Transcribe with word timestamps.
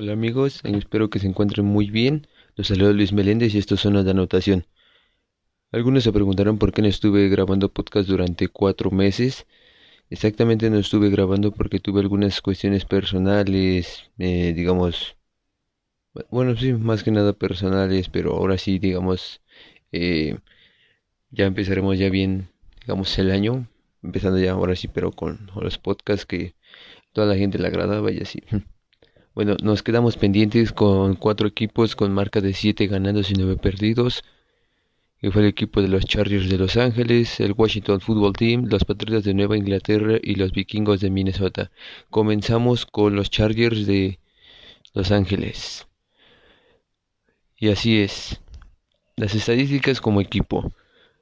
Hola 0.00 0.12
amigos, 0.12 0.60
espero 0.62 1.10
que 1.10 1.18
se 1.18 1.26
encuentren 1.26 1.66
muy 1.66 1.90
bien. 1.90 2.28
Los 2.54 2.68
saluda 2.68 2.92
Luis 2.92 3.12
Meléndez 3.12 3.52
y 3.52 3.58
estos 3.58 3.80
son 3.80 3.94
las 3.94 4.04
de 4.04 4.12
anotación. 4.12 4.64
Algunos 5.72 6.04
se 6.04 6.12
preguntarán 6.12 6.56
por 6.56 6.72
qué 6.72 6.82
no 6.82 6.86
estuve 6.86 7.28
grabando 7.28 7.72
podcast 7.72 8.08
durante 8.08 8.46
cuatro 8.46 8.92
meses. 8.92 9.48
Exactamente 10.08 10.70
no 10.70 10.78
estuve 10.78 11.10
grabando 11.10 11.50
porque 11.50 11.80
tuve 11.80 12.00
algunas 12.00 12.40
cuestiones 12.40 12.84
personales, 12.84 14.08
eh, 14.18 14.52
digamos, 14.54 15.16
bueno, 16.30 16.56
sí, 16.56 16.74
más 16.74 17.02
que 17.02 17.10
nada 17.10 17.32
personales, 17.32 18.08
pero 18.08 18.36
ahora 18.36 18.56
sí, 18.56 18.78
digamos, 18.78 19.40
eh, 19.90 20.38
ya 21.32 21.46
empezaremos 21.46 21.98
ya 21.98 22.08
bien, 22.08 22.50
digamos, 22.82 23.18
el 23.18 23.32
año, 23.32 23.66
empezando 24.04 24.38
ya 24.38 24.52
ahora 24.52 24.76
sí, 24.76 24.86
pero 24.86 25.10
con 25.10 25.50
los 25.60 25.76
podcasts 25.78 26.24
que 26.24 26.54
toda 27.12 27.26
la 27.26 27.36
gente 27.36 27.58
le 27.58 27.66
agradaba 27.66 28.12
y 28.12 28.20
así. 28.20 28.44
Bueno, 29.38 29.54
nos 29.62 29.84
quedamos 29.84 30.16
pendientes 30.16 30.72
con 30.72 31.14
cuatro 31.14 31.46
equipos 31.46 31.94
con 31.94 32.12
marca 32.12 32.40
de 32.40 32.52
7 32.52 32.88
ganados 32.88 33.30
y 33.30 33.34
9 33.34 33.54
perdidos. 33.54 34.24
Que 35.20 35.30
fue 35.30 35.42
el 35.42 35.48
equipo 35.48 35.80
de 35.80 35.86
los 35.86 36.06
Chargers 36.06 36.48
de 36.48 36.58
Los 36.58 36.76
Ángeles, 36.76 37.38
el 37.38 37.52
Washington 37.52 38.00
Football 38.00 38.32
Team, 38.32 38.64
los 38.68 38.84
Patriotas 38.84 39.22
de 39.22 39.34
Nueva 39.34 39.56
Inglaterra 39.56 40.18
y 40.20 40.34
los 40.34 40.50
Vikingos 40.50 40.98
de 40.98 41.10
Minnesota. 41.10 41.70
Comenzamos 42.10 42.84
con 42.84 43.14
los 43.14 43.30
Chargers 43.30 43.86
de 43.86 44.18
Los 44.92 45.12
Ángeles. 45.12 45.86
Y 47.56 47.68
así 47.68 48.00
es. 48.00 48.40
Las 49.14 49.36
estadísticas 49.36 50.00
como 50.00 50.20
equipo. 50.20 50.72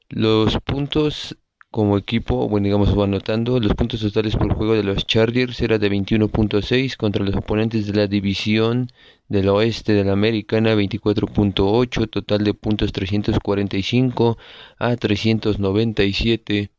Los 0.08 0.56
puntos 0.60 1.36
como 1.76 1.98
equipo, 1.98 2.48
bueno, 2.48 2.64
digamos, 2.64 2.88
anotando 2.96 3.60
los 3.60 3.74
puntos 3.74 4.00
totales 4.00 4.34
por 4.34 4.54
juego 4.54 4.72
de 4.72 4.82
los 4.82 5.06
Chargers 5.06 5.60
era 5.60 5.76
de 5.78 5.90
21.6 5.90 6.96
contra 6.96 7.22
los 7.22 7.36
oponentes 7.36 7.86
de 7.86 7.92
la 7.92 8.06
división 8.06 8.90
del 9.28 9.50
oeste 9.50 9.92
de 9.92 10.02
la 10.02 10.12
americana 10.12 10.74
24.8, 10.74 12.08
total 12.08 12.44
de 12.44 12.54
puntos 12.54 12.92
345 12.92 14.38
a 14.78 14.96
397. 14.96 16.70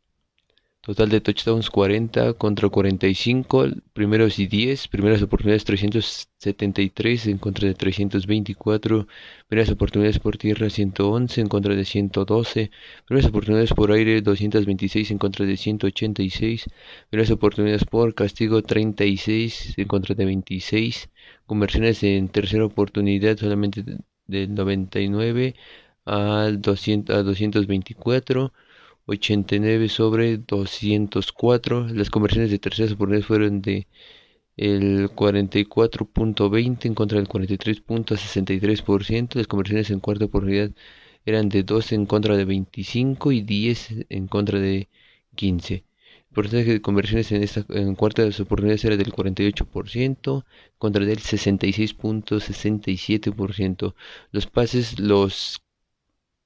Total 0.88 1.10
de 1.10 1.20
touchdowns 1.20 1.70
40 1.70 2.34
contra 2.36 2.70
45, 2.70 3.66
primeros 3.92 4.40
y 4.40 4.48
10, 4.48 4.88
primeras 4.88 5.22
oportunidades 5.22 5.66
373 5.66 7.28
en 7.28 7.38
contra 7.40 7.68
de 7.68 7.74
324, 7.74 9.06
primeras 9.50 9.70
oportunidades 9.70 10.20
por 10.20 10.38
tierra 10.38 10.70
111 10.70 11.42
en 11.42 11.48
contra 11.50 11.76
de 11.76 11.84
112, 11.84 12.72
primeras 13.06 13.30
oportunidades 13.30 13.74
por 13.74 13.92
aire 13.92 14.22
226 14.22 15.12
en 15.12 15.18
contra 15.18 15.46
de 15.46 15.58
186, 15.58 16.68
primeras 17.10 17.32
oportunidades 17.32 17.84
por 17.84 18.16
castigo 18.16 18.62
36 18.62 19.74
en 19.78 19.88
contra 19.90 20.16
de 20.16 20.24
26, 20.24 21.10
conversiones 21.46 22.02
en 22.04 22.30
tercera 22.30 22.64
oportunidad 22.66 23.36
solamente 23.36 23.84
del 24.26 24.54
99 24.56 25.54
al 26.06 26.62
200, 26.62 27.14
a 27.14 27.24
224, 27.24 28.54
89 29.08 29.90
sobre 29.90 30.38
204. 30.38 31.88
Las 31.90 32.10
conversiones 32.10 32.52
de 32.52 32.60
terceras 32.60 32.92
oportunidades 32.94 33.26
fueron 33.26 33.62
de 33.62 33.88
el 34.58 35.10
44.20 35.10 36.86
en 36.86 36.94
contra 36.96 37.18
del 37.18 37.28
43.63%. 37.30 39.36
Las 39.36 39.48
conversiones 39.48 39.90
en 39.92 40.00
cuarta 40.00 40.26
oportunidad 40.26 40.72
eran 41.26 41.50
de 41.50 41.64
12 41.64 41.96
en 41.96 42.06
contra 42.06 42.38
de 42.38 42.46
25 42.46 43.32
y 43.32 43.42
10 43.42 44.06
en 44.10 44.28
contra 44.28 44.60
de 44.60 44.90
15. 45.36 45.74
El 45.76 45.84
porcentaje 46.34 46.74
de 46.74 46.82
conversiones 46.82 47.32
en 47.32 47.44
esta 47.44 47.66
en 47.70 47.96
cuarta 47.96 48.22
de 48.22 48.28
las 48.30 48.40
oportunidades 48.40 48.86
era 48.86 48.98
del 48.98 49.12
48% 49.14 50.46
contra 50.78 51.06
del 51.06 51.20
66.67%. 51.20 53.96
Los 54.32 54.48
pases, 54.48 55.00
los 55.00 55.62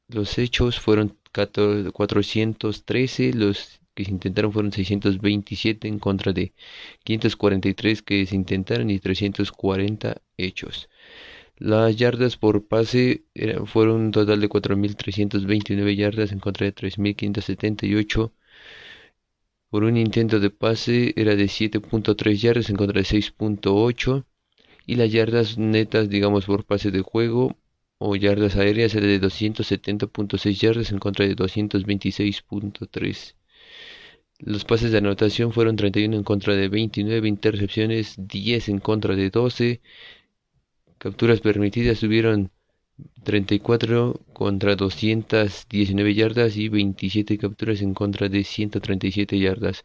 los 0.07 0.37
hechos 0.37 0.79
fueron 0.79 1.17
413, 1.31 3.33
los 3.33 3.81
que 3.93 4.05
se 4.05 4.11
intentaron 4.11 4.51
fueron 4.51 4.71
627 4.71 5.87
en 5.87 5.99
contra 5.99 6.33
de 6.33 6.53
543 7.03 8.01
que 8.01 8.25
se 8.25 8.35
intentaron 8.35 8.89
y 8.89 8.99
340 8.99 10.21
hechos. 10.37 10.89
Las 11.57 11.95
yardas 11.95 12.37
por 12.37 12.67
pase 12.67 13.25
fueron 13.65 14.01
un 14.01 14.11
total 14.11 14.41
de 14.41 14.49
4.329 14.49 15.95
yardas 15.95 16.31
en 16.31 16.39
contra 16.39 16.65
de 16.65 16.73
3.578. 16.73 18.31
Por 19.69 19.83
un 19.83 19.97
intento 19.97 20.39
de 20.39 20.49
pase 20.49 21.13
era 21.15 21.35
de 21.35 21.45
7.3 21.45 22.41
yardas 22.41 22.69
en 22.69 22.75
contra 22.77 23.01
de 23.01 23.07
6.8. 23.07 24.25
Y 24.87 24.95
las 24.95 25.11
yardas 25.11 25.57
netas, 25.57 26.09
digamos, 26.09 26.45
por 26.45 26.65
pase 26.65 26.91
de 26.91 27.01
juego 27.01 27.55
o 28.03 28.15
yardas 28.15 28.55
aéreas 28.55 28.93
de 28.93 29.21
270.6 29.21 30.59
yardas 30.59 30.91
en 30.91 30.97
contra 30.97 31.27
de 31.27 31.35
226.3. 31.35 33.35
Los 34.39 34.65
pases 34.65 34.91
de 34.91 34.97
anotación 34.97 35.53
fueron 35.53 35.75
31 35.75 36.17
en 36.17 36.23
contra 36.23 36.55
de 36.55 36.67
29, 36.67 37.27
intercepciones 37.27 38.15
10 38.17 38.69
en 38.69 38.79
contra 38.79 39.15
de 39.15 39.29
12. 39.29 39.81
Capturas 40.97 41.41
permitidas 41.41 41.99
tuvieron 41.99 42.49
34 43.23 44.19
contra 44.33 44.75
219 44.75 46.15
yardas 46.15 46.57
y 46.57 46.69
27 46.69 47.37
capturas 47.37 47.83
en 47.83 47.93
contra 47.93 48.29
de 48.29 48.43
137 48.43 49.37
yardas. 49.37 49.83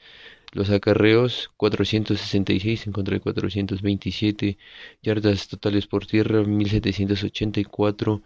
Los 0.52 0.70
acarreos 0.70 1.50
466 1.56 2.86
en 2.86 2.92
contra 2.92 3.14
de 3.14 3.20
427. 3.20 4.58
Yardas 5.02 5.48
totales 5.48 5.86
por 5.86 6.06
tierra 6.06 6.42
1784 6.42 8.22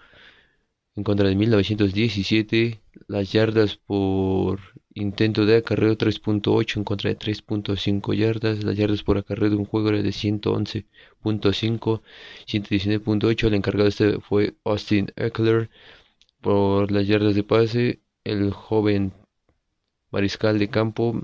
en 0.96 1.04
contra 1.04 1.28
de 1.28 1.34
1917. 1.36 2.80
Las 3.08 3.32
yardas 3.32 3.76
por 3.76 4.60
intento 4.94 5.46
de 5.46 5.56
acarreo 5.56 5.96
3.8 5.96 6.76
en 6.76 6.84
contra 6.84 7.10
de 7.10 7.18
3.5 7.18 8.14
yardas. 8.14 8.64
Las 8.64 8.76
yardas 8.76 9.02
por 9.02 9.18
acarreo 9.18 9.50
de 9.50 9.56
un 9.56 9.64
juego 9.64 9.88
era 9.90 10.02
de 10.02 10.10
111.5, 10.10 12.02
119.8. 12.46 13.46
El 13.46 13.54
encargado 13.54 13.88
este 13.88 14.20
fue 14.20 14.54
Austin 14.64 15.12
Eckler. 15.16 15.70
Por 16.40 16.90
las 16.90 17.06
yardas 17.06 17.34
de 17.34 17.44
pase, 17.44 18.00
el 18.24 18.52
joven 18.52 19.12
mariscal 20.10 20.58
de 20.58 20.68
campo 20.68 21.20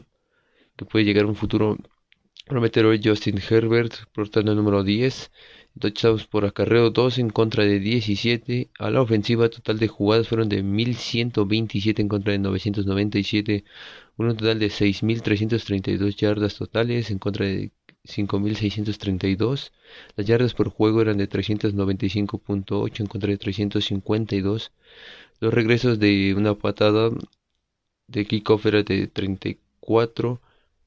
que 0.77 0.85
puede 0.85 1.05
llegar 1.05 1.27
un 1.27 1.37
futuro 1.37 1.77
prometedor 2.47 2.99
Justin 3.03 3.41
Herbert, 3.49 3.95
portando 4.13 4.53
el 4.53 4.57
número 4.59 4.85
10. 4.85 5.31
Touchdowns 5.79 6.27
por 6.27 6.45
acarreo 6.47 6.91
2 6.91 7.19
en 7.19 7.31
contra 7.31 7.65
de 7.65 7.81
17. 7.81 8.71
A 8.79 8.91
la 8.91 9.03
ofensiva 9.03 9.49
total 9.51 9.79
de 9.79 9.89
jugadas 9.89 10.29
fueron 10.29 10.49
de 10.49 10.63
1127 10.63 12.01
en 12.03 12.09
contra 12.09 12.33
de 12.33 12.39
997. 12.39 13.65
Un 14.17 14.37
total 14.37 14.59
de 14.59 14.71
6332 14.71 16.17
yardas 16.17 16.57
totales 16.57 17.11
en 17.11 17.19
contra 17.19 17.47
de 17.47 17.73
5632. 18.05 19.73
Las 20.17 20.27
yardas 20.27 20.55
por 20.55 20.71
juego 20.71 21.03
eran 21.03 21.19
de 21.19 21.29
395.8 21.29 23.01
en 23.01 23.07
contra 23.07 23.31
de 23.31 23.39
352. 23.39 24.73
Los 25.41 25.53
regresos 25.53 25.99
de 25.99 26.35
una 26.35 26.55
patada 26.55 27.11
de 28.07 28.25
kickoff 28.25 28.65
era 28.67 28.83
de 28.83 29.09
34 29.09 30.41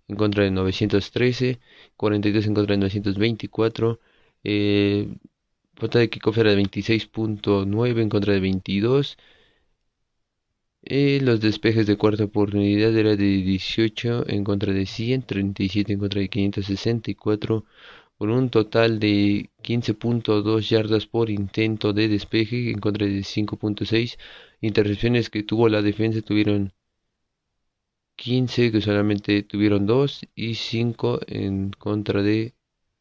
en 0.09 0.15
contra 0.15 0.43
de 0.43 0.51
913, 0.51 1.59
42 1.97 2.47
en 2.47 2.53
contra 2.55 2.73
de 2.75 2.79
924, 2.79 3.99
eh, 4.43 5.07
de 5.93 6.09
kickoff 6.09 6.37
era 6.37 6.51
de 6.55 6.57
26.9 6.61 8.01
en 8.01 8.09
contra 8.09 8.33
de 8.33 8.39
22, 8.41 9.17
eh, 10.83 11.19
los 11.21 11.39
despejes 11.41 11.85
de 11.87 11.97
cuarta 11.97 12.23
oportunidad 12.25 12.95
era 12.97 13.15
de 13.15 13.41
18 13.43 14.27
en 14.27 14.43
contra 14.43 14.73
de 14.73 14.85
100, 14.85 15.23
37 15.23 15.93
en 15.93 15.99
contra 15.99 16.21
de 16.21 16.29
564, 16.29 17.65
con 18.17 18.29
un 18.31 18.49
total 18.49 18.99
de 18.99 19.49
15.2 19.63 20.69
yardas 20.69 21.05
por 21.05 21.29
intento 21.29 21.93
de 21.93 22.07
despeje 22.07 22.71
en 22.71 22.79
contra 22.79 23.05
de 23.07 23.23
5.6. 23.23 24.17
Intercepciones 24.61 25.29
que 25.29 25.43
tuvo 25.43 25.69
la 25.69 25.81
defensa 25.81 26.21
tuvieron 26.21 26.73
15 28.19 28.71
que 28.71 28.81
solamente 28.81 29.43
tuvieron 29.43 29.85
2 29.85 30.27
y 30.35 30.55
5 30.55 31.21
en 31.27 31.71
contra 31.71 32.21
de 32.21 32.53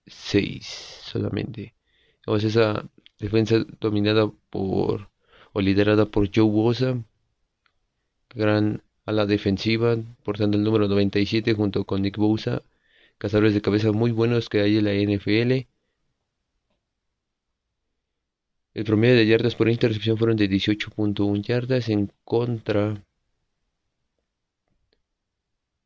6 0.06 0.64
solamente. 1.02 1.74
Vamos, 2.26 2.44
esa 2.44 2.88
defensa 3.18 3.64
dominada 3.80 4.30
por 4.50 5.10
o 5.52 5.60
liderada 5.60 6.06
por 6.06 6.30
Joe 6.34 6.48
Bosa, 6.48 7.02
gran 8.34 8.82
a 9.06 9.12
la 9.12 9.26
defensiva, 9.26 9.96
portando 10.24 10.56
el 10.56 10.64
número 10.64 10.86
97 10.88 11.54
junto 11.54 11.84
con 11.84 12.02
Nick 12.02 12.16
Bosa, 12.16 12.62
cazadores 13.18 13.54
de 13.54 13.62
cabeza 13.62 13.92
muy 13.92 14.12
buenos 14.12 14.48
que 14.48 14.60
hay 14.60 14.78
en 14.78 14.84
la 14.84 14.94
NFL. 14.94 15.66
El 18.74 18.84
promedio 18.84 19.16
de 19.16 19.26
yardas 19.26 19.56
por 19.56 19.68
intercepción 19.68 20.16
fueron 20.16 20.36
de 20.36 20.48
18.1 20.48 21.42
yardas 21.42 21.88
en 21.88 22.12
contra 22.24 23.02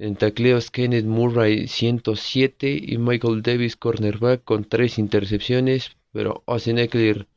En 0.03 0.17
tacleos 0.17 0.69
Kenneth 0.69 1.05
Murray 1.05 1.69
107 1.69 2.77
y 2.77 2.97
Michael 2.97 3.41
Davis 3.41 3.77
cornerback 3.77 4.44
con 4.44 4.65
3 4.65 5.00
intercepciones, 5.00 5.95
pero 6.11 6.44
Austin 6.45 6.77
Eckler 6.77 7.29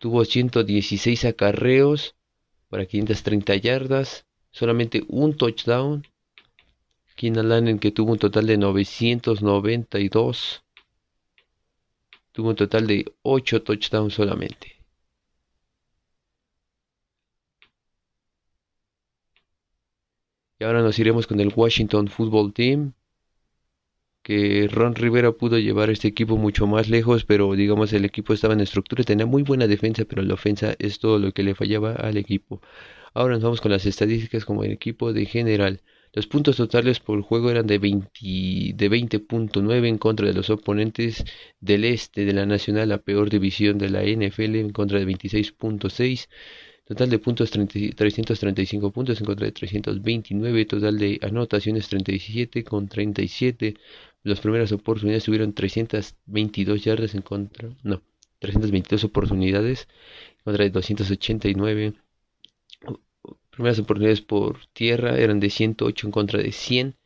Tuvo 0.00 0.24
116 0.24 1.24
acarreos 1.24 2.16
para 2.68 2.86
530 2.86 3.54
yardas, 3.54 4.26
solamente 4.50 5.04
un 5.06 5.36
touchdown. 5.36 6.08
Keenan 7.14 7.52
Allen 7.52 7.78
que 7.78 7.92
tuvo 7.92 8.10
un 8.10 8.18
total 8.18 8.48
de 8.48 8.58
992. 8.58 10.64
Tuvo 12.32 12.48
un 12.48 12.56
total 12.56 12.88
de 12.88 13.04
8 13.22 13.62
touchdowns 13.62 14.14
solamente. 14.14 14.77
Y 20.58 20.64
ahora 20.64 20.82
nos 20.82 20.98
iremos 20.98 21.26
con 21.26 21.40
el 21.40 21.52
Washington 21.54 22.08
Football 22.08 22.52
Team 22.52 22.94
que 24.22 24.68
Ron 24.70 24.94
Rivera 24.94 25.32
pudo 25.32 25.58
llevar 25.58 25.88
este 25.88 26.08
equipo 26.08 26.36
mucho 26.36 26.66
más 26.66 26.90
lejos, 26.90 27.24
pero 27.24 27.50
digamos 27.54 27.92
el 27.94 28.04
equipo 28.04 28.34
estaba 28.34 28.52
en 28.52 28.60
estructura, 28.60 29.02
tenía 29.02 29.24
muy 29.24 29.42
buena 29.42 29.66
defensa, 29.66 30.04
pero 30.04 30.22
la 30.22 30.34
ofensa 30.34 30.74
es 30.78 30.98
todo 30.98 31.18
lo 31.18 31.32
que 31.32 31.42
le 31.42 31.54
fallaba 31.54 31.92
al 31.92 32.18
equipo. 32.18 32.60
Ahora 33.14 33.34
nos 33.34 33.42
vamos 33.44 33.60
con 33.62 33.70
las 33.70 33.86
estadísticas 33.86 34.44
como 34.44 34.64
el 34.64 34.72
equipo 34.72 35.12
de 35.14 35.24
general. 35.24 35.80
Los 36.12 36.26
puntos 36.26 36.56
totales 36.56 37.00
por 37.00 37.22
juego 37.22 37.50
eran 37.50 37.66
de 37.66 37.78
20 37.78 38.10
de 38.74 38.90
20.9 38.90 39.86
en 39.86 39.98
contra 39.98 40.26
de 40.26 40.34
los 40.34 40.50
oponentes 40.50 41.24
del 41.60 41.84
este 41.84 42.24
de 42.24 42.32
la 42.34 42.44
Nacional, 42.44 42.90
la 42.90 42.98
peor 42.98 43.30
división 43.30 43.78
de 43.78 43.88
la 43.88 44.02
NFL, 44.02 44.56
en 44.56 44.70
contra 44.72 44.98
de 44.98 45.06
26.6. 45.06 46.28
Total 46.88 47.10
de 47.10 47.18
puntos 47.18 47.50
335 47.50 48.90
puntos 48.92 49.20
en 49.20 49.26
contra 49.26 49.44
de 49.44 49.52
329. 49.52 50.64
Total 50.64 50.96
de 50.96 51.18
anotaciones 51.20 51.86
37 51.86 52.64
con 52.64 52.88
37. 52.88 53.74
Las 54.22 54.40
primeras 54.40 54.72
oportunidades 54.72 55.24
tuvieron 55.24 55.52
322 55.52 56.82
yardas 56.82 57.14
en 57.14 57.20
contra, 57.20 57.68
no, 57.82 58.00
322 58.38 59.04
oportunidades 59.04 59.86
en 60.38 60.44
contra 60.44 60.64
de 60.64 60.70
289. 60.70 61.92
Primeras 63.50 63.78
oportunidades 63.80 64.22
por 64.22 64.64
tierra 64.72 65.18
eran 65.18 65.40
de 65.40 65.50
108 65.50 66.06
en 66.06 66.10
contra 66.10 66.40
de 66.40 66.52
100. 66.52 66.96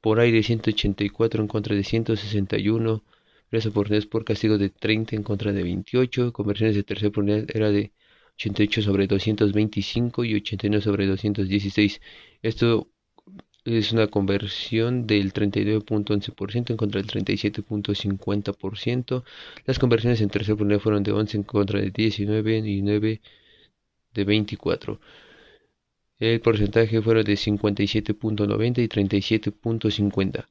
Por 0.00 0.20
aire 0.20 0.40
184 0.44 1.42
en 1.42 1.48
contra 1.48 1.74
de 1.74 1.82
161. 1.82 3.02
Primeras 3.48 3.66
oportunidades 3.66 4.06
por 4.06 4.24
castigo 4.24 4.56
de 4.56 4.68
30 4.70 5.16
en 5.16 5.24
contra 5.24 5.52
de 5.52 5.64
28. 5.64 6.32
Conversiones 6.32 6.76
de 6.76 6.84
tercera 6.84 7.08
oportunidad 7.08 7.44
era 7.52 7.72
de 7.72 7.90
88 8.36 8.82
sobre 8.82 9.06
225 9.06 10.24
y 10.24 10.34
89 10.34 10.82
sobre 10.82 11.06
216. 11.06 12.00
Esto 12.42 12.88
es 13.64 13.92
una 13.92 14.08
conversión 14.08 15.06
del 15.06 15.32
39.11% 15.32 16.70
en 16.70 16.76
contra 16.76 17.00
del 17.00 17.10
37.50%. 17.10 19.24
Las 19.64 19.78
conversiones 19.78 20.20
en 20.20 20.28
tercer 20.28 20.52
oportunidad 20.54 20.80
fueron 20.80 21.02
de 21.02 21.12
11 21.12 21.36
en 21.38 21.42
contra 21.42 21.80
de 21.80 21.90
19 21.90 22.58
y 22.58 22.82
9 22.82 23.20
de 24.14 24.24
24. 24.24 25.00
El 26.18 26.40
porcentaje 26.40 27.02
fueron 27.02 27.24
de 27.24 27.34
57.90 27.34 28.82
y 28.82 28.88
37.50. 28.88 30.46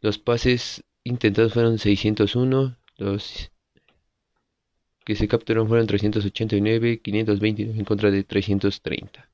Los 0.00 0.18
pases 0.18 0.84
intentados 1.04 1.54
fueron 1.54 1.78
601, 1.78 2.76
los 2.98 3.50
que 5.08 5.16
se 5.16 5.26
capturaron 5.26 5.66
fueron 5.68 5.86
389, 5.86 7.00
529 7.00 7.78
en 7.78 7.84
contra 7.86 8.10
de 8.10 8.24
330. 8.24 9.26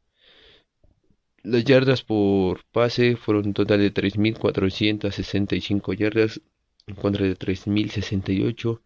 Las 1.42 1.64
yardas 1.64 2.04
por 2.04 2.64
pase 2.70 3.16
fueron 3.16 3.48
un 3.48 3.54
total 3.54 3.80
de 3.80 3.92
3.465 3.92 5.96
yardas 5.96 6.40
en 6.86 6.94
contra 6.94 7.26
de 7.26 7.36
3.068. 7.36 8.82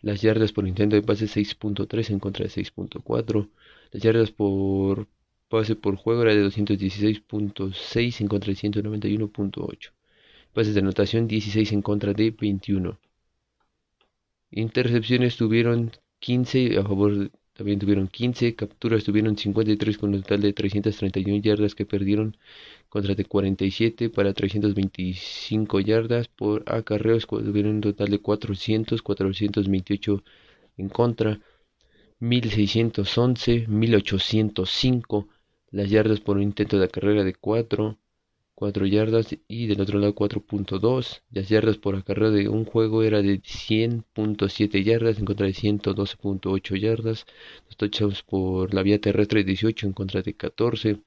Las 0.00 0.22
yardas 0.22 0.52
por 0.52 0.68
intento 0.68 0.94
de 0.94 1.02
pase 1.02 1.26
6.3 1.26 2.10
en 2.10 2.20
contra 2.20 2.44
de 2.44 2.52
6.4. 2.52 3.48
Las 3.90 4.00
yardas 4.00 4.30
por 4.30 5.08
pase 5.48 5.74
por 5.74 5.96
juego 5.96 6.22
era 6.22 6.36
de 6.36 6.46
216.6 6.46 8.20
en 8.20 8.28
contra 8.28 8.52
de 8.52 8.58
191.8. 8.60 9.90
Pases 10.52 10.74
de 10.74 10.80
anotación 10.82 11.26
16 11.26 11.72
en 11.72 11.82
contra 11.82 12.12
de 12.12 12.30
21. 12.30 12.96
Intercepciones 14.52 15.36
tuvieron 15.36 15.90
15 16.20 16.78
a 16.78 16.82
favor 16.82 17.30
también 17.58 17.80
tuvieron 17.80 18.06
15 18.06 18.54
capturas, 18.54 19.02
tuvieron 19.02 19.36
53 19.36 19.98
con 19.98 20.14
un 20.14 20.22
total 20.22 20.42
de 20.42 20.52
331 20.52 21.42
yardas 21.42 21.74
que 21.74 21.84
perdieron 21.86 22.36
contra 22.88 23.14
de 23.16 23.24
47 23.24 24.10
para 24.10 24.32
325 24.32 25.80
yardas 25.80 26.28
por 26.28 26.62
acarreos, 26.66 27.26
tuvieron 27.26 27.76
un 27.76 27.80
total 27.80 28.10
de 28.10 28.20
400, 28.20 29.02
428 29.02 30.22
en 30.76 30.88
contra, 30.88 31.40
1611, 32.20 33.66
1805 33.68 35.28
las 35.70 35.90
yardas 35.90 36.20
por 36.20 36.36
un 36.36 36.44
intento 36.44 36.78
de 36.78 36.88
carrera 36.88 37.24
de 37.24 37.34
4, 37.34 37.98
4 38.58 38.86
yardas 38.86 39.36
y 39.46 39.68
del 39.68 39.80
otro 39.80 40.00
lado 40.00 40.16
4.2. 40.16 41.22
Las 41.30 41.48
yardas 41.48 41.76
por 41.76 41.94
acarreo 41.94 42.32
de 42.32 42.48
un 42.48 42.64
juego 42.64 43.04
era 43.04 43.22
de 43.22 43.40
100.7 43.40 44.82
yardas 44.82 45.20
en 45.20 45.26
contra 45.26 45.46
de 45.46 45.52
112.8 45.52 46.76
yardas. 46.80 47.24
Los 47.66 47.76
touchdowns 47.76 48.24
por 48.24 48.74
la 48.74 48.82
vía 48.82 49.00
terrestre 49.00 49.44
18 49.44 49.86
en 49.86 49.92
contra 49.92 50.22
de 50.22 50.34
14. 50.34 51.00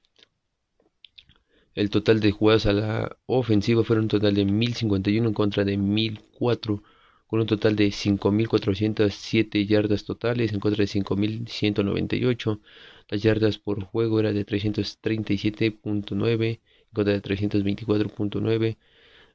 El 1.74 1.90
total 1.90 2.20
de 2.20 2.30
jugadas 2.30 2.64
a 2.64 2.72
la 2.72 3.18
ofensiva 3.26 3.84
fueron 3.84 4.04
un 4.04 4.08
total 4.08 4.34
de 4.34 4.46
1051 4.46 5.28
en 5.28 5.34
contra 5.34 5.66
de 5.66 5.76
1004 5.76 6.82
con 7.26 7.40
un 7.40 7.46
total 7.46 7.76
de 7.76 7.88
5.407 7.88 9.66
yardas 9.66 10.04
totales 10.04 10.54
en 10.54 10.60
contra 10.60 10.84
de 10.84 10.88
5.198. 10.90 12.60
Las 13.08 13.22
yardas 13.22 13.58
por 13.58 13.82
juego 13.82 14.20
era 14.20 14.32
de 14.32 14.46
337.9 14.46 16.44
en 16.44 16.71
contra 16.92 17.14
de 17.14 17.22
324.9. 17.22 18.76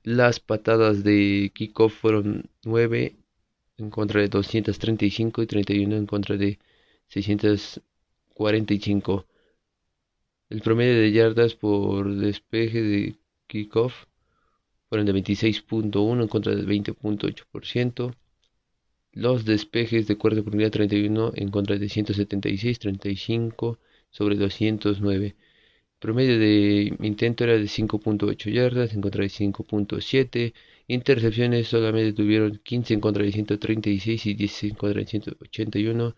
Las 0.04 0.40
patadas 0.40 1.04
de 1.04 1.52
kickoff 1.54 1.94
fueron 1.94 2.50
9 2.64 3.16
en 3.78 3.90
contra 3.90 4.22
de 4.22 4.30
235 4.30 5.42
y 5.42 5.48
31 5.48 5.96
en 5.96 6.06
contra 6.06 6.38
de 6.38 6.60
645. 7.08 9.26
El 10.50 10.62
promedio 10.62 11.00
de 11.00 11.12
yardas 11.12 11.56
por 11.56 12.14
despeje 12.16 12.82
de 12.82 13.16
kickoff 13.48 14.06
fueron 14.90 15.06
de 15.06 15.14
26.1 15.14 16.22
en 16.22 16.28
contra 16.28 16.56
del 16.56 16.68
20.8%. 16.68 18.16
Los 19.12 19.46
despejes 19.46 20.08
de 20.08 20.18
cuarta 20.18 20.42
oportunidad 20.42 20.72
31 20.72 21.34
en 21.36 21.50
contra 21.50 21.78
de 21.78 21.90
176, 21.90 22.80
35 22.80 23.80
sobre 24.10 24.36
209. 24.36 25.36
Promedio 26.00 26.40
de 26.40 26.96
intento 27.02 27.44
era 27.44 27.54
de 27.54 27.66
5.8 27.66 28.52
yardas 28.52 28.94
en 28.94 29.02
contra 29.02 29.24
de 29.24 29.30
5.7. 29.30 30.54
Intercepciones 30.88 31.68
solamente 31.68 32.14
tuvieron 32.14 32.60
15 32.64 32.94
en 32.96 33.02
contra 33.02 33.24
de 33.24 33.32
136 33.32 34.26
y 34.26 34.34
10 34.34 34.64
en 34.64 34.76
contra 34.76 35.00
de 35.02 35.08
181. 35.08 36.16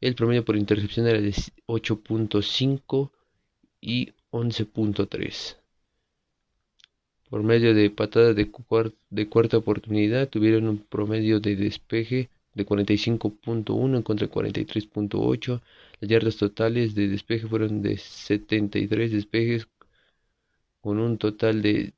El 0.00 0.14
promedio 0.14 0.44
por 0.44 0.56
intercepción 0.56 1.06
era 1.06 1.20
de 1.20 1.32
8.5 1.66 3.10
y 3.80 4.12
11.3 4.30 5.56
por 7.28 7.42
medio 7.42 7.74
de 7.74 7.90
patadas 7.90 8.36
de, 8.36 8.50
cuarta 9.28 9.56
oportunidad 9.56 10.28
tuvieron 10.28 10.68
un 10.68 10.78
promedio 10.78 11.40
de 11.40 11.56
despeje 11.56 12.30
de 12.54 12.64
45.1 12.64 13.96
en 13.96 14.02
contra 14.02 14.26
de 14.26 14.32
43.8. 14.32 15.60
Las 16.00 16.10
yardas 16.10 16.36
totales 16.36 16.94
de 16.94 17.08
despeje 17.08 17.46
fueron 17.46 17.82
de 17.82 17.98
73 17.98 19.12
despejes 19.12 19.68
con 20.80 20.98
un 20.98 21.18
total 21.18 21.62
de 21.62 21.94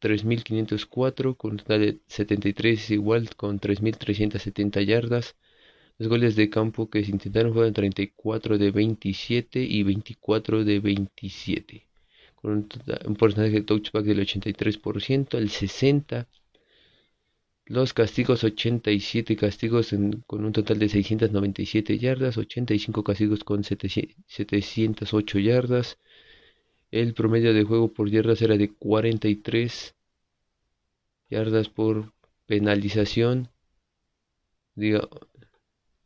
3.504, 0.00 1.36
con 1.36 1.52
un 1.52 1.56
total 1.58 1.80
de 1.80 2.00
73 2.06 2.90
igual 2.90 3.34
con 3.36 3.60
3.370 3.60 4.84
yardas. 4.84 5.36
Los 5.98 6.08
goles 6.08 6.36
de 6.36 6.50
campo 6.50 6.90
que 6.90 7.04
se 7.04 7.10
intentaron 7.10 7.52
fueron 7.54 7.72
34 7.74 8.58
de 8.58 8.70
27 8.70 9.60
y 9.62 9.82
24 9.82 10.64
de 10.64 10.80
27 10.80 11.88
con 12.42 12.68
un, 13.06 13.16
porcentaje 13.16 13.52
de 13.52 13.62
touchback 13.62 14.04
del 14.04 14.20
83%, 14.20 15.38
el 15.38 15.48
60%, 15.48 16.26
los 17.66 17.94
castigos 17.94 18.44
87 18.44 19.36
castigos 19.36 19.94
con 20.26 20.44
un 20.44 20.52
total 20.52 20.78
de 20.78 20.88
697 20.88 21.98
yardas, 21.98 22.36
85 22.36 23.04
castigos 23.04 23.44
con 23.44 23.64
708 23.64 25.38
yardas, 25.38 25.98
el 26.90 27.14
promedio 27.14 27.54
de 27.54 27.64
juego 27.64 27.92
por 27.92 28.10
yardas 28.10 28.42
era 28.42 28.56
de 28.56 28.70
43 28.72 29.94
yardas 31.30 31.68
por 31.68 32.12
penalización. 32.46 33.48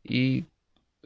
Y 0.04 0.44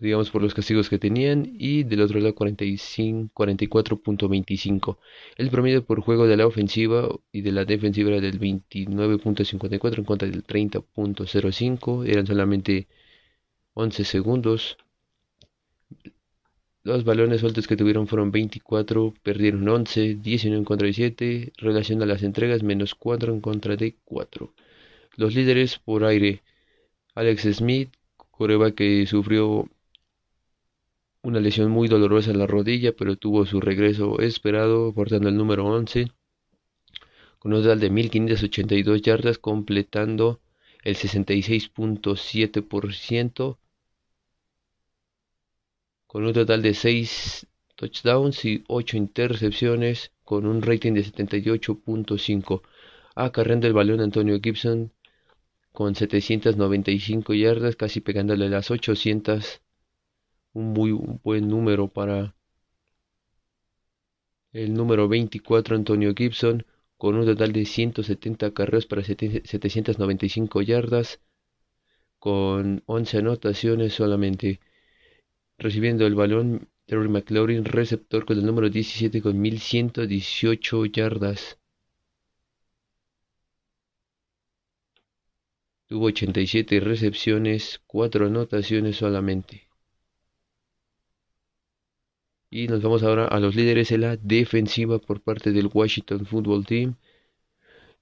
digamos 0.01 0.31
por 0.31 0.43
los 0.43 0.55
castigos 0.55 0.89
que 0.89 0.99
tenían 0.99 1.51
y 1.53 1.85
del 1.85 2.01
otro 2.01 2.19
lado 2.21 2.35
45 2.35 3.33
44.25 3.35 4.99
el 5.37 5.51
promedio 5.51 5.85
por 5.85 6.01
juego 6.01 6.27
de 6.27 6.37
la 6.37 6.47
ofensiva 6.47 7.09
y 7.33 7.43
de 7.43 7.53
la 7.53 7.65
defensiva 7.65 8.11
era 8.11 8.21
del 8.21 8.41
29.54 8.41 9.99
en 9.99 10.05
contra 10.05 10.29
del 10.29 10.45
30.05 10.45 12.07
eran 12.07 12.27
solamente 12.27 12.89
11 13.75 14.05
segundos. 14.05 14.77
Los 16.83 17.05
balones 17.05 17.41
sueltos 17.41 17.67
que 17.67 17.77
tuvieron 17.77 18.07
fueron 18.07 18.31
24 18.31 19.15
perdieron 19.23 19.69
11 19.69 20.17
19 20.17 20.59
en 20.59 20.65
contra 20.65 20.87
de 20.87 20.93
7 20.95 21.53
relación 21.59 22.03
a 22.03 22.07
las 22.07 22.23
entregas 22.23 22.63
menos 22.63 22.95
4 22.95 23.33
en 23.35 23.41
contra 23.41 23.77
de 23.77 23.97
4 24.05 24.53
los 25.17 25.35
líderes 25.35 25.79
por 25.79 26.05
aire 26.05 26.43
Alex 27.15 27.43
Smith 27.55 27.91
coreba 28.31 28.73
que 28.73 29.07
sufrió 29.07 29.69
una 31.23 31.41
lesión 31.41 31.71
muy 31.71 31.89
dolorosa 31.89 32.31
en 32.31 32.39
la 32.39 32.47
rodilla, 32.47 32.93
pero 32.93 33.17
tuvo 33.17 33.47
su 33.47 33.61
regreso 33.61 34.21
esperado, 34.21 34.93
portando 34.95 35.29
el 35.29 35.37
número 35.37 35.67
11, 35.67 36.13
con 37.39 37.53
un 37.53 37.63
total 37.63 37.81
de 37.81 37.91
1582 37.91 39.03
yardas, 39.03 39.39
completando 39.39 40.41
el 40.83 40.97
66.7%, 40.97 43.59
con 46.07 46.25
un 46.25 46.33
total 46.33 46.63
de 46.63 46.73
6 46.75 47.47
touchdowns 47.77 48.45
y 48.45 48.65
8 48.67 48.97
intercepciones, 48.97 50.13
con 50.25 50.47
un 50.47 50.63
rating 50.63 50.95
de 50.95 51.05
78.5. 51.05 52.63
Acarreando 53.15 53.67
el 53.67 53.75
balón 53.75 54.01
Antonio 54.01 54.41
Gibson 54.43 54.93
con 55.73 55.95
795 55.95 57.35
yardas, 57.35 57.77
casi 57.77 58.01
pegándole 58.01 58.49
las 58.49 58.71
800 58.71 59.61
un 60.53 60.73
muy 60.73 60.93
buen 60.93 61.49
número 61.49 61.89
para 61.89 62.35
el 64.53 64.75
número 64.75 65.09
24 65.09 65.77
Antonio 65.77 66.15
Gibson 66.15 66.65
con 66.97 67.15
un 67.15 67.25
total 67.25 67.53
de 67.53 67.65
170 67.65 68.53
carreras 68.53 68.87
para 68.87 69.03
795 69.03 70.63
yardas 70.63 71.21
con 72.19 72.83
11 72.87 73.19
anotaciones 73.19 73.95
solamente 73.95 74.61
recibiendo 75.59 76.07
el 76.07 76.15
balón 76.15 76.69
Terry 76.87 77.09
McLaurin 77.09 77.65
receptor 77.65 78.25
con 78.27 78.39
el 78.39 78.45
número 78.45 78.69
17 78.69 79.23
con 79.23 79.41
1118 79.41 80.87
yardas. 80.87 81.59
Tuvo 85.87 86.07
87 86.07 86.81
recepciones 86.81 87.81
4 87.87 88.27
anotaciones 88.27 88.97
solamente 88.97 89.70
y 92.51 92.67
nos 92.67 92.83
vamos 92.83 93.05
ahora 93.05 93.27
a 93.27 93.39
los 93.39 93.55
líderes 93.55 93.91
de 93.91 93.99
la 93.99 94.17
defensiva 94.17 94.99
por 94.99 95.21
parte 95.21 95.53
del 95.53 95.71
Washington 95.73 96.27
Football 96.27 96.67
Team. 96.67 96.97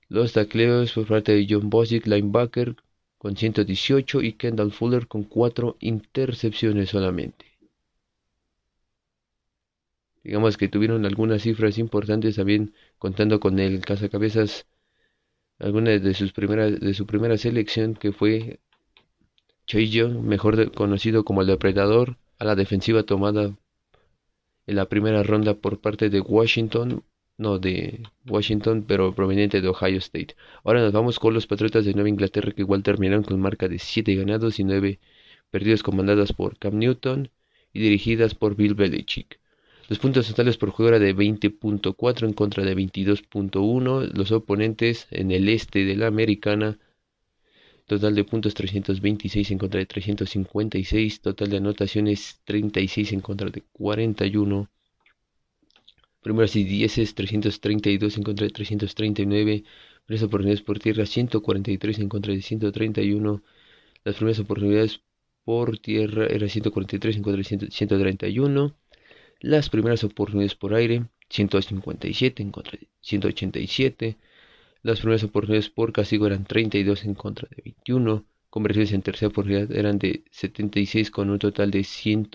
Los 0.08 0.32
tacleos 0.32 0.92
por 0.92 1.06
parte 1.06 1.32
de 1.32 1.46
John 1.48 1.68
Bosick, 1.68 2.06
linebacker, 2.06 2.76
con 3.18 3.36
118 3.36 4.22
y 4.22 4.32
Kendall 4.32 4.72
Fuller 4.72 5.06
con 5.06 5.24
4 5.24 5.76
intercepciones 5.80 6.88
solamente. 6.88 7.44
Digamos 10.24 10.56
que 10.56 10.68
tuvieron 10.68 11.04
algunas 11.04 11.42
cifras 11.42 11.76
importantes 11.78 12.36
también 12.36 12.74
contando 12.98 13.40
con 13.40 13.58
el 13.58 13.80
cazacabezas 13.82 14.66
alguna 15.58 15.90
de 15.90 16.14
sus 16.14 16.32
primeras 16.32 16.78
de 16.80 16.94
su 16.94 17.06
primera 17.06 17.36
selección 17.36 17.94
que 17.94 18.12
fue 18.12 18.60
Chase 19.66 19.88
Young, 19.88 20.20
mejor 20.22 20.72
conocido 20.72 21.24
como 21.24 21.42
el 21.42 21.48
depredador, 21.48 22.16
a 22.38 22.44
la 22.44 22.54
defensiva 22.54 23.02
tomada 23.02 23.56
en 24.68 24.76
la 24.76 24.86
primera 24.86 25.22
ronda 25.22 25.54
por 25.54 25.80
parte 25.80 26.10
de 26.10 26.20
Washington, 26.20 27.02
no 27.38 27.58
de 27.58 28.02
Washington, 28.26 28.84
pero 28.86 29.14
proveniente 29.14 29.62
de 29.62 29.68
Ohio 29.68 29.96
State. 29.96 30.36
Ahora 30.62 30.82
nos 30.82 30.92
vamos 30.92 31.18
con 31.18 31.32
los 31.32 31.46
Patriotas 31.46 31.86
de 31.86 31.94
Nueva 31.94 32.10
Inglaterra 32.10 32.52
que 32.52 32.62
igual 32.62 32.82
terminaron 32.82 33.24
con 33.24 33.40
marca 33.40 33.66
de 33.66 33.78
7 33.78 34.14
ganados 34.14 34.58
y 34.60 34.64
9 34.64 35.00
perdidos 35.50 35.82
comandadas 35.82 36.34
por 36.34 36.58
Cam 36.58 36.78
Newton 36.78 37.30
y 37.72 37.80
dirigidas 37.80 38.34
por 38.34 38.56
Bill 38.56 38.74
Belichick. 38.74 39.40
Los 39.88 39.98
puntos 39.98 40.28
totales 40.28 40.58
por 40.58 40.68
juego 40.68 40.90
era 40.90 40.98
de 40.98 41.16
20.4 41.16 42.26
en 42.26 42.34
contra 42.34 42.62
de 42.62 42.76
22.1. 42.76 44.12
Los 44.12 44.32
oponentes 44.32 45.06
en 45.10 45.30
el 45.30 45.48
este 45.48 45.86
de 45.86 45.96
la 45.96 46.08
americana 46.08 46.78
Total 47.88 48.14
de 48.14 48.24
puntos 48.24 48.52
326 48.52 49.50
en 49.50 49.56
contra 49.56 49.78
de 49.80 49.86
356. 49.86 51.22
Total 51.22 51.48
de 51.48 51.56
anotaciones 51.56 52.38
36 52.44 53.14
en 53.14 53.20
contra 53.20 53.48
de 53.48 53.62
41. 53.72 54.68
Primeras 56.20 56.54
y 56.56 56.64
dieces 56.64 57.14
332 57.14 58.18
en 58.18 58.22
contra 58.24 58.46
de 58.46 58.52
339. 58.52 59.64
Primeras 60.04 60.22
oportunidades 60.22 60.62
por 60.62 60.78
tierra 60.80 61.06
143 61.06 61.98
en 62.00 62.08
contra 62.10 62.34
de 62.34 62.42
131. 62.42 63.42
Las 64.04 64.16
primeras 64.16 64.38
oportunidades 64.40 65.00
por 65.44 65.78
tierra 65.78 66.26
era 66.26 66.46
143 66.46 67.16
en 67.16 67.22
contra 67.22 67.42
de 67.42 67.70
131. 67.70 68.76
Las 69.40 69.70
primeras 69.70 70.04
oportunidades 70.04 70.54
por 70.54 70.74
aire 70.74 71.06
157 71.30 72.42
en 72.42 72.50
contra 72.50 72.72
de 72.78 72.86
187. 73.00 74.18
Las 74.82 75.00
primeras 75.00 75.24
oportunidades 75.24 75.70
por 75.70 75.92
castigo 75.92 76.26
eran 76.26 76.44
32 76.44 77.04
en 77.04 77.14
contra 77.14 77.48
de 77.50 77.62
21. 77.64 78.24
Conversiones 78.50 78.92
en 78.92 79.02
tercera 79.02 79.28
oportunidad 79.28 79.70
eran 79.72 79.98
de 79.98 80.24
76 80.30 81.10
con 81.10 81.30
un 81.30 81.38
total 81.38 81.70
de 81.70 81.84
100, 81.84 82.28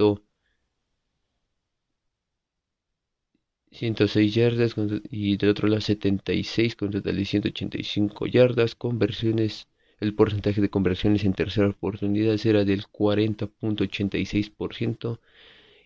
106 3.72 4.34
yardas 4.34 4.76
y 5.10 5.38
del 5.38 5.50
otro 5.50 5.68
lado 5.68 5.82
76 5.82 6.76
con 6.76 6.90
un 6.90 6.94
total 6.94 7.16
de 7.16 7.26
185 7.26 8.28
yardas. 8.28 8.76
Conversiones 8.76 9.68
El 10.00 10.14
porcentaje 10.14 10.62
de 10.62 10.70
conversiones 10.70 11.24
en 11.24 11.34
tercera 11.34 11.70
oportunidad 11.70 12.38
era 12.46 12.64
del 12.66 12.84
40.86% 12.84 15.20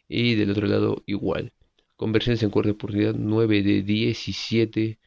y 0.10 0.36
del 0.36 0.52
otro 0.52 0.68
lado 0.68 1.04
igual. 1.06 1.54
Conversiones 1.96 2.44
en 2.44 2.50
cuarta 2.50 2.72
oportunidad 2.72 3.16
9 3.16 3.64
de 3.64 3.84
17 3.84 5.00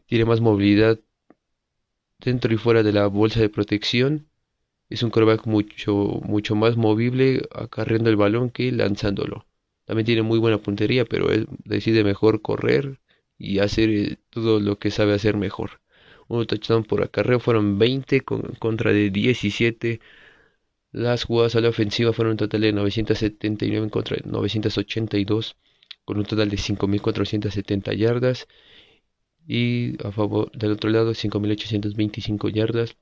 tiene 0.06 0.24
más 0.24 0.40
movilidad 0.40 0.98
dentro 2.18 2.52
y 2.52 2.56
fuera 2.56 2.82
de 2.82 2.92
la 2.92 3.06
bolsa 3.06 3.40
de 3.40 3.48
protección 3.48 4.28
es 4.90 5.02
un 5.02 5.10
quarterback 5.10 5.46
mucho, 5.46 5.94
mucho 6.24 6.54
más 6.54 6.76
movible 6.76 7.42
acarreando 7.52 8.10
el 8.10 8.16
balón 8.16 8.50
que 8.50 8.72
lanzándolo. 8.72 9.46
También 9.84 10.06
tiene 10.06 10.22
muy 10.22 10.38
buena 10.38 10.58
puntería, 10.58 11.04
pero 11.04 11.30
él 11.30 11.46
decide 11.64 12.04
mejor 12.04 12.42
correr 12.42 13.00
y 13.38 13.58
hacer 13.60 13.90
eh, 13.90 14.18
todo 14.30 14.60
lo 14.60 14.78
que 14.78 14.90
sabe 14.90 15.14
hacer 15.14 15.36
mejor. 15.36 15.80
Un 16.28 16.46
touchdown 16.46 16.84
por 16.84 17.02
acarreo 17.02 17.40
fueron 17.40 17.78
20 17.78 18.22
contra 18.22 18.92
de 18.92 19.10
17. 19.10 20.00
Las 20.92 21.24
jugadas 21.24 21.56
a 21.56 21.60
la 21.60 21.70
ofensiva 21.70 22.12
fueron 22.12 22.32
un 22.32 22.38
total 22.38 22.62
de 22.62 22.72
979 22.72 23.90
contra 23.90 24.18
982, 24.24 25.56
con 26.08 26.16
un 26.16 26.24
total 26.24 26.48
de 26.48 26.56
5.470 26.56 27.94
yardas. 27.94 28.48
Y 29.46 30.02
a 30.02 30.10
favor 30.10 30.50
del 30.52 30.72
otro 30.72 30.88
lado, 30.88 31.12
5.825 31.12 32.50
yardas 32.50 32.96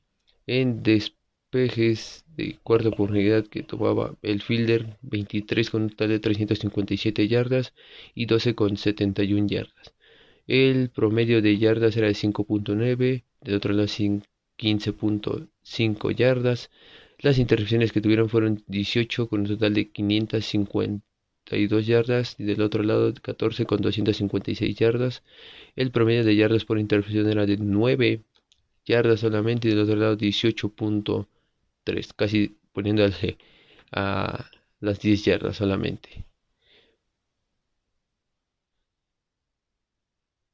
En 0.47 0.83
despejes 0.83 2.27
de 2.37 2.59
cuarta 2.63 2.91
oportunidad 2.91 3.47
que 3.47 3.63
tomaba 3.63 4.15
el 4.21 4.43
fielder, 4.43 4.99
23 5.01 5.71
con 5.71 5.85
un 5.85 5.89
total 5.89 6.11
de 6.11 6.21
357 6.21 7.27
yardas 7.27 7.73
y 8.15 8.27
12 8.27 8.55
con 8.55 8.77
71 8.77 9.47
yardas. 9.47 9.95
El 10.47 10.91
promedio 10.91 11.41
de 11.41 11.57
yardas 11.57 11.97
era 11.97 12.09
de 12.09 12.15
5.9, 12.15 13.25
del 13.41 13.55
otro 13.55 13.73
lado 13.73 13.89
15.5 13.89 16.15
yardas. 16.15 16.71
Las 17.19 17.39
intercepciones 17.39 17.93
que 17.93 18.03
tuvieron 18.03 18.29
fueron 18.29 18.63
18 18.67 19.27
con 19.27 19.41
un 19.41 19.47
total 19.47 19.73
de 19.73 19.91
552 21.49 21.87
yardas 21.87 22.37
y 22.39 22.45
del 22.45 22.61
otro 22.63 22.83
lado 22.83 23.13
14 23.15 23.67
con 23.67 23.81
256 23.81 24.77
yardas. 24.77 25.23
El 25.77 25.91
promedio 25.91 26.25
de 26.25 26.37
yardas 26.37 26.65
por 26.65 26.79
intercepción 26.79 27.29
era 27.29 27.47
de 27.47 27.57
9 27.59 28.23
yardas 28.87 29.21
solamente 29.21 29.69
y 29.69 29.71
del 29.73 29.81
otro 29.81 29.97
lado 29.97 30.17
18.3 30.17 32.13
casi 32.17 32.57
poniéndole 32.73 33.39
a 33.93 34.51
las 34.81 35.01
10 35.01 35.25
yardas 35.25 35.57
solamente. 35.57 36.27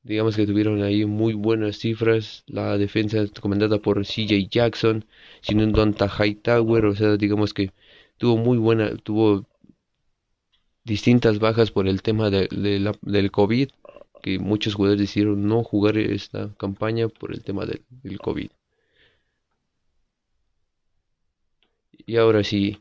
Digamos 0.02 0.36
que 0.36 0.46
tuvieron 0.46 0.82
ahí 0.82 1.06
muy 1.06 1.32
buenas 1.32 1.78
cifras. 1.78 2.44
La 2.46 2.76
defensa 2.76 3.24
comandada 3.40 3.78
por 3.78 4.04
CJ 4.04 4.48
Jackson, 4.50 5.06
sin 5.40 5.60
un 5.60 5.72
Donta 5.72 6.08
Hightower, 6.08 6.84
o 6.86 6.94
sea, 6.94 7.16
digamos 7.16 7.54
que 7.54 7.72
tuvo 8.18 8.36
muy 8.36 8.58
buena, 8.58 8.94
tuvo 8.96 9.46
distintas 10.84 11.38
bajas 11.38 11.70
por 11.70 11.88
el 11.88 12.02
tema 12.02 12.30
de, 12.30 12.48
del 13.02 13.30
COVID, 13.30 13.70
que 14.22 14.38
muchos 14.38 14.74
jugadores 14.74 15.00
decidieron 15.00 15.46
no 15.46 15.62
jugar 15.64 15.98
esta 15.98 16.54
campaña 16.56 17.08
por 17.08 17.32
el 17.32 17.42
tema 17.42 17.66
del 17.66 18.18
COVID. 18.18 18.50
Y 22.06 22.16
ahora 22.16 22.44
sí, 22.44 22.78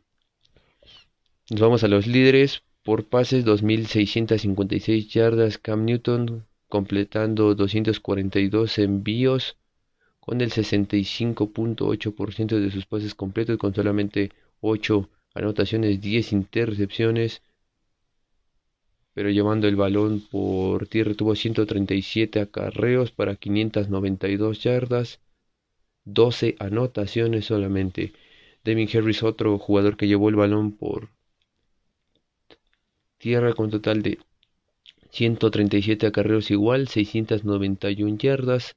nos 1.49 1.61
vamos 1.61 1.83
a 1.83 1.87
los 1.87 2.07
líderes. 2.07 2.63
Por 2.83 3.05
pases, 3.05 3.45
2.656 3.45 5.07
yardas. 5.07 5.57
Cam 5.57 5.85
Newton 5.85 6.45
completando 6.67 7.55
242 7.55 8.79
envíos 8.79 9.55
con 10.19 10.41
el 10.41 10.51
65.8% 10.51 12.59
de 12.59 12.71
sus 12.71 12.85
pases 12.85 13.13
completos, 13.13 13.57
con 13.57 13.75
solamente 13.75 14.31
8 14.61 15.09
anotaciones, 15.35 16.01
10 16.01 16.33
intercepciones. 16.33 17.41
Pero 19.13 19.30
llevando 19.30 19.67
el 19.67 19.76
balón 19.76 20.21
por 20.32 20.88
tierra 20.88 21.13
tuvo 21.13 21.36
137 21.36 22.39
acarreos 22.39 23.12
para 23.12 23.36
592 23.36 24.63
yardas, 24.63 25.19
12 26.06 26.56
anotaciones 26.60 27.45
solamente. 27.45 28.13
Devin 28.63 28.89
Harris, 28.93 29.23
otro 29.23 29.58
jugador 29.60 29.97
que 29.97 30.08
llevó 30.08 30.30
el 30.30 30.36
balón 30.36 30.71
por 30.71 31.10
tierra 33.17 33.54
con 33.54 33.69
total 33.69 34.02
de 34.02 34.19
137 35.12 36.08
acarreos 36.08 36.49
igual, 36.49 36.88
691 36.88 38.17
yardas, 38.17 38.76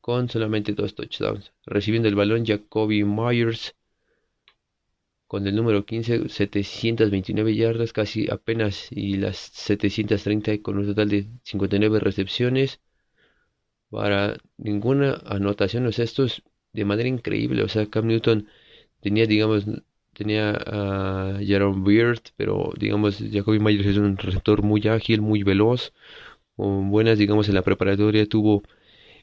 con 0.00 0.28
solamente 0.28 0.72
dos 0.72 0.94
touchdowns. 0.94 1.52
Recibiendo 1.64 2.08
el 2.08 2.16
balón, 2.16 2.44
Jacoby 2.44 3.04
Myers 3.04 3.74
con 5.32 5.46
el 5.46 5.56
número 5.56 5.86
15, 5.86 6.28
729 6.28 7.56
yardas, 7.56 7.94
casi 7.94 8.30
apenas, 8.30 8.88
y 8.90 9.16
las 9.16 9.38
730 9.38 10.58
con 10.62 10.76
un 10.76 10.86
total 10.86 11.08
de 11.08 11.26
59 11.42 12.00
recepciones. 12.00 12.80
Para 13.88 14.36
ninguna 14.58 15.14
anotación, 15.24 15.86
o 15.86 15.92
sea, 15.92 16.04
de 16.74 16.84
manera 16.84 17.08
increíble. 17.08 17.62
O 17.62 17.68
sea, 17.68 17.86
Cam 17.86 18.06
Newton 18.08 18.48
tenía, 19.00 19.26
digamos, 19.26 19.64
tenía 20.12 20.50
a 20.66 21.40
Jaron 21.46 21.82
Beard, 21.84 22.20
pero 22.36 22.72
digamos, 22.78 23.18
Jacoby 23.32 23.58
Myers 23.58 23.86
es 23.86 23.96
un 23.98 24.18
receptor 24.18 24.62
muy 24.62 24.86
ágil, 24.88 25.22
muy 25.22 25.42
veloz, 25.44 25.94
con 26.56 26.90
buenas, 26.90 27.18
digamos, 27.18 27.48
en 27.48 27.54
la 27.54 27.62
preparatoria 27.62 28.26
tuvo 28.26 28.62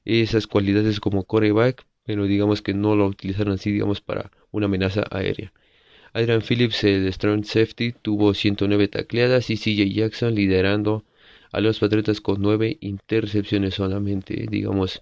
esas 0.05 0.47
cualidades 0.47 0.99
como 0.99 1.25
coreback, 1.25 1.85
pero 2.05 2.25
digamos 2.25 2.61
que 2.63 2.73
no 2.73 2.95
lo 2.95 3.07
utilizaron 3.07 3.53
así, 3.53 3.71
digamos, 3.71 4.01
para 4.01 4.31
una 4.51 4.65
amenaza 4.67 5.05
aérea. 5.11 5.53
Adrian 6.13 6.41
Phillips, 6.41 6.83
el 6.83 7.11
strong 7.13 7.43
safety, 7.43 7.91
tuvo 7.93 8.33
109 8.33 8.87
tacleadas 8.87 9.49
y 9.49 9.57
CJ 9.57 9.93
Jackson 9.93 10.35
liderando 10.35 11.03
a 11.51 11.61
los 11.61 11.79
Patriotas 11.79 12.21
con 12.21 12.41
9 12.41 12.77
intercepciones 12.81 13.75
solamente. 13.75 14.45
Digamos, 14.49 15.01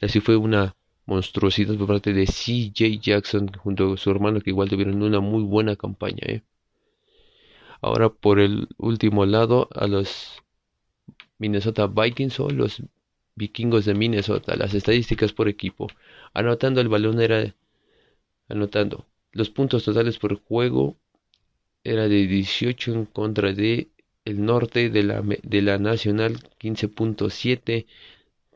así 0.00 0.20
fue 0.20 0.36
una 0.36 0.74
monstruosidad 1.06 1.76
por 1.76 1.86
parte 1.86 2.12
de 2.12 2.26
CJ 2.26 3.00
Jackson 3.00 3.52
junto 3.52 3.94
a 3.94 3.96
su 3.96 4.10
hermano 4.10 4.40
que 4.40 4.50
igual 4.50 4.68
tuvieron 4.68 5.02
una 5.02 5.20
muy 5.20 5.42
buena 5.42 5.76
campaña. 5.76 6.22
¿eh? 6.26 6.42
Ahora 7.80 8.08
por 8.08 8.40
el 8.40 8.68
último 8.78 9.26
lado 9.26 9.68
a 9.74 9.86
los 9.86 10.42
Minnesota 11.38 11.86
Vikings 11.86 12.40
o 12.40 12.50
los 12.50 12.82
vikingos 13.34 13.84
de 13.84 13.94
Minnesota. 13.94 14.56
Las 14.56 14.74
estadísticas 14.74 15.32
por 15.32 15.48
equipo. 15.48 15.88
Anotando 16.34 16.80
el 16.80 16.88
balón 16.88 17.20
era... 17.20 17.54
Anotando. 18.48 19.06
Los 19.36 19.50
puntos 19.50 19.84
totales 19.84 20.18
por 20.18 20.40
juego 20.40 20.96
era 21.84 22.08
de 22.08 22.26
18 22.26 22.94
en 22.94 23.04
contra 23.04 23.52
de 23.52 23.90
el 24.24 24.42
norte 24.42 24.88
de 24.88 25.02
la, 25.02 25.20
de 25.20 25.60
la 25.60 25.76
Nacional 25.76 26.38
15.7 26.58 27.84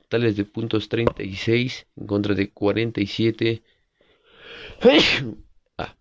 tales 0.08 0.36
de 0.38 0.46
puntos 0.46 0.88
36 0.88 1.86
en 1.96 2.06
contra 2.06 2.34
de 2.34 2.50
47 2.50 3.62
ah. 5.76 5.94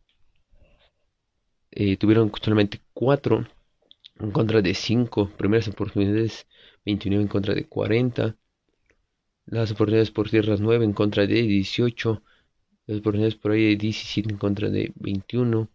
eh, 1.72 1.98
tuvieron 1.98 2.32
solamente 2.42 2.80
4 2.94 3.50
en 4.22 4.32
contra 4.32 4.62
de 4.62 4.74
5 4.74 5.32
primeras 5.38 5.68
oportunidades 5.68 6.48
29 6.86 7.24
en 7.24 7.28
contra 7.28 7.54
de 7.54 7.68
40 7.68 8.38
las 9.46 9.72
oportunidades 9.72 10.12
por 10.12 10.30
tierras 10.30 10.62
9 10.62 10.86
en 10.86 10.94
contra 10.94 11.28
de 11.28 11.42
18 11.42 12.24
las 12.90 13.00
oportunidades 13.00 13.36
por 13.36 13.52
ahí 13.52 13.76
17 13.76 14.32
en 14.32 14.38
contra 14.38 14.70
de 14.70 14.92
21 14.96 15.70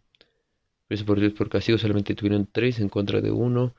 las 0.89 1.01
oportunidades 1.01 1.37
por 1.37 1.49
castigo 1.49 1.77
solamente 1.77 2.13
tuvieron 2.13 2.47
3 2.51 2.79
en 2.81 2.89
contra 2.89 3.21
de 3.21 3.31
1 3.31 3.73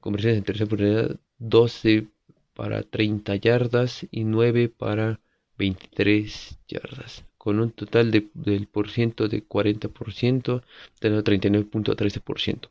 conversiones 0.00 0.38
en 0.38 0.44
tercera 0.44 0.64
oportunidad 0.64 1.20
12 1.38 2.08
para 2.54 2.82
30 2.82 3.36
yardas 3.36 4.06
y 4.10 4.24
9 4.24 4.68
para 4.68 5.20
23 5.58 6.58
yardas, 6.68 7.24
con 7.36 7.60
un 7.60 7.70
total 7.70 8.10
de, 8.10 8.28
del 8.34 8.66
por 8.66 8.90
ciento 8.90 9.28
de 9.28 9.46
40%, 9.46 10.62
de 11.00 11.24
39.13%. 11.24 12.68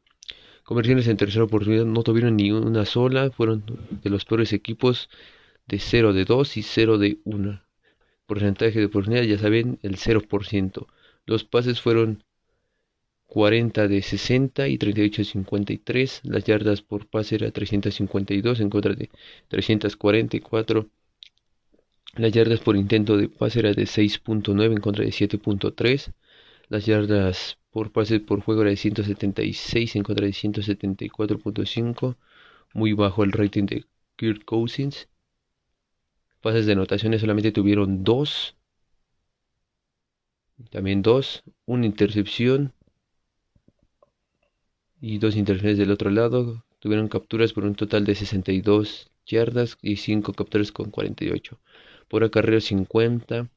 Conversiones 0.64 1.08
en 1.08 1.18
tercera 1.18 1.46
oportunidad 1.46 1.86
no 1.86 2.04
tuvieron 2.04 2.36
ni 2.36 2.52
una 2.52 2.86
sola, 2.86 3.30
fueron 3.32 3.64
de 4.04 4.10
los 4.10 4.26
peores 4.26 4.54
equipos 4.54 5.10
de 5.68 5.80
0 5.80 6.14
de 6.14 6.26
2 6.26 6.58
y 6.58 6.64
0 6.64 6.98
de 6.98 7.20
1. 7.24 7.62
Porcentaje 8.30 8.78
de 8.78 8.86
oportunidad, 8.86 9.24
ya 9.24 9.40
saben, 9.40 9.80
el 9.82 9.98
0%. 9.98 10.86
Los 11.26 11.46
pases 11.46 11.82
fueron 11.82 12.24
40 13.26 13.88
de 13.88 14.04
60 14.04 14.68
y 14.68 14.78
38 14.78 15.24
de 15.24 15.26
53. 15.26 16.22
Las 16.26 16.44
yardas 16.44 16.84
por 16.84 17.08
pase 17.08 17.38
era 17.38 17.50
352 17.50 18.60
en 18.60 18.70
contra 18.70 18.94
de 18.94 19.10
344. 19.48 20.88
Las 22.18 22.32
yardas 22.32 22.60
por 22.60 22.76
intento 22.76 23.18
de 23.18 23.30
pase 23.30 23.62
era 23.62 23.74
de 23.74 23.86
6.9 23.86 24.74
en 24.74 24.80
contra 24.80 25.04
de 25.04 25.10
7.3. 25.10 26.14
Las 26.68 26.86
yardas 26.86 27.58
por 27.72 27.92
pase 27.92 28.20
por 28.20 28.42
juego 28.42 28.62
era 28.62 28.70
de 28.70 28.78
176 28.78 29.96
en 29.96 30.04
contra 30.04 30.28
de 30.28 30.34
174.5. 30.34 32.16
Muy 32.76 32.94
bajo 32.94 33.24
el 33.24 33.32
rating 33.32 33.66
de 33.66 33.86
Kirk 34.18 34.46
Cousins. 34.46 35.08
Pases 36.42 36.66
de 36.66 36.74
anotaciones 36.74 37.22
solamente 37.22 37.52
tuvieron 37.52 38.04
2. 38.04 38.56
También 40.72 41.02
2. 41.02 41.44
Una 41.66 41.86
intercepción 41.86 42.74
y 45.02 45.18
dos 45.18 45.36
interferencias 45.36 45.80
del 45.80 45.92
otro 45.92 46.10
lado. 46.10 46.64
Tuvieron 46.80 47.10
capturas 47.10 47.54
por 47.54 47.66
un 47.66 47.76
total 47.76 48.06
de 48.06 48.16
62 48.16 49.12
yardas 49.26 49.78
y 49.82 49.98
5 49.98 50.34
capturas 50.34 50.72
con 50.72 50.92
48. 50.92 51.60
Por 52.08 52.24
acarreo 52.24 52.62
50 52.62 53.50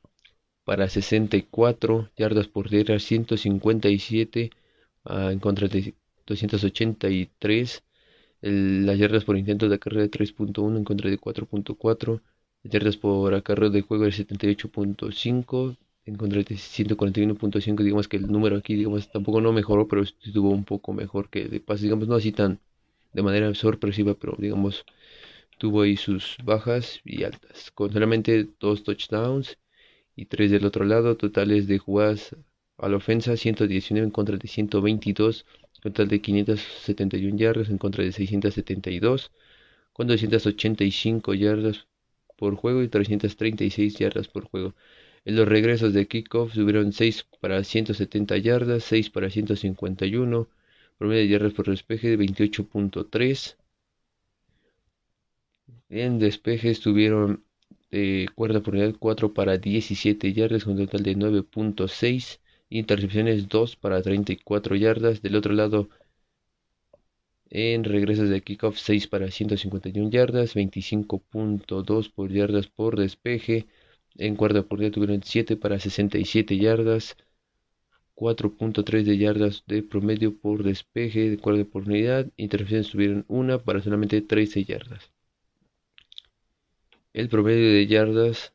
para 0.64 0.88
64 0.88 2.10
yardas 2.16 2.48
por 2.48 2.68
tierra, 2.68 2.98
157 2.98 4.50
ah, 5.04 5.30
en 5.32 5.38
contra 5.40 5.68
de 5.68 5.94
283. 6.26 7.82
las 8.40 8.98
yardas 8.98 9.24
por 9.24 9.38
intento 9.38 9.68
de 9.68 9.76
acarreo 9.76 10.02
de 10.02 10.10
3.1 10.10 10.76
en 10.76 10.84
contra 10.84 11.10
de 11.10 11.18
4.4. 11.18 12.20
Yardas 12.64 12.96
por 12.96 13.34
acarreo 13.34 13.70
de 13.70 13.82
juego 13.82 14.04
de 14.04 14.10
78.5 14.10 15.76
en 16.04 16.16
contra 16.16 16.42
de 16.42 16.54
141.5 16.54 17.82
digamos 17.82 18.08
que 18.08 18.16
el 18.16 18.26
número 18.30 18.56
aquí 18.56 18.74
digamos 18.74 19.10
tampoco 19.10 19.40
no 19.40 19.52
mejoró 19.52 19.88
pero 19.88 20.02
estuvo 20.02 20.50
un 20.50 20.64
poco 20.64 20.92
mejor 20.92 21.28
que 21.28 21.48
de 21.48 21.60
pases 21.60 21.82
digamos 21.82 22.08
no 22.08 22.14
así 22.16 22.32
tan 22.32 22.60
de 23.12 23.22
manera 23.22 23.52
sorpresiva 23.54 24.14
pero 24.14 24.36
digamos 24.38 24.84
tuvo 25.58 25.82
ahí 25.82 25.96
sus 25.96 26.36
bajas 26.44 27.00
y 27.04 27.24
altas 27.24 27.70
con 27.72 27.92
solamente 27.92 28.48
dos 28.60 28.84
touchdowns 28.84 29.58
y 30.16 30.26
tres 30.26 30.50
del 30.50 30.64
otro 30.64 30.84
lado 30.84 31.16
totales 31.16 31.66
de 31.66 31.78
jugadas 31.78 32.36
a 32.78 32.88
la 32.88 32.96
ofensa 32.96 33.36
119 33.36 34.06
en 34.06 34.10
contra 34.10 34.36
de 34.36 34.48
122 34.48 35.46
total 35.80 36.08
de 36.08 36.20
571 36.20 37.36
yardas 37.36 37.70
en 37.70 37.78
contra 37.78 38.04
de 38.04 38.12
672 38.12 39.32
con 39.92 40.06
285 40.06 41.34
yardas 41.34 41.86
por 42.42 42.56
juego 42.56 42.82
y 42.82 42.88
336 42.88 43.94
yardas 43.98 44.26
por 44.26 44.42
juego 44.44 44.74
en 45.24 45.36
los 45.36 45.46
regresos 45.46 45.92
de 45.92 46.08
kickoff 46.08 46.52
subieron 46.52 46.92
6 46.92 47.26
para 47.40 47.62
170 47.62 48.38
yardas, 48.38 48.82
6 48.82 49.10
para 49.10 49.30
151, 49.30 50.48
promedio 50.98 51.22
de 51.22 51.28
yardas 51.28 51.52
por 51.52 51.66
despeje 51.68 52.08
de 52.08 52.18
28.3. 52.18 53.56
En 55.90 56.18
despejes 56.18 56.80
tuvieron 56.80 57.44
de 57.92 58.28
cuerda 58.34 58.60
por 58.60 58.74
unidad 58.74 58.96
4 58.98 59.32
para 59.32 59.58
17 59.58 60.32
yardas 60.32 60.64
con 60.64 60.72
un 60.72 60.86
total 60.86 61.04
de 61.04 61.16
9.6. 61.16 62.40
Intercepciones 62.70 63.48
2 63.48 63.76
para 63.76 64.02
34 64.02 64.74
yardas. 64.74 65.22
Del 65.22 65.36
otro 65.36 65.52
lado, 65.52 65.88
en 67.54 67.84
regresos 67.84 68.30
de 68.30 68.40
kickoff 68.40 68.78
6 68.78 69.08
para 69.08 69.30
151 69.30 70.10
yardas, 70.10 70.54
25.2 70.56 72.10
por 72.10 72.32
yardas 72.32 72.66
por 72.68 72.98
despeje. 72.98 73.66
En 74.16 74.36
por 74.36 74.80
día 74.80 74.90
tuvieron 74.90 75.22
7 75.22 75.56
para 75.56 75.78
67 75.78 76.56
yardas, 76.56 77.16
4.3 78.16 79.04
de 79.04 79.18
yardas 79.18 79.64
de 79.66 79.82
promedio 79.82 80.34
por 80.38 80.62
despeje 80.64 81.28
de 81.30 81.38
cuarta 81.38 81.62
oportunidad. 81.62 82.30
Intercepciones 82.38 82.90
tuvieron 82.90 83.24
1 83.28 83.62
para 83.64 83.82
solamente 83.82 84.22
13 84.22 84.64
yardas. 84.64 85.12
El 87.12 87.28
promedio 87.28 87.68
de 87.70 87.86
yardas 87.86 88.54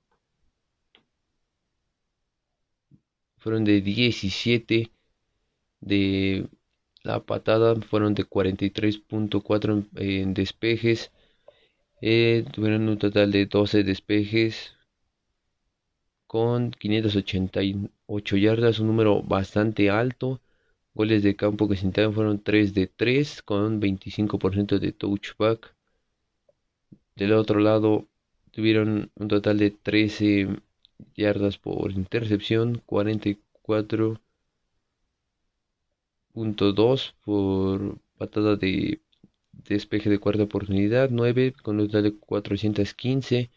fueron 3.38 3.64
de 3.64 3.82
17 3.82 4.92
de 5.82 6.48
la 7.08 7.22
patada 7.22 7.76
fueron 7.90 8.14
de 8.16 8.26
43.4 8.26 9.88
en, 9.96 10.34
despejes 10.34 11.12
eh, 12.02 12.46
tuvieron 12.52 12.90
un 12.90 12.98
total 12.98 13.32
de 13.32 13.46
12 13.46 13.84
despejes 13.84 14.76
con 16.28 16.72
588 16.72 18.38
yardas, 18.38 18.80
un 18.80 18.88
número 18.88 19.24
bastante 19.24 19.90
alto. 19.90 20.42
Goles 20.94 21.24
de 21.24 21.36
campo 21.36 21.70
que 21.70 21.78
se 21.78 21.86
intentaron 21.86 22.14
fueron 22.14 22.44
3 22.44 22.74
de 22.74 22.88
3 22.88 23.42
con 23.44 23.82
25% 23.82 24.80
de 24.80 24.92
touchback. 24.92 25.76
Del 27.16 27.34
otro 27.34 27.60
lado 27.60 28.08
tuvieron 28.52 29.12
un 29.16 29.28
total 29.30 29.60
de 29.60 29.72
13 29.72 30.48
yardas 31.16 31.58
por 31.58 31.92
intercepción, 31.92 32.82
44.2 36.38 37.16
por 37.26 38.00
patada 38.18 38.56
de 38.56 39.02
despeje 39.54 40.10
de 40.10 40.20
cuarta 40.20 40.44
oportunidad, 40.44 41.10
9 41.12 41.54
con 41.64 41.80
un 41.80 41.88
total 41.88 42.04
de 42.04 42.18
415 42.18 43.52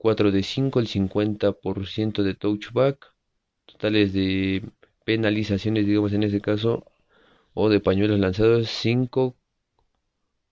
4 0.00 0.30
de 0.32 0.42
5, 0.42 0.80
el 0.80 0.86
50% 0.88 2.22
de 2.22 2.34
touchback, 2.34 3.14
totales 3.66 4.14
de 4.14 4.62
penalizaciones, 5.04 5.86
digamos 5.86 6.12
en 6.14 6.22
este 6.22 6.40
caso, 6.40 6.86
o 7.54 7.68
de 7.68 7.80
pañuelos 7.80 8.18
lanzados, 8.18 8.70
5 8.70 9.36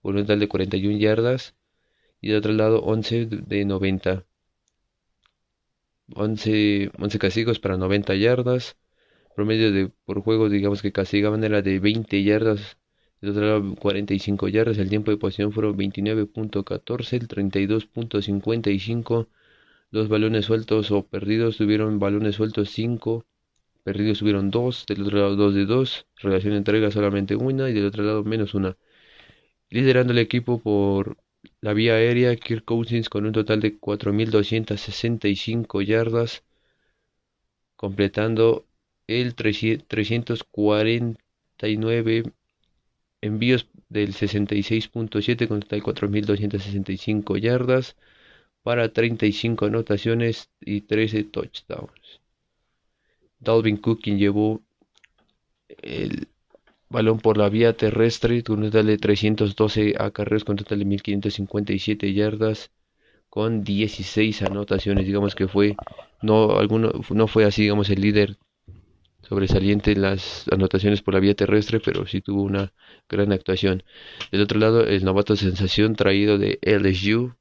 por 0.01 0.15
un 0.15 0.21
total 0.21 0.39
de 0.39 0.47
41 0.47 0.97
yardas, 0.99 1.55
y 2.21 2.29
de 2.29 2.37
otro 2.37 2.53
lado 2.53 2.81
11 2.83 3.25
de 3.25 3.65
90. 3.65 4.25
11, 6.13 6.91
11 6.99 7.19
castigos 7.19 7.59
para 7.59 7.77
90 7.77 8.15
yardas, 8.15 8.77
promedio 9.39 9.71
de 9.71 9.89
por 10.05 10.21
juego, 10.21 10.49
digamos 10.49 10.81
que 10.81 10.91
castigaban 10.91 11.43
era 11.45 11.61
de 11.61 11.79
20 11.79 12.23
yardas, 12.23 12.77
de 13.21 13.29
otro 13.31 13.45
lado 13.45 13.75
45 13.75 14.49
yardas, 14.49 14.77
el 14.79 14.89
tiempo 14.89 15.11
de 15.11 15.17
posición 15.17 15.53
fueron 15.53 15.77
29.14, 15.77 17.13
el 17.13 17.27
32.55 17.29 19.27
los 19.91 20.09
balones 20.09 20.45
sueltos 20.45 20.91
o 20.91 21.07
perdidos 21.07 21.55
tuvieron 21.55 21.99
balones 21.99 22.35
sueltos 22.35 22.69
5, 22.71 23.25
perdidos 23.83 24.21
hubieron 24.21 24.51
dos, 24.51 24.85
del 24.87 25.03
otro 25.03 25.19
lado 25.19 25.37
dos 25.37 25.55
de 25.55 25.65
dos, 25.65 26.05
relación 26.17 26.51
de 26.51 26.57
entrega 26.57 26.91
solamente 26.91 27.37
una 27.37 27.69
y 27.69 27.73
del 27.73 27.85
otro 27.85 28.03
lado 28.03 28.25
menos 28.25 28.53
una. 28.53 28.75
Liderando 29.69 30.11
el 30.11 30.19
equipo 30.19 30.59
por 30.59 31.17
la 31.61 31.73
vía 31.73 31.93
aérea, 31.93 32.35
Kirk 32.35 32.65
Cousins 32.65 33.09
con 33.09 33.25
un 33.25 33.31
total 33.31 33.61
de 33.61 33.79
4.265 33.79 35.81
yardas, 35.81 36.43
completando 37.77 38.68
el 39.09 39.33
349 39.33 42.23
envíos 43.21 43.67
del 43.89 44.13
66.7 44.13 45.47
con 45.47 45.61
total 45.61 45.81
4.265 45.81 47.39
yardas 47.39 47.95
para 48.61 48.93
35 48.93 49.65
anotaciones 49.65 50.51
y 50.61 50.81
13 50.81 51.23
touchdowns. 51.23 52.21
Dalvin 53.39 53.77
Cook 53.77 54.01
quien 54.03 54.19
llevó 54.19 54.61
el 55.81 56.27
balón 56.89 57.19
por 57.19 57.37
la 57.37 57.49
vía 57.49 57.75
terrestre 57.75 58.43
con 58.43 58.59
un 58.59 58.65
total 58.65 58.85
de 58.87 58.97
312 58.99 59.95
acarreos 59.97 60.43
con 60.43 60.57
total 60.57 60.79
de 60.79 60.85
1557 60.85 62.13
yardas 62.13 62.71
con 63.29 63.63
16 63.63 64.41
anotaciones 64.43 65.05
digamos 65.05 65.35
que 65.35 65.47
fue 65.47 65.75
no 66.21 66.57
alguno 66.57 66.91
no 67.09 67.27
fue 67.27 67.45
así 67.45 67.61
digamos 67.63 67.89
el 67.89 68.01
líder 68.01 68.37
sobresaliente 69.29 69.91
en 69.91 70.01
las 70.01 70.45
anotaciones 70.51 71.01
por 71.01 71.13
la 71.13 71.21
vía 71.21 71.35
terrestre 71.35 71.79
pero 71.79 72.05
sí 72.07 72.21
tuvo 72.21 72.43
una 72.43 72.73
gran 73.07 73.31
actuación 73.31 73.83
del 74.31 74.41
otro 74.41 74.59
lado 74.59 74.85
el 74.85 75.05
novato 75.05 75.35
sensación 75.35 75.95
traído 75.95 76.37
de 76.37 76.59
LSU 76.61 77.35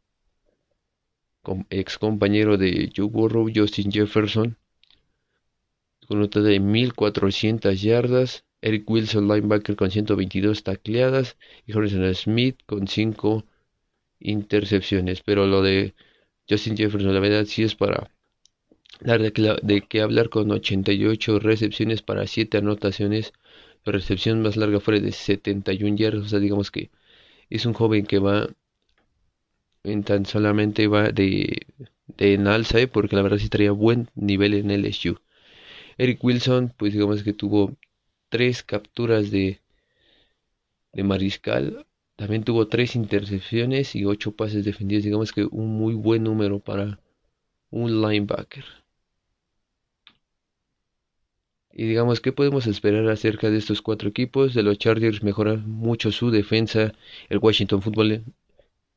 ex 1.70 1.98
compañero 1.98 2.58
de 2.58 2.92
Joe 2.94 3.08
Burrow 3.08 3.48
Justin 3.54 3.90
Jefferson 3.90 4.58
con 6.06 6.18
un 6.18 6.28
total 6.28 6.44
de 6.44 6.60
1400 6.60 7.80
yardas 7.82 8.44
Eric 8.60 8.90
Wilson, 8.90 9.28
linebacker, 9.28 9.76
con 9.76 9.90
122 9.90 10.62
tacleadas 10.64 11.36
y 11.66 11.72
Harrison 11.72 12.12
Smith 12.14 12.58
con 12.66 12.88
5 12.88 13.44
intercepciones. 14.20 15.22
Pero 15.22 15.46
lo 15.46 15.62
de 15.62 15.94
Justin 16.48 16.76
Jefferson, 16.76 17.14
la 17.14 17.20
verdad, 17.20 17.44
sí 17.44 17.62
es 17.62 17.74
para 17.74 18.10
de, 19.00 19.82
que 19.88 20.00
hablar 20.00 20.28
con 20.28 20.50
88 20.50 21.38
recepciones 21.40 22.02
para 22.02 22.26
7 22.26 22.58
anotaciones. 22.58 23.32
La 23.84 23.92
recepción 23.92 24.42
más 24.42 24.56
larga 24.56 24.80
fue 24.80 25.00
de 25.00 25.12
71 25.12 25.96
yardas. 25.96 26.26
O 26.26 26.28
sea, 26.28 26.40
digamos 26.40 26.70
que 26.70 26.90
es 27.50 27.66
un 27.66 27.74
joven 27.74 28.06
que 28.06 28.18
va 28.18 28.48
en 29.84 30.04
tan 30.04 30.26
solamente 30.26 30.86
va 30.88 31.10
de, 31.10 31.66
de 32.16 32.34
en 32.34 32.46
alza, 32.46 32.80
¿eh? 32.80 32.88
porque 32.88 33.16
la 33.16 33.22
verdad 33.22 33.38
sí 33.38 33.48
traía 33.48 33.72
buen 33.72 34.10
nivel 34.14 34.54
en 34.54 34.70
el 34.70 34.84
LSU. 34.84 35.18
Eric 35.98 36.22
Wilson, 36.22 36.72
pues 36.76 36.92
digamos 36.92 37.22
que 37.22 37.32
tuvo 37.32 37.76
tres 38.28 38.62
capturas 38.62 39.30
de, 39.30 39.60
de 40.92 41.02
Mariscal. 41.02 41.86
También 42.16 42.44
tuvo 42.44 42.68
tres 42.68 42.96
intercepciones 42.96 43.94
y 43.94 44.04
ocho 44.04 44.32
pases 44.32 44.64
defendidos. 44.64 45.04
Digamos 45.04 45.32
que 45.32 45.44
un 45.44 45.68
muy 45.78 45.94
buen 45.94 46.24
número 46.24 46.60
para 46.60 47.00
un 47.70 48.00
linebacker. 48.02 48.64
Y 51.72 51.86
digamos, 51.86 52.20
¿qué 52.20 52.32
podemos 52.32 52.66
esperar 52.66 53.08
acerca 53.08 53.50
de 53.50 53.58
estos 53.58 53.82
cuatro 53.82 54.08
equipos? 54.08 54.54
De 54.54 54.62
los 54.62 54.78
Chargers 54.78 55.22
mejora 55.22 55.54
mucho 55.56 56.12
su 56.12 56.30
defensa. 56.30 56.92
El 57.28 57.38
Washington 57.38 57.82
Football 57.82 58.24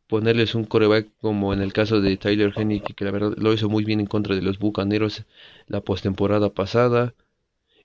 ponerles 0.08 0.56
un 0.56 0.66
coreback 0.66 1.08
como 1.22 1.54
en 1.54 1.62
el 1.62 1.72
caso 1.72 2.02
de 2.02 2.18
Tyler 2.18 2.52
Hennig, 2.54 2.84
que 2.96 3.06
la 3.06 3.12
verdad 3.12 3.34
lo 3.38 3.54
hizo 3.54 3.70
muy 3.70 3.86
bien 3.86 4.02
en 4.02 4.08
contra 4.08 4.36
de 4.36 4.42
los 4.42 4.60
Bucaneros 4.60 5.24
la 5.68 5.80
postemporada 5.82 6.54
pasada. 6.54 7.14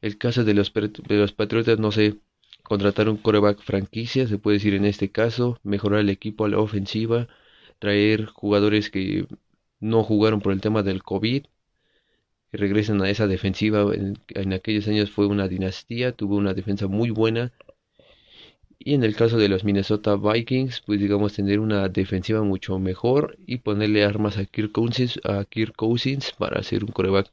El 0.00 0.18
caso 0.18 0.44
de 0.44 0.54
los, 0.54 0.72
de 0.74 1.16
los 1.16 1.32
Patriotas, 1.32 1.78
no 1.78 1.92
sé, 1.92 2.16
contratar 2.64 3.08
un 3.08 3.16
coreback 3.16 3.60
franquicia, 3.60 4.26
se 4.26 4.38
puede 4.38 4.56
decir 4.56 4.74
en 4.74 4.84
este 4.84 5.10
caso, 5.12 5.60
mejorar 5.62 6.00
el 6.00 6.10
equipo 6.10 6.44
a 6.44 6.48
la 6.48 6.58
ofensiva, 6.58 7.28
traer 7.78 8.26
jugadores 8.26 8.90
que 8.90 9.26
no 9.80 10.02
jugaron 10.02 10.40
por 10.40 10.52
el 10.52 10.60
tema 10.60 10.82
del 10.82 11.02
COVID, 11.04 11.46
que 12.56 12.62
regresen 12.62 13.02
a 13.02 13.10
esa 13.10 13.26
defensiva. 13.26 13.82
En, 13.94 14.18
en, 14.28 14.52
aquellos 14.52 14.88
años 14.88 15.10
fue 15.10 15.26
una 15.26 15.48
dinastía, 15.48 16.12
tuvo 16.12 16.36
una 16.36 16.54
defensa 16.54 16.86
muy 16.86 17.10
buena. 17.10 17.52
Y 18.78 18.94
en 18.94 19.04
el 19.04 19.14
caso 19.16 19.36
de 19.36 19.48
los 19.48 19.64
Minnesota 19.64 20.16
Vikings, 20.16 20.80
pues 20.86 21.00
digamos 21.00 21.34
tener 21.34 21.60
una 21.60 21.88
defensiva 21.88 22.42
mucho 22.42 22.78
mejor 22.78 23.36
y 23.46 23.58
ponerle 23.58 24.04
armas 24.04 24.38
a 24.38 24.44
Kirk 24.44 24.72
Cousins, 24.72 25.20
a 25.24 25.44
Kirk 25.44 25.74
Cousins 25.76 26.32
para 26.38 26.60
hacer 26.60 26.84
un 26.84 26.92
coreback 26.92 27.30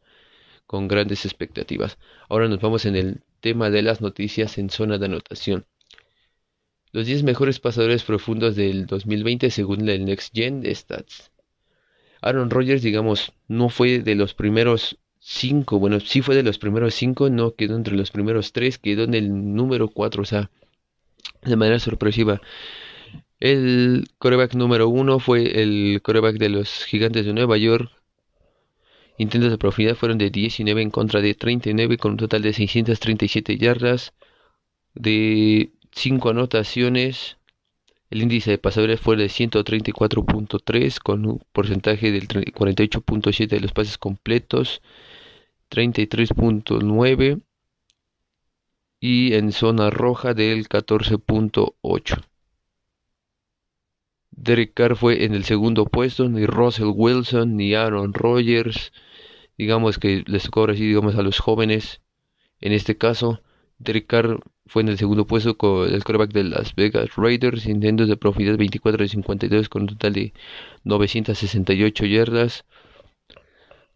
con 0.66 0.88
grandes 0.88 1.26
expectativas. 1.26 1.98
Ahora 2.30 2.48
nos 2.48 2.60
vamos 2.60 2.86
en 2.86 2.96
el 2.96 3.22
tema 3.40 3.70
de 3.70 3.82
las 3.84 4.02
noticias 4.02 4.58
en 4.58 4.70
zona 4.70 4.98
de 4.98 5.06
anotación. 5.06 5.66
Los 6.92 7.06
10 7.06 7.24
mejores 7.24 7.60
pasadores 7.60 8.04
profundos 8.04 8.56
del 8.56 8.88
2020 8.88 9.52
según 9.52 9.88
el 9.90 10.06
Next 10.06 10.34
Gen 10.34 10.64
Stats. 10.76 11.32
Aaron 12.22 12.50
Rodgers, 12.50 12.82
digamos, 12.82 13.34
no 13.48 13.68
fue 13.70 14.00
de 14.00 14.16
los 14.16 14.34
primeros 14.34 14.98
5, 15.26 15.80
bueno, 15.80 16.00
sí 16.00 16.22
fue 16.22 16.36
de 16.36 16.44
los 16.44 16.58
primeros 16.60 16.94
5, 16.96 17.30
no 17.30 17.56
quedó 17.56 17.76
entre 17.76 17.96
los 17.96 18.12
primeros 18.12 18.52
3, 18.54 18.78
quedó 18.78 19.04
en 19.04 19.14
el 19.14 19.56
número 19.56 19.88
4, 19.88 20.22
o 20.22 20.26
sea, 20.26 20.52
de 21.44 21.56
manera 21.56 21.80
sorpresiva. 21.80 22.42
El 23.40 24.06
coreback 24.20 24.56
número 24.56 24.90
1 24.90 25.20
fue 25.20 25.62
el 25.62 26.02
coreback 26.02 26.38
de 26.38 26.50
los 26.50 26.86
Gigantes 26.86 27.26
de 27.26 27.34
Nueva 27.34 27.58
York, 27.58 27.92
Intentos 29.18 29.52
de 29.52 29.58
profundidad 29.58 29.96
fueron 29.96 30.18
de 30.18 30.32
19 30.32 30.82
en 30.82 30.90
contra 30.90 31.22
de 31.22 31.36
39 31.36 31.98
con 31.98 32.14
un 32.14 32.18
total 32.18 32.42
de 32.42 32.54
637 32.54 33.58
yardas, 33.58 34.14
de 34.96 35.72
5 35.92 36.30
anotaciones. 36.30 37.38
El 38.10 38.24
índice 38.24 38.52
de 38.52 38.58
pasadores 38.58 39.00
fue 39.00 39.16
de 39.16 39.26
134.3 39.26 41.00
con 41.00 41.26
un 41.26 41.44
porcentaje 41.52 42.12
del 42.12 42.28
48.7 42.28 43.48
de 43.48 43.60
los 43.60 43.72
pases 43.72 43.98
completos, 43.98 44.82
33.9 45.74 47.42
y 49.00 49.34
en 49.34 49.52
zona 49.52 49.90
roja 49.90 50.36
del 50.36 50.70
14.8. 50.70 52.24
Derek 54.30 54.74
Carr 54.76 54.96
fue 54.96 55.26
en 55.26 55.34
el 55.34 55.46
segundo 55.46 55.86
puesto, 55.86 56.30
ni 56.30 56.46
Russell 56.46 56.92
Wilson, 56.94 57.58
ni 57.58 57.74
Aaron 57.74 58.14
Rodgers, 58.14 58.94
digamos 59.58 59.98
que 59.98 60.24
les 60.28 60.44
tocó 60.44 60.60
ahora 60.62 60.76
sí, 60.76 60.86
digamos, 60.86 61.16
a 61.16 61.24
los 61.24 61.40
jóvenes. 61.40 62.02
En 62.62 62.72
este 62.72 62.96
caso, 62.96 63.42
Derek 63.80 64.06
Carr 64.06 64.42
fue 64.68 64.84
en 64.84 64.90
el 64.90 65.00
segundo 65.00 65.26
puesto 65.26 65.58
con 65.58 65.92
el 65.92 66.04
quarterback 66.04 66.34
de 66.34 66.44
Las 66.44 66.76
Vegas 66.76 67.16
Raiders, 67.16 67.66
intentos 67.66 68.08
de 68.08 68.16
profundidad 68.16 68.58
24 68.58 69.04
de 69.04 69.10
52 69.10 69.70
con 69.70 69.82
un 69.84 69.88
total 69.88 70.14
de 70.14 70.34
968 70.84 72.06
yardas, 72.06 72.64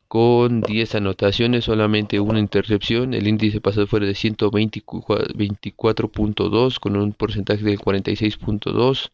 con 0.07 0.61
10 0.61 0.95
anotaciones, 0.95 1.65
solamente 1.65 2.19
una 2.19 2.39
intercepción. 2.39 3.13
El 3.13 3.27
índice 3.27 3.61
pasado 3.61 3.85
fuera 3.87 4.05
de 4.05 4.13
124.2 4.13 6.79
con 6.79 6.95
un 6.95 7.13
porcentaje 7.13 7.63
del 7.63 7.79
46.2. 7.79 9.11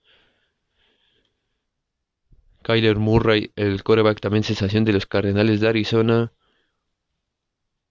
Kyler 2.61 2.97
Murray, 2.97 3.51
el 3.55 3.83
coreback 3.83 4.19
también 4.21 4.43
sensación 4.43 4.85
de 4.85 4.93
los 4.93 5.05
Cardenales 5.05 5.59
de 5.59 5.67
Arizona, 5.67 6.31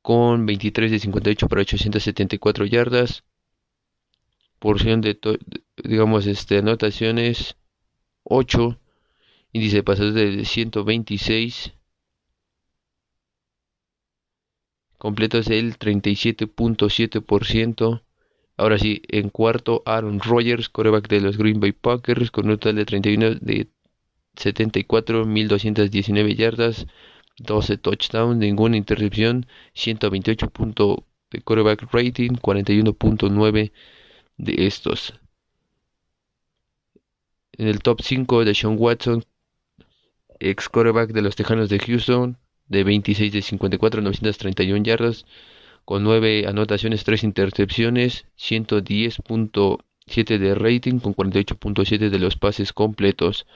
con 0.00 0.46
23 0.46 0.90
de 0.90 0.98
58 0.98 1.48
para 1.48 1.60
874 1.62 2.66
yardas. 2.66 3.24
Porción 4.58 5.00
de, 5.00 5.18
digamos, 5.76 6.26
este, 6.26 6.58
anotaciones 6.58 7.56
8. 8.22 8.78
Índice 9.52 9.76
de 9.76 9.82
pasados 9.82 10.14
de 10.14 10.44
126. 10.44 11.72
Completos 15.02 15.48
el 15.48 15.78
37.7%. 15.80 18.02
Ahora 18.56 18.78
sí, 18.78 19.02
en 19.08 19.30
cuarto, 19.30 19.82
Aaron 19.84 20.20
Rodgers, 20.20 20.68
coreback 20.68 21.08
de 21.08 21.20
los 21.20 21.36
Green 21.36 21.58
Bay 21.58 21.72
Packers, 21.72 22.30
con 22.30 22.48
un 22.48 22.52
total 22.52 22.76
de 22.76 22.84
31 22.84 23.34
de 23.40 23.66
74, 24.36 25.26
1219 25.26 26.36
yardas, 26.36 26.86
12 27.38 27.78
touchdowns, 27.78 28.36
ninguna 28.36 28.76
intercepción, 28.76 29.46
128 29.74 30.50
puntos 30.50 30.98
de 31.32 31.40
quarterback 31.40 31.92
rating, 31.92 32.34
41.9 32.34 33.72
de 34.36 34.66
estos. 34.68 35.14
En 37.58 37.66
el 37.66 37.80
top 37.80 38.02
5 38.02 38.44
de 38.44 38.54
Sean 38.54 38.76
Watson, 38.78 39.24
ex 40.38 40.68
quarterback 40.68 41.10
de 41.10 41.22
los 41.22 41.34
Tejanos 41.34 41.68
de 41.70 41.80
Houston, 41.80 42.38
de 42.72 42.84
26 42.84 43.32
de 43.32 43.42
54, 43.42 44.00
931 44.00 44.82
yardas, 44.82 45.26
con 45.84 46.02
9 46.02 46.46
anotaciones, 46.48 47.04
3 47.04 47.24
intercepciones, 47.24 48.24
110.7 48.38 50.38
de 50.38 50.54
rating, 50.54 50.98
con 50.98 51.14
48.7 51.14 52.08
de 52.08 52.18
los 52.18 52.36
pases 52.36 52.72
completos. 52.72 53.46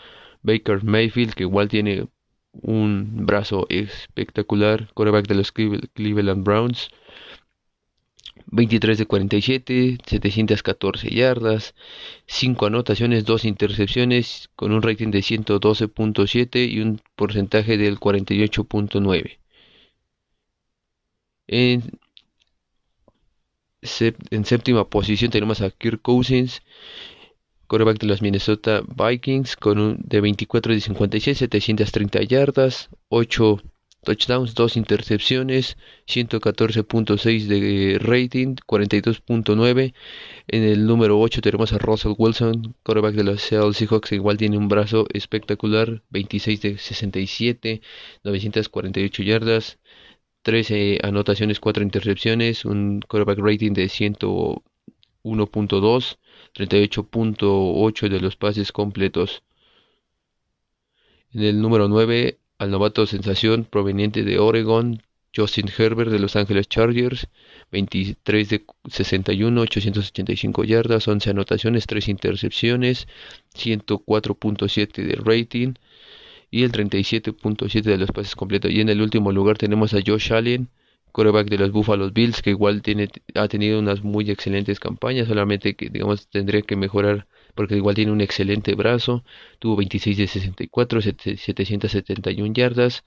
Baker 0.42 0.84
Mayfield, 0.84 1.34
que 1.34 1.44
igual 1.44 1.68
tiene 1.68 2.06
un 2.52 3.26
brazo 3.26 3.66
espectacular, 3.70 4.88
quarterback 4.94 5.26
de 5.26 5.34
los 5.34 5.50
Cleveland 5.50 6.44
Browns, 6.44 6.90
23 8.46 8.98
de 8.98 9.06
47, 9.06 9.98
714 10.06 11.10
yardas, 11.10 11.74
5 12.26 12.66
anotaciones, 12.66 13.24
2 13.24 13.44
intercepciones 13.44 14.50
con 14.56 14.72
un 14.72 14.82
rating 14.82 15.10
de 15.10 15.20
112.7 15.20 16.68
y 16.70 16.80
un 16.80 17.00
porcentaje 17.16 17.76
del 17.76 17.98
48.9. 17.98 19.38
En, 21.48 21.98
séptima 23.82 24.88
posición 24.88 25.30
tenemos 25.30 25.60
a 25.60 25.70
Kirk 25.70 26.02
Cousins, 26.02 26.62
quarterback 27.68 27.98
de 27.98 28.06
los 28.06 28.22
Minnesota 28.22 28.82
Vikings, 28.86 29.56
con 29.56 29.78
un 29.78 29.98
de 30.04 30.20
24 30.20 30.74
de 30.74 30.80
56, 30.80 31.38
730 31.38 32.22
yardas, 32.22 32.90
8 33.08 33.62
touchdowns, 34.06 34.54
2 34.54 34.78
intercepciones, 34.78 35.76
114.6 36.06 37.46
de 37.48 37.98
rating, 37.98 38.56
42.9. 38.66 39.92
En 40.48 40.62
el 40.62 40.86
número 40.86 41.20
8 41.20 41.42
tenemos 41.42 41.72
a 41.72 41.78
Russell 41.78 42.14
Wilson, 42.16 42.74
quarterback 42.84 43.14
de 43.16 43.24
los 43.24 43.42
Seattle 43.42 43.74
Seahawks, 43.74 44.12
igual 44.12 44.36
tiene 44.38 44.56
un 44.56 44.68
brazo 44.68 45.06
espectacular, 45.12 46.02
26 46.10 46.62
de 46.62 46.78
67, 46.78 47.82
948 48.24 49.22
yardas, 49.24 49.78
13 50.42 51.00
anotaciones, 51.02 51.60
4 51.60 51.82
intercepciones, 51.82 52.64
un 52.64 53.00
quarterback 53.00 53.38
rating 53.38 53.72
de 53.72 53.88
101.2, 53.88 56.18
38.8 56.54 58.08
de 58.08 58.20
los 58.20 58.36
pases 58.36 58.72
completos. 58.72 59.42
En 61.32 61.42
el 61.42 61.60
número 61.60 61.88
9 61.88 62.38
al 62.58 62.70
novato 62.70 63.06
sensación 63.06 63.64
proveniente 63.64 64.24
de 64.24 64.38
Oregon, 64.38 65.02
Justin 65.34 65.70
Herbert 65.76 66.10
de 66.10 66.18
Los 66.18 66.36
Angeles 66.36 66.68
Chargers, 66.68 67.28
23 67.70 68.48
de 68.48 68.64
61, 68.88 69.60
885 69.60 70.64
yardas, 70.64 71.06
11 71.08 71.30
anotaciones, 71.30 71.86
3 71.86 72.08
intercepciones, 72.08 73.06
104.7 73.54 75.04
de 75.04 75.16
rating 75.16 75.74
y 76.50 76.62
el 76.62 76.72
37.7 76.72 77.82
de 77.82 77.98
los 77.98 78.10
pases 78.12 78.34
completos. 78.34 78.70
Y 78.70 78.80
en 78.80 78.88
el 78.88 79.02
último 79.02 79.32
lugar 79.32 79.58
tenemos 79.58 79.92
a 79.92 79.98
Josh 80.04 80.32
Allen, 80.32 80.70
quarterback 81.12 81.48
de 81.48 81.58
los 81.58 81.70
Buffalo 81.72 82.10
Bills, 82.10 82.40
que 82.40 82.50
igual 82.50 82.80
tiene, 82.80 83.08
ha 83.34 83.48
tenido 83.48 83.78
unas 83.78 84.02
muy 84.02 84.30
excelentes 84.30 84.80
campañas, 84.80 85.28
solamente 85.28 85.76
que 85.76 85.90
digamos 85.90 86.28
tendría 86.28 86.62
que 86.62 86.76
mejorar 86.76 87.26
porque 87.56 87.76
igual 87.76 87.96
tiene 87.96 88.12
un 88.12 88.20
excelente 88.20 88.74
brazo, 88.76 89.24
tuvo 89.58 89.76
26 89.76 90.16
de 90.16 90.26
64, 90.28 91.00
771 91.02 92.52
yardas, 92.52 93.04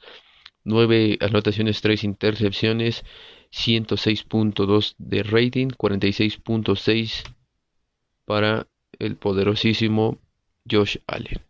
9 0.66 1.18
anotaciones, 1.22 1.82
3 1.82 2.04
intercepciones, 2.04 3.06
106.2 3.52 4.96
de 4.98 5.24
rating, 5.24 5.68
46.6 5.70 7.24
para 8.26 8.68
el 9.00 9.16
poderosísimo 9.16 10.20
Josh 10.70 10.98
Allen. 11.08 11.42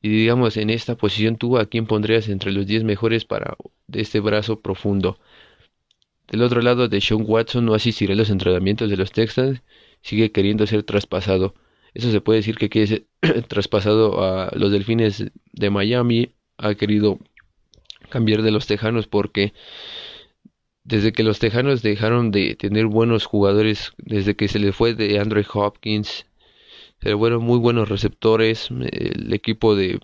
Y 0.00 0.10
digamos, 0.10 0.56
en 0.56 0.70
esta 0.70 0.96
posición 0.96 1.36
tú 1.36 1.58
a 1.58 1.66
quién 1.66 1.86
pondrías 1.86 2.28
entre 2.28 2.52
los 2.52 2.66
10 2.66 2.84
mejores 2.84 3.24
para 3.24 3.56
de 3.88 4.00
este 4.00 4.20
brazo 4.20 4.60
profundo. 4.60 5.18
Del 6.28 6.42
otro 6.42 6.60
lado 6.60 6.88
de 6.88 7.00
Sean 7.00 7.24
Watson 7.26 7.64
no 7.64 7.74
asistirá 7.74 8.12
a 8.12 8.16
los 8.16 8.30
entrenamientos 8.30 8.90
de 8.90 8.96
los 8.96 9.10
Texans 9.12 9.62
sigue 10.02 10.32
queriendo 10.32 10.66
ser 10.66 10.82
traspasado. 10.82 11.54
Eso 11.94 12.10
se 12.10 12.20
puede 12.20 12.38
decir 12.38 12.56
que 12.56 12.68
quiere 12.68 12.86
ser 12.86 13.06
traspasado 13.48 14.22
a 14.22 14.50
los 14.54 14.70
Delfines 14.70 15.30
de 15.52 15.70
Miami. 15.70 16.32
Ha 16.58 16.74
querido 16.74 17.18
cambiar 18.10 18.42
de 18.42 18.50
los 18.50 18.66
Tejanos 18.66 19.06
porque 19.06 19.52
desde 20.84 21.12
que 21.12 21.22
los 21.22 21.38
Tejanos 21.38 21.82
dejaron 21.82 22.30
de 22.30 22.54
tener 22.54 22.86
buenos 22.86 23.26
jugadores, 23.26 23.92
desde 23.98 24.36
que 24.36 24.48
se 24.48 24.58
le 24.58 24.72
fue 24.72 24.94
de 24.94 25.18
Andre 25.18 25.44
Hopkins, 25.52 26.26
se 27.00 27.10
le 27.10 27.16
fueron 27.16 27.42
muy 27.42 27.58
buenos 27.58 27.88
receptores, 27.88 28.70
el 28.70 29.32
equipo 29.32 29.76
de 29.76 30.00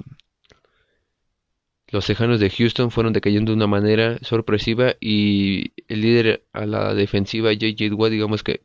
los 1.89 2.07
Tejanos 2.07 2.41
de 2.41 2.51
Houston 2.51 2.91
fueron 2.91 3.13
decayendo 3.13 3.53
de 3.53 3.57
una 3.57 3.67
manera 3.67 4.19
sorpresiva 4.23 4.95
y 5.01 5.73
el 5.89 6.03
líder 6.03 6.45
a 6.53 6.67
la 6.67 6.93
defensiva, 6.93 7.51
J.J. 7.53 7.95
Watt, 7.95 8.11
digamos 8.11 8.43
que 8.43 8.63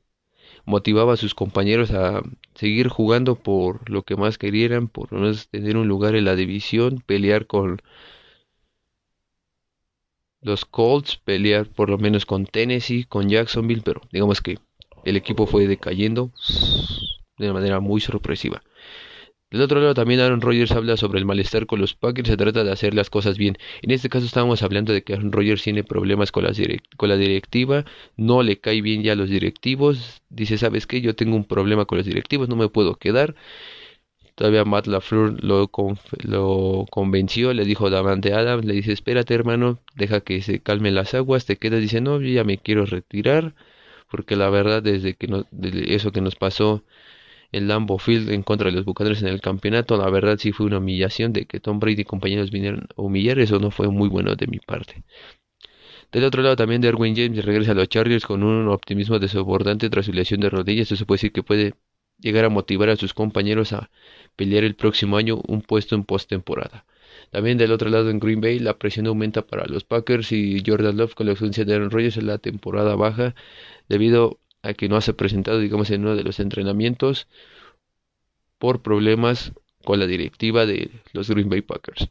motivaba 0.69 1.13
a 1.13 1.17
sus 1.17 1.33
compañeros 1.33 1.91
a 1.91 2.21
seguir 2.53 2.89
jugando 2.89 3.35
por 3.35 3.89
lo 3.89 4.03
que 4.03 4.15
más 4.15 4.37
querían, 4.37 4.87
por 4.87 5.11
menos 5.11 5.49
tener 5.49 5.77
un 5.77 5.87
lugar 5.87 6.15
en 6.15 6.25
la 6.25 6.35
división, 6.35 7.03
pelear 7.05 7.47
con 7.47 7.81
los 10.41 10.65
Colts, 10.65 11.17
pelear 11.17 11.65
por 11.65 11.89
lo 11.89 11.97
menos 11.97 12.25
con 12.25 12.45
Tennessee, 12.45 13.03
con 13.03 13.29
Jacksonville, 13.29 13.81
pero 13.83 14.01
digamos 14.11 14.41
que 14.41 14.59
el 15.03 15.17
equipo 15.17 15.47
fue 15.47 15.65
decayendo 15.65 16.31
de 17.37 17.45
una 17.45 17.53
manera 17.53 17.79
muy 17.79 17.99
sorpresiva. 17.99 18.61
Del 19.51 19.61
otro 19.61 19.79
lado 19.79 19.95
también 19.95 20.19
Aaron 20.19 20.41
Rodgers 20.41 20.71
habla 20.71 20.95
sobre 20.95 21.17
el 21.17 21.25
malestar 21.25 21.65
con 21.65 21.79
los 21.81 21.95
Packers, 21.95 22.29
se 22.29 22.37
trata 22.37 22.63
de 22.63 22.71
hacer 22.71 22.93
las 22.93 23.09
cosas 23.09 23.37
bien. 23.39 23.57
En 23.81 23.89
este 23.89 24.07
caso 24.07 24.25
estábamos 24.27 24.61
hablando 24.61 24.93
de 24.93 25.03
que 25.03 25.13
Aaron 25.13 25.31
Rodgers 25.31 25.63
tiene 25.63 25.83
problemas 25.83 26.31
con, 26.31 26.45
con 26.97 27.09
la 27.09 27.17
directiva, 27.17 27.83
no 28.15 28.43
le 28.43 28.59
cae 28.59 28.81
bien 28.81 29.01
ya 29.01 29.13
a 29.13 29.15
los 29.15 29.29
directivos, 29.29 30.21
dice, 30.29 30.59
¿sabes 30.59 30.85
qué? 30.85 31.01
Yo 31.01 31.15
tengo 31.15 31.35
un 31.35 31.45
problema 31.45 31.85
con 31.85 31.97
los 31.97 32.05
directivos, 32.05 32.47
no 32.47 32.55
me 32.55 32.69
puedo 32.69 32.95
quedar. 32.95 33.35
Todavía 34.35 34.65
Matt 34.65 34.87
LaFleur 34.87 35.43
lo, 35.43 35.69
lo 36.23 36.85
convenció, 36.91 37.53
le 37.53 37.65
dijo 37.65 37.89
Davante 37.89 38.33
Adams, 38.33 38.65
le 38.65 38.73
dice, 38.73 38.93
espérate 38.93 39.33
hermano, 39.33 39.79
deja 39.95 40.21
que 40.21 40.41
se 40.41 40.61
calmen 40.61 40.95
las 40.95 41.13
aguas, 41.13 41.45
te 41.45 41.57
quedas, 41.57 41.81
dice, 41.81 42.01
no, 42.01 42.21
yo 42.21 42.29
ya 42.29 42.43
me 42.43 42.57
quiero 42.59 42.85
retirar, 42.85 43.55
porque 44.09 44.35
la 44.35 44.49
verdad 44.49 44.83
desde 44.83 45.15
que 45.15 45.27
no, 45.27 45.45
eso 45.61 46.11
que 46.11 46.21
nos 46.21 46.35
pasó 46.35 46.83
el 47.51 47.67
Lambo 47.67 47.97
Field 47.97 48.29
en 48.29 48.43
contra 48.43 48.69
de 48.69 48.75
los 48.75 48.85
Buccaneers 48.85 49.21
en 49.21 49.29
el 49.29 49.41
campeonato. 49.41 49.97
La 49.97 50.09
verdad 50.09 50.37
sí 50.37 50.51
fue 50.51 50.65
una 50.67 50.77
humillación 50.77 51.33
de 51.33 51.45
que 51.45 51.59
Tom 51.59 51.79
Brady 51.79 52.01
y 52.01 52.05
compañeros 52.05 52.51
vinieron 52.51 52.87
a 52.95 53.01
humillar. 53.01 53.39
Eso 53.39 53.59
no 53.59 53.71
fue 53.71 53.89
muy 53.89 54.09
bueno 54.09 54.35
de 54.35 54.47
mi 54.47 54.59
parte. 54.59 55.03
Del 56.11 56.23
otro 56.23 56.41
lado 56.41 56.55
también 56.55 56.81
Derwin 56.81 57.15
James 57.15 57.45
regresa 57.45 57.71
a 57.71 57.75
los 57.75 57.87
Chargers 57.87 58.25
con 58.25 58.43
un 58.43 58.67
optimismo 58.67 59.19
desbordante 59.19 59.89
tras 59.89 60.05
su 60.05 60.13
lesión 60.13 60.39
de 60.41 60.49
rodillas. 60.49 60.91
Eso 60.91 61.05
puede 61.05 61.17
decir 61.17 61.31
que 61.31 61.43
puede 61.43 61.75
llegar 62.19 62.45
a 62.45 62.49
motivar 62.49 62.89
a 62.89 62.95
sus 62.95 63.13
compañeros 63.13 63.73
a 63.73 63.89
pelear 64.35 64.63
el 64.63 64.75
próximo 64.75 65.17
año 65.17 65.41
un 65.47 65.61
puesto 65.61 65.95
en 65.95 66.03
postemporada. 66.03 66.85
También 67.31 67.57
del 67.57 67.71
otro 67.71 67.89
lado 67.89 68.09
en 68.09 68.19
Green 68.19 68.41
Bay 68.41 68.59
la 68.59 68.77
presión 68.77 69.07
aumenta 69.07 69.45
para 69.45 69.65
los 69.67 69.83
Packers 69.83 70.31
y 70.31 70.63
Jordan 70.65 70.97
Love 70.97 71.13
con 71.15 71.27
la 71.27 71.33
ausencia 71.33 71.65
de 71.65 71.75
Aaron 71.75 71.91
Rodgers 71.91 72.17
en 72.17 72.27
la 72.27 72.37
temporada 72.39 72.95
baja 72.95 73.35
debido 73.87 74.39
a 74.61 74.73
que 74.73 74.89
no 74.89 74.99
se 75.01 75.11
ha 75.11 75.17
presentado, 75.17 75.59
digamos, 75.59 75.89
en 75.91 76.01
uno 76.01 76.15
de 76.15 76.23
los 76.23 76.39
entrenamientos 76.39 77.27
por 78.57 78.81
problemas 78.81 79.53
con 79.83 79.99
la 79.99 80.07
directiva 80.07 80.65
de 80.65 80.91
los 81.13 81.29
Green 81.29 81.49
Bay 81.49 81.61
Packers. 81.61 82.09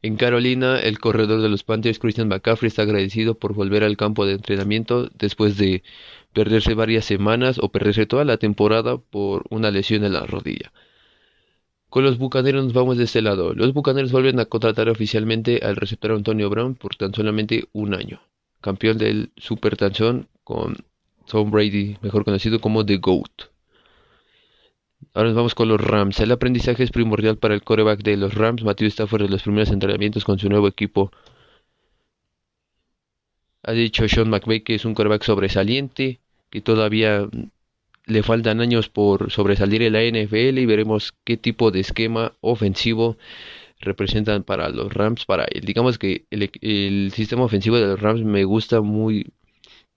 En 0.00 0.16
Carolina, 0.16 0.78
el 0.78 1.00
corredor 1.00 1.42
de 1.42 1.48
los 1.48 1.64
Panthers, 1.64 1.98
Christian 1.98 2.28
McCaffrey, 2.28 2.68
está 2.68 2.82
agradecido 2.82 3.34
por 3.34 3.52
volver 3.52 3.82
al 3.82 3.96
campo 3.96 4.26
de 4.26 4.34
entrenamiento 4.34 5.10
después 5.18 5.56
de 5.56 5.82
perderse 6.32 6.74
varias 6.74 7.04
semanas 7.04 7.58
o 7.60 7.70
perderse 7.70 8.06
toda 8.06 8.24
la 8.24 8.36
temporada 8.36 8.98
por 8.98 9.44
una 9.50 9.72
lesión 9.72 10.04
en 10.04 10.12
la 10.12 10.24
rodilla. 10.24 10.72
Con 11.88 12.04
los 12.04 12.18
Bucaneros 12.18 12.64
nos 12.64 12.74
vamos 12.74 12.96
de 12.96 13.04
este 13.04 13.22
lado. 13.22 13.54
Los 13.54 13.72
Bucaneros 13.72 14.12
vuelven 14.12 14.38
a 14.38 14.44
contratar 14.44 14.88
oficialmente 14.88 15.60
al 15.64 15.74
receptor 15.74 16.12
Antonio 16.12 16.48
Brown 16.48 16.76
por 16.76 16.94
tan 16.94 17.12
solamente 17.12 17.64
un 17.72 17.94
año. 17.94 18.20
Campeón 18.60 18.98
del 18.98 19.32
Super 19.36 19.76
Tanzón 19.76 20.28
con 20.44 20.76
Tom 21.28 21.50
Brady, 21.50 21.96
mejor 22.00 22.24
conocido 22.24 22.60
como 22.60 22.84
The 22.84 22.96
GOAT. 22.96 23.50
Ahora 25.14 25.28
nos 25.28 25.36
vamos 25.36 25.54
con 25.54 25.68
los 25.68 25.80
Rams. 25.80 26.20
El 26.20 26.32
aprendizaje 26.32 26.82
es 26.82 26.90
primordial 26.90 27.38
para 27.38 27.54
el 27.54 27.62
coreback 27.62 28.02
de 28.02 28.16
los 28.16 28.34
Rams. 28.34 28.64
Matthew 28.64 28.88
Stafford 28.88 29.22
en 29.22 29.30
los 29.30 29.42
primeros 29.42 29.70
entrenamientos 29.70 30.24
con 30.24 30.38
su 30.38 30.48
nuevo 30.48 30.68
equipo. 30.68 31.10
Ha 33.62 33.72
dicho 33.72 34.08
Sean 34.08 34.30
McVay 34.30 34.62
que 34.62 34.74
es 34.74 34.84
un 34.84 34.94
coreback 34.94 35.22
sobresaliente, 35.22 36.20
que 36.50 36.60
todavía 36.60 37.28
le 38.06 38.22
faltan 38.22 38.60
años 38.60 38.88
por 38.88 39.30
sobresalir 39.30 39.82
en 39.82 39.92
la 39.92 40.02
NFL 40.02 40.58
y 40.58 40.66
veremos 40.66 41.14
qué 41.24 41.36
tipo 41.36 41.70
de 41.70 41.80
esquema 41.80 42.32
ofensivo 42.40 43.18
representan 43.80 44.44
para 44.44 44.70
los 44.70 44.92
Rams, 44.92 45.26
para 45.26 45.44
él. 45.44 45.60
Digamos 45.60 45.98
que 45.98 46.24
el, 46.30 46.50
el 46.62 47.12
sistema 47.12 47.42
ofensivo 47.44 47.76
de 47.76 47.86
los 47.86 48.00
Rams 48.00 48.22
me 48.22 48.44
gusta 48.44 48.80
muy 48.80 49.26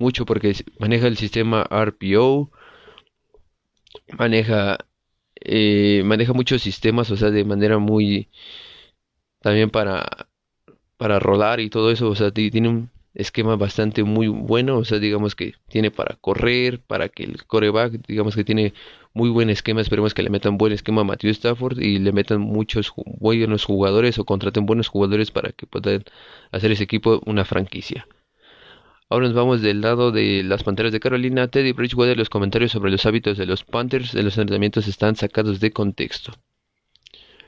mucho 0.01 0.25
porque 0.25 0.53
maneja 0.79 1.07
el 1.07 1.17
sistema 1.17 1.65
RPO, 1.69 2.51
maneja, 4.17 4.77
eh, 5.35 6.03
maneja 6.05 6.33
muchos 6.33 6.61
sistemas, 6.61 7.11
o 7.11 7.17
sea, 7.17 7.29
de 7.31 7.45
manera 7.45 7.77
muy, 7.77 8.29
también 9.41 9.69
para, 9.69 10.27
para 10.97 11.19
rolar 11.19 11.59
y 11.59 11.69
todo 11.69 11.91
eso, 11.91 12.09
o 12.09 12.15
sea, 12.15 12.31
tiene 12.31 12.69
un 12.69 12.89
esquema 13.13 13.55
bastante 13.57 14.03
muy 14.03 14.27
bueno, 14.27 14.77
o 14.77 14.85
sea, 14.85 14.99
digamos 14.99 15.35
que 15.35 15.55
tiene 15.67 15.91
para 15.91 16.15
correr, 16.15 16.79
para 16.79 17.09
que 17.09 17.23
el 17.23 17.45
coreback, 17.45 18.05
digamos 18.07 18.35
que 18.35 18.43
tiene 18.43 18.73
muy 19.13 19.29
buen 19.29 19.49
esquema, 19.49 19.81
esperemos 19.81 20.13
que 20.13 20.23
le 20.23 20.29
metan 20.29 20.57
buen 20.57 20.73
esquema 20.73 21.01
a 21.01 21.03
Matthew 21.03 21.31
Stafford 21.31 21.79
y 21.79 21.99
le 21.99 22.11
metan 22.13 22.41
muchos 22.41 22.93
buenos 22.95 23.65
jugadores 23.65 24.17
o 24.19 24.25
contraten 24.25 24.65
buenos 24.65 24.87
jugadores 24.87 25.31
para 25.31 25.51
que 25.51 25.67
puedan 25.67 26.03
hacer 26.51 26.71
ese 26.71 26.83
equipo 26.83 27.21
una 27.25 27.45
franquicia. 27.45 28.07
Ahora 29.11 29.27
nos 29.27 29.35
vamos 29.35 29.61
del 29.61 29.81
lado 29.81 30.13
de 30.13 30.41
las 30.41 30.63
Panteras 30.63 30.93
de 30.93 31.01
Carolina. 31.01 31.49
Teddy 31.49 31.73
Bridgewater, 31.73 32.17
los 32.17 32.29
comentarios 32.29 32.71
sobre 32.71 32.91
los 32.91 33.05
hábitos 33.05 33.37
de 33.37 33.45
los 33.45 33.65
Panthers 33.65 34.13
de 34.13 34.23
los 34.23 34.37
entrenamientos 34.37 34.87
están 34.87 35.17
sacados 35.17 35.59
de 35.59 35.71
contexto. 35.71 36.31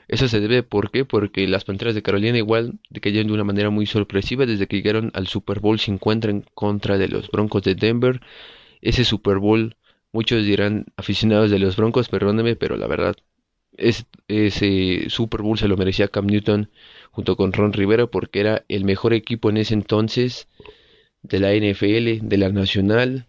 Eso 0.06 0.28
se 0.28 0.40
debe, 0.40 0.62
¿por 0.62 0.90
qué? 0.90 1.06
Porque 1.06 1.48
las 1.48 1.64
Panteras 1.64 1.94
de 1.94 2.02
Carolina 2.02 2.36
igual 2.36 2.80
cayeron 3.00 3.28
de 3.28 3.32
una 3.32 3.44
manera 3.44 3.70
muy 3.70 3.86
sorpresiva 3.86 4.44
desde 4.44 4.66
que 4.66 4.76
llegaron 4.76 5.10
al 5.14 5.26
Super 5.26 5.60
Bowl 5.60 5.80
50 5.80 6.28
en 6.28 6.44
contra 6.52 6.98
de 6.98 7.08
los 7.08 7.30
Broncos 7.30 7.62
de 7.62 7.74
Denver. 7.74 8.20
Ese 8.82 9.06
Super 9.06 9.38
Bowl, 9.38 9.74
muchos 10.12 10.44
dirán 10.44 10.84
aficionados 10.98 11.50
de 11.50 11.60
los 11.60 11.76
Broncos, 11.76 12.10
perdónenme, 12.10 12.56
pero 12.56 12.76
la 12.76 12.88
verdad, 12.88 13.16
ese 13.78 15.08
Super 15.08 15.40
Bowl 15.40 15.56
se 15.56 15.68
lo 15.68 15.78
merecía 15.78 16.08
Cam 16.08 16.26
Newton 16.26 16.68
junto 17.10 17.36
con 17.36 17.54
Ron 17.54 17.72
Rivera 17.72 18.06
porque 18.06 18.40
era 18.40 18.66
el 18.68 18.84
mejor 18.84 19.14
equipo 19.14 19.48
en 19.48 19.56
ese 19.56 19.72
entonces 19.72 20.46
de 21.24 21.40
la 21.40 21.52
NFL, 21.52 22.26
de 22.28 22.38
la 22.38 22.50
Nacional, 22.50 23.26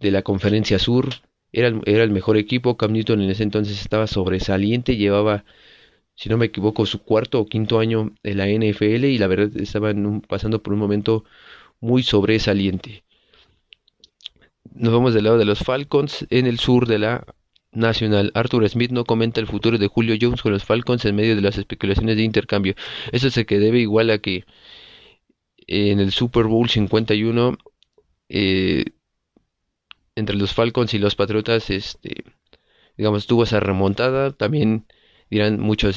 de 0.00 0.10
la 0.10 0.22
Conferencia 0.22 0.78
Sur, 0.78 1.10
era 1.52 1.68
el, 1.68 1.80
era 1.84 2.04
el 2.04 2.10
mejor 2.10 2.36
equipo. 2.36 2.76
Cam 2.76 2.92
Newton 2.92 3.20
en 3.22 3.30
ese 3.30 3.42
entonces 3.42 3.80
estaba 3.80 4.06
sobresaliente, 4.06 4.96
llevaba, 4.96 5.44
si 6.14 6.28
no 6.28 6.38
me 6.38 6.46
equivoco, 6.46 6.86
su 6.86 7.02
cuarto 7.02 7.40
o 7.40 7.46
quinto 7.46 7.80
año 7.80 8.14
en 8.22 8.38
la 8.38 8.46
NFL 8.46 9.04
y 9.04 9.18
la 9.18 9.26
verdad 9.26 9.50
estaban 9.60 10.22
pasando 10.22 10.62
por 10.62 10.72
un 10.72 10.78
momento 10.78 11.24
muy 11.80 12.02
sobresaliente. 12.02 13.04
Nos 14.74 14.92
vamos 14.92 15.14
del 15.14 15.24
lado 15.24 15.38
de 15.38 15.44
los 15.44 15.60
Falcons 15.60 16.26
en 16.30 16.46
el 16.46 16.58
sur 16.58 16.86
de 16.86 16.98
la 16.98 17.24
Nacional. 17.72 18.30
Arthur 18.34 18.68
Smith 18.68 18.90
no 18.90 19.04
comenta 19.04 19.40
el 19.40 19.46
futuro 19.46 19.76
de 19.76 19.88
Julio 19.88 20.16
Jones 20.20 20.42
con 20.42 20.52
los 20.52 20.64
Falcons 20.64 21.04
en 21.04 21.14
medio 21.14 21.36
de 21.36 21.42
las 21.42 21.58
especulaciones 21.58 22.16
de 22.16 22.22
intercambio. 22.22 22.74
Eso 23.12 23.30
se 23.30 23.44
que 23.44 23.58
debe 23.58 23.80
igual 23.80 24.10
a 24.10 24.18
que 24.18 24.44
en 25.66 26.00
el 26.00 26.12
Super 26.12 26.44
Bowl 26.44 26.68
51 26.68 27.58
eh, 28.28 28.84
entre 30.14 30.36
los 30.36 30.54
Falcons 30.54 30.94
y 30.94 30.98
los 30.98 31.14
Patriotas, 31.14 31.70
este, 31.70 32.24
digamos, 32.96 33.26
tuvo 33.26 33.44
esa 33.44 33.60
remontada. 33.60 34.32
También 34.32 34.86
dirán 35.30 35.60
muchos, 35.60 35.96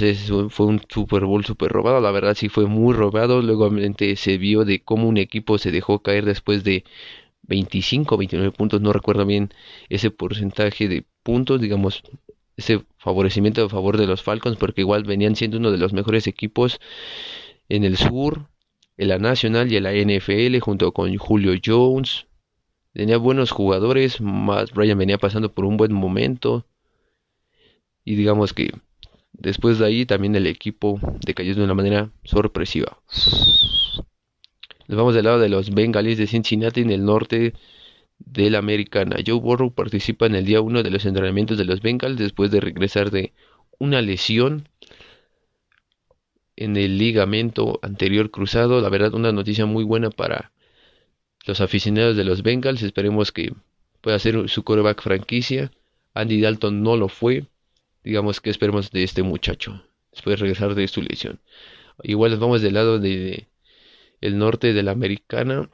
fue 0.50 0.66
un 0.66 0.82
Super 0.90 1.26
Bowl 1.26 1.46
super 1.46 1.72
robado. 1.72 2.02
La 2.02 2.12
verdad 2.12 2.36
sí 2.36 2.50
fue 2.50 2.66
muy 2.68 2.94
robado. 2.94 3.42
Luego 3.42 3.72
se 4.16 4.38
vio 4.38 4.66
de 4.66 4.84
cómo 4.84 5.08
un 5.08 5.18
equipo 5.18 5.58
se 5.58 5.72
dejó 5.72 6.02
caer 6.02 6.26
después 6.26 6.64
de 6.64 6.84
25, 7.44 8.18
29 8.18 8.52
puntos. 8.52 8.82
No 8.82 8.94
recuerdo 8.94 9.26
bien 9.26 9.50
ese 9.90 10.12
porcentaje 10.12 10.88
de 10.88 11.06
puntos, 11.24 11.62
digamos, 11.62 12.04
ese 12.58 12.84
favorecimiento 12.98 13.64
a 13.66 13.70
favor 13.70 13.98
de 13.98 14.08
los 14.08 14.24
Falcons, 14.24 14.58
porque 14.58 14.82
igual 14.82 15.04
venían 15.04 15.36
siendo 15.36 15.58
uno 15.58 15.72
de 15.72 15.78
los 15.78 15.94
mejores 15.94 16.28
equipos 16.28 16.80
en 17.70 17.84
el 17.84 17.98
sur, 17.98 18.50
en 19.00 19.08
la 19.08 19.18
Nacional 19.18 19.72
y 19.72 19.78
en 19.78 19.84
la 19.84 19.94
NFL, 19.94 20.60
junto 20.60 20.92
con 20.92 21.16
Julio 21.18 21.54
Jones, 21.66 22.28
Tenía 22.94 23.18
buenos 23.18 23.52
jugadores, 23.52 24.20
más 24.20 24.72
Brian 24.72 24.98
venía 24.98 25.18
pasando 25.18 25.54
por 25.54 25.66
un 25.66 25.78
buen 25.78 25.94
momento. 25.94 26.66
Y 28.04 28.16
digamos 28.16 28.54
que 28.54 28.72
después 29.34 29.78
de 29.78 29.86
ahí 29.86 30.06
también 30.06 30.36
el 30.36 30.48
equipo 30.48 31.00
decayó 31.26 31.54
de 31.54 31.64
una 31.64 31.76
manera 31.76 32.12
sorpresiva. 32.24 33.00
Nos 34.88 34.98
vamos 34.98 35.14
del 35.14 35.26
lado 35.26 35.40
de 35.40 35.50
los 35.50 35.74
Bengalis 35.74 36.18
de 36.18 36.26
Cincinnati 36.26 36.82
en 36.82 36.90
el 36.90 37.06
norte 37.06 37.54
de 38.18 38.50
la 38.50 38.58
americana. 38.58 39.18
Joe 39.26 39.40
Burrow 39.40 39.72
participa 39.72 40.26
en 40.26 40.36
el 40.36 40.46
día 40.46 40.62
1 40.62 40.82
de 40.82 40.90
los 40.90 41.06
entrenamientos 41.06 41.58
de 41.60 41.66
los 41.66 41.82
Bengals 41.82 42.18
después 42.18 42.50
de 42.50 42.60
regresar 42.60 43.12
de 43.12 43.34
una 43.78 44.02
lesión 44.02 44.68
en 46.60 46.76
el 46.76 46.98
ligamento 46.98 47.80
anterior 47.82 48.32
cruzado. 48.32 48.82
La 48.82 48.90
verdad, 48.90 49.14
una 49.14 49.32
noticia 49.32 49.66
muy 49.66 49.86
buena 49.86 50.10
para 50.10 50.52
los 51.46 51.62
aficionados 51.62 52.18
de 52.18 52.26
los 52.26 52.44
Bengals. 52.44 52.84
Esperemos 52.84 53.32
que 53.32 53.54
pueda 54.02 54.20
ser 54.20 54.50
su 54.50 54.64
coreback 54.64 55.02
franquicia. 55.02 55.72
Andy 56.14 56.42
Dalton 56.42 56.84
no 56.84 56.98
lo 56.98 57.08
fue. 57.08 57.46
Digamos 58.04 58.42
que 58.42 58.50
esperemos 58.50 58.92
de 58.92 59.04
este 59.04 59.24
muchacho. 59.24 59.82
Después 60.12 60.34
de 60.34 60.42
regresar 60.42 60.76
de 60.76 60.86
su 60.90 61.02
lesión. 61.02 61.40
Igual 62.04 62.36
vamos 62.38 62.62
del 62.62 62.74
lado 62.74 63.00
de, 63.00 63.48
el 64.20 64.38
norte 64.38 64.74
de 64.74 64.84
la 64.84 64.92
americana. 64.92 65.70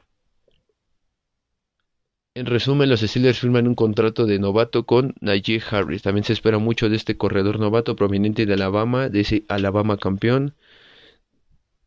En 2.36 2.46
resumen, 2.46 2.90
los 2.90 3.00
Steelers 3.00 3.40
firman 3.40 3.68
un 3.68 3.74
contrato 3.74 4.28
de 4.28 4.38
novato 4.38 4.86
con 4.86 5.16
Najee 5.20 5.64
Harris. 5.68 6.04
También 6.04 6.26
se 6.26 6.34
espera 6.34 6.60
mucho 6.60 6.90
de 6.90 6.96
este 6.96 7.18
corredor 7.18 7.60
novato 7.60 7.96
proveniente 7.96 8.46
de 8.46 8.54
Alabama, 8.54 9.10
de 9.10 9.22
ese 9.22 9.46
Alabama 9.48 9.98
campeón. 9.98 10.54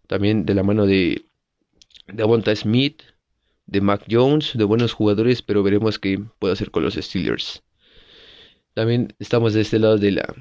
También 0.08 0.46
de 0.46 0.54
la 0.54 0.62
mano 0.64 0.86
de 0.86 1.26
Devonta 2.06 2.56
Smith, 2.56 3.02
de 3.66 3.80
Mac 3.82 4.04
Jones, 4.10 4.52
de 4.54 4.64
buenos 4.64 4.94
jugadores, 4.94 5.42
pero 5.42 5.62
veremos 5.62 5.98
qué 5.98 6.18
puede 6.38 6.54
hacer 6.54 6.70
con 6.70 6.82
los 6.82 6.94
Steelers. 6.94 7.62
También 8.72 9.14
estamos 9.18 9.52
de 9.52 9.60
este 9.60 9.78
lado 9.78 9.98
de 9.98 10.12
la, 10.12 10.34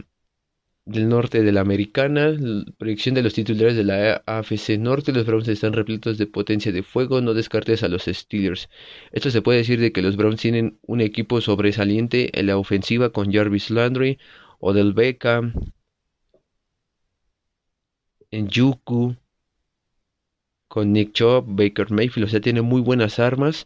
del 0.86 1.10
norte 1.10 1.44
de 1.44 1.52
la 1.52 1.62
americana. 1.62 2.34
Proyección 2.78 3.16
de 3.16 3.24
los 3.24 3.34
titulares 3.34 3.76
de 3.76 3.84
la 3.84 4.24
AFC 4.26 4.78
Norte. 4.80 5.12
Los 5.12 5.26
Browns 5.26 5.50
están 5.50 5.74
repletos 5.74 6.18
de 6.18 6.28
potencia 6.28 6.72
de 6.72 6.84
fuego. 6.84 7.20
No 7.20 7.34
descartes 7.34 7.84
a 7.84 7.90
los 7.90 8.06
Steelers. 8.06 8.70
Esto 9.12 9.32
se 9.32 9.42
puede 9.42 9.60
decir 9.60 9.82
de 9.82 9.92
que 9.92 10.02
los 10.02 10.16
Browns 10.16 10.40
tienen 10.40 10.80
un 10.84 11.02
equipo 11.02 11.42
sobresaliente 11.42 12.40
en 12.40 12.48
la 12.48 12.58
ofensiva 12.58 13.12
con 13.12 13.34
Jarvis 13.34 13.70
Landry, 13.70 14.18
Odell 14.60 14.94
Beckham, 14.94 15.54
Yuku 18.32 19.16
con 20.78 20.94
Nick 20.94 21.14
Chubb, 21.14 21.46
Baker 21.48 21.90
Mayfield, 21.90 22.28
o 22.28 22.30
sea, 22.30 22.40
tiene 22.40 22.62
muy 22.62 22.82
buenas 22.82 23.18
armas 23.18 23.66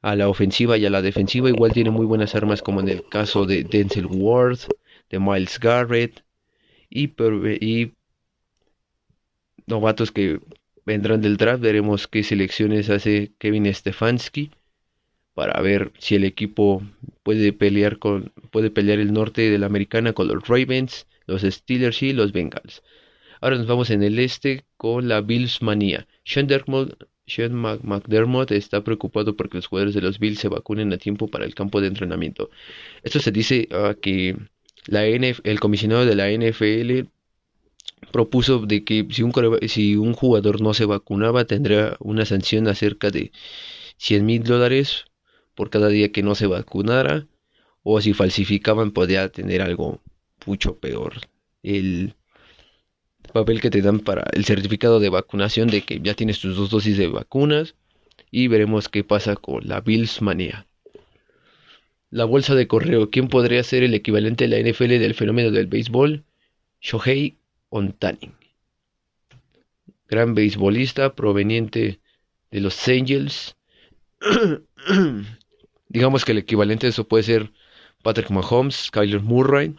a 0.00 0.16
la 0.16 0.26
ofensiva 0.26 0.78
y 0.78 0.86
a 0.86 0.90
la 0.90 1.02
defensiva, 1.02 1.50
igual 1.50 1.74
tiene 1.74 1.90
muy 1.90 2.06
buenas 2.06 2.34
armas 2.34 2.62
como 2.62 2.80
en 2.80 2.88
el 2.88 3.06
caso 3.06 3.44
de 3.44 3.62
Denzel 3.62 4.06
Ward, 4.06 4.60
de 5.10 5.18
Miles 5.18 5.60
Garrett 5.60 6.24
y, 6.88 7.92
novatos 9.66 10.12
que 10.12 10.40
vendrán 10.86 11.20
del 11.20 11.36
draft, 11.36 11.60
veremos 11.60 12.08
qué 12.08 12.24
selecciones 12.24 12.88
hace 12.88 13.32
Kevin 13.36 13.66
Stefanski 13.74 14.50
para 15.34 15.60
ver 15.60 15.92
si 15.98 16.14
el 16.14 16.24
equipo 16.24 16.82
puede 17.22 17.52
pelear 17.52 17.98
con 17.98 18.32
puede 18.50 18.70
pelear 18.70 18.98
el 18.98 19.12
norte 19.12 19.50
de 19.50 19.58
la 19.58 19.66
americana 19.66 20.14
con 20.14 20.28
los 20.28 20.48
Ravens, 20.48 21.06
los 21.26 21.42
Steelers 21.42 22.02
y 22.02 22.14
los 22.14 22.32
Bengals. 22.32 22.82
Ahora 23.40 23.56
nos 23.56 23.66
vamos 23.66 23.90
en 23.90 24.02
el 24.02 24.18
este 24.18 24.64
con 24.76 25.08
la 25.08 25.20
Bills 25.22 25.62
manía. 25.62 26.06
Sean, 26.24 27.54
McDermott 27.54 28.50
está 28.50 28.82
preocupado 28.82 29.36
porque 29.36 29.58
los 29.58 29.66
jugadores 29.66 29.94
de 29.94 30.02
los 30.02 30.18
Bills 30.18 30.40
se 30.40 30.48
vacunen 30.48 30.92
a 30.92 30.98
tiempo 30.98 31.28
para 31.28 31.44
el 31.44 31.54
campo 31.54 31.80
de 31.80 31.88
entrenamiento. 31.88 32.50
Esto 33.02 33.20
se 33.20 33.30
dice 33.30 33.68
ah, 33.72 33.94
que 34.00 34.36
la 34.86 35.04
el 35.06 35.60
comisionado 35.60 36.06
de 36.06 36.14
la 36.16 36.30
NFL 36.30 37.08
propuso 38.12 38.66
de 38.66 38.84
que 38.84 39.06
si 39.10 39.22
un, 39.22 39.32
si 39.68 39.96
un 39.96 40.14
jugador 40.14 40.60
no 40.60 40.74
se 40.74 40.84
vacunaba 40.84 41.44
tendría 41.44 41.96
una 42.00 42.24
sanción 42.24 42.66
acerca 42.68 43.10
de 43.10 43.30
100 43.98 44.24
mil 44.26 44.42
dólares 44.42 45.04
por 45.54 45.70
cada 45.70 45.88
día 45.88 46.12
que 46.12 46.22
no 46.22 46.34
se 46.34 46.46
vacunara 46.46 47.26
o 47.82 48.00
si 48.00 48.12
falsificaban 48.12 48.90
podía 48.92 49.28
tener 49.30 49.62
algo 49.62 50.02
mucho 50.46 50.78
peor. 50.78 51.14
El 51.62 52.14
papel 53.32 53.60
que 53.60 53.70
te 53.70 53.82
dan 53.82 54.00
para 54.00 54.24
el 54.32 54.44
certificado 54.44 55.00
de 55.00 55.08
vacunación 55.08 55.68
de 55.68 55.82
que 55.82 56.00
ya 56.00 56.14
tienes 56.14 56.40
tus 56.40 56.56
dos 56.56 56.70
dosis 56.70 56.96
de 56.96 57.08
vacunas 57.08 57.74
y 58.30 58.48
veremos 58.48 58.88
qué 58.88 59.04
pasa 59.04 59.36
con 59.36 59.66
la 59.66 59.80
Bills 59.80 60.22
manía. 60.22 60.66
La 62.10 62.24
bolsa 62.24 62.54
de 62.54 62.66
correo, 62.66 63.10
¿quién 63.10 63.28
podría 63.28 63.62
ser 63.62 63.82
el 63.82 63.94
equivalente 63.94 64.46
de 64.46 64.62
la 64.62 64.70
NFL 64.70 64.98
del 64.98 65.14
fenómeno 65.14 65.50
del 65.50 65.66
béisbol? 65.66 66.24
Shohei 66.80 67.36
Ontani. 67.68 68.32
Gran 70.08 70.34
beisbolista 70.34 71.14
proveniente 71.14 72.00
de 72.50 72.60
los 72.60 72.88
Angels. 72.88 73.56
Digamos 75.88 76.24
que 76.24 76.32
el 76.32 76.38
equivalente 76.38 76.86
de 76.86 76.90
eso 76.90 77.06
puede 77.06 77.22
ser 77.22 77.52
Patrick 78.02 78.30
Mahomes, 78.30 78.90
Kyler 78.90 79.20
Murray 79.20 79.74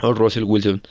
o 0.00 0.12
Russell 0.14 0.44
Wilson. 0.44 0.82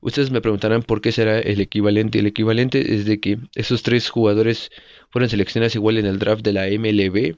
Ustedes 0.00 0.30
me 0.30 0.40
preguntarán 0.40 0.82
por 0.82 1.00
qué 1.00 1.12
será 1.12 1.38
el 1.38 1.60
equivalente. 1.60 2.18
El 2.18 2.26
equivalente 2.26 2.94
es 2.94 3.04
de 3.04 3.20
que 3.20 3.38
esos 3.54 3.82
tres 3.82 4.10
jugadores 4.10 4.70
fueron 5.10 5.28
seleccionados 5.28 5.74
igual 5.74 5.98
en 5.98 6.06
el 6.06 6.18
draft 6.18 6.44
de 6.44 6.52
la 6.52 6.66
MLB, 6.66 7.36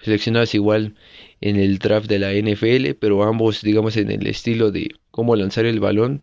seleccionados 0.00 0.54
igual 0.54 0.94
en 1.40 1.56
el 1.56 1.78
draft 1.78 2.08
de 2.08 2.18
la 2.18 2.32
NFL, 2.32 2.94
pero 2.98 3.22
ambos, 3.24 3.62
digamos, 3.62 3.96
en 3.96 4.10
el 4.10 4.26
estilo 4.26 4.70
de 4.70 4.94
cómo 5.10 5.36
lanzar 5.36 5.66
el 5.66 5.80
balón. 5.80 6.22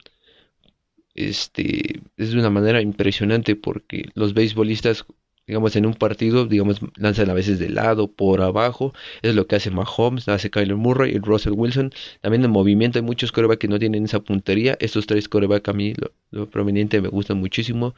Este 1.13 2.01
es 2.17 2.31
de 2.31 2.39
una 2.39 2.49
manera 2.49 2.81
impresionante 2.81 3.55
porque 3.55 4.09
los 4.15 4.33
beisbolistas 4.33 5.05
digamos, 5.47 5.75
en 5.75 5.85
un 5.85 5.93
partido, 5.93 6.45
digamos, 6.45 6.79
lanzan 6.97 7.29
a 7.29 7.33
veces 7.33 7.59
de 7.59 7.69
lado, 7.69 8.11
por 8.11 8.41
abajo. 8.41 8.93
es 9.21 9.35
lo 9.35 9.47
que 9.47 9.55
hace 9.55 9.71
Mahomes, 9.71 10.27
hace 10.27 10.49
Kyler 10.49 10.75
Murray 10.75 11.13
y 11.15 11.19
Russell 11.19 11.53
Wilson. 11.55 11.91
También 12.21 12.43
en 12.43 12.51
movimiento 12.51 12.99
hay 12.99 13.03
muchos 13.03 13.31
corebacks 13.31 13.59
que 13.59 13.67
no 13.67 13.79
tienen 13.79 14.05
esa 14.05 14.21
puntería. 14.21 14.77
Estos 14.79 15.07
tres 15.07 15.29
corebacks 15.29 15.69
a 15.69 15.73
mí, 15.73 15.93
lo, 15.95 16.11
lo, 16.31 16.49
proveniente, 16.49 17.01
me 17.01 17.09
gustan 17.09 17.37
muchísimo 17.37 17.95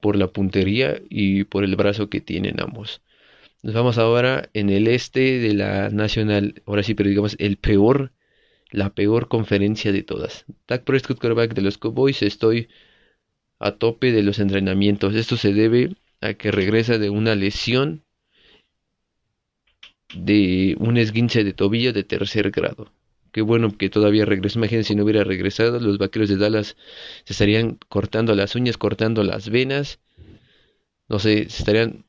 por 0.00 0.16
la 0.16 0.28
puntería 0.28 1.00
y 1.08 1.44
por 1.44 1.64
el 1.64 1.76
brazo 1.76 2.10
que 2.10 2.20
tienen 2.20 2.60
ambos. 2.60 3.02
Nos 3.62 3.74
vamos 3.74 3.98
ahora 3.98 4.50
en 4.54 4.70
el 4.70 4.88
este 4.88 5.38
de 5.38 5.54
la 5.54 5.90
Nacional, 5.90 6.62
ahora 6.66 6.82
sí, 6.82 6.94
pero 6.94 7.08
digamos 7.08 7.36
el 7.38 7.56
peor, 7.58 8.12
la 8.70 8.90
peor 8.90 9.28
conferencia 9.28 9.92
de 9.92 10.02
todas. 10.02 10.46
Dak 10.68 10.84
Prescott, 10.84 11.18
quarterback 11.20 11.54
de 11.54 11.62
los 11.62 11.78
Cowboys, 11.78 12.22
estoy 12.22 12.68
a 13.60 13.72
tope 13.72 14.12
de 14.12 14.22
los 14.24 14.40
entrenamientos. 14.40 15.14
Esto 15.14 15.36
se 15.36 15.52
debe 15.54 15.94
a 16.22 16.34
que 16.34 16.50
regresa 16.50 16.98
de 16.98 17.10
una 17.10 17.34
lesión 17.34 18.04
de 20.14 20.76
un 20.78 20.96
esguince 20.96 21.44
de 21.44 21.52
tobillo 21.52 21.92
de 21.92 22.04
tercer 22.04 22.50
grado. 22.50 22.92
Qué 23.32 23.42
bueno 23.42 23.76
que 23.76 23.90
todavía 23.90 24.24
regresó. 24.24 24.58
Imagínense 24.58 24.88
si 24.88 24.94
no 24.94 25.04
hubiera 25.04 25.24
regresado, 25.24 25.80
los 25.80 25.98
vaqueros 25.98 26.28
de 26.28 26.36
Dallas 26.36 26.76
se 27.24 27.32
estarían 27.32 27.78
cortando 27.88 28.34
las 28.34 28.54
uñas, 28.54 28.76
cortando 28.78 29.24
las 29.24 29.48
venas. 29.48 30.00
No 31.08 31.18
sé, 31.18 31.48
se 31.48 31.58
estarían 31.58 32.04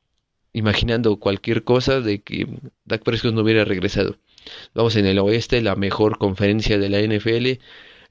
imaginando 0.52 1.16
cualquier 1.16 1.64
cosa 1.64 2.00
de 2.00 2.22
que 2.22 2.46
Dak 2.84 3.02
Prescott 3.02 3.34
no 3.34 3.42
hubiera 3.42 3.64
regresado. 3.64 4.18
Vamos 4.74 4.96
en 4.96 5.06
el 5.06 5.18
oeste, 5.18 5.60
la 5.62 5.74
mejor 5.76 6.18
conferencia 6.18 6.78
de 6.78 6.88
la 6.90 7.00
NFL. 7.00 7.60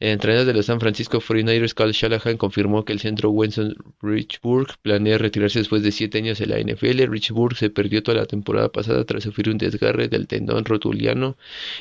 El 0.03 0.09
entrenador 0.09 0.45
de 0.45 0.53
los 0.53 0.65
San 0.65 0.81
Francisco 0.81 1.21
49ers, 1.21 1.73
Carl 1.73 1.93
Shanahan, 1.93 2.35
confirmó 2.35 2.83
que 2.83 2.91
el 2.91 2.99
centro 2.99 3.29
Winston 3.29 3.73
Richburg 4.01 4.77
planea 4.81 5.17
retirarse 5.17 5.59
después 5.59 5.81
de 5.81 5.93
siete 5.93 6.17
años 6.17 6.41
en 6.41 6.49
la 6.49 6.59
NFL. 6.59 7.09
Richburg 7.09 7.55
se 7.55 7.69
perdió 7.69 8.03
toda 8.03 8.17
la 8.17 8.25
temporada 8.25 8.69
pasada 8.69 9.05
tras 9.05 9.23
sufrir 9.23 9.47
un 9.47 9.57
desgarre 9.57 10.09
del 10.09 10.27
tendón 10.27 10.65
rotuliano 10.65 11.37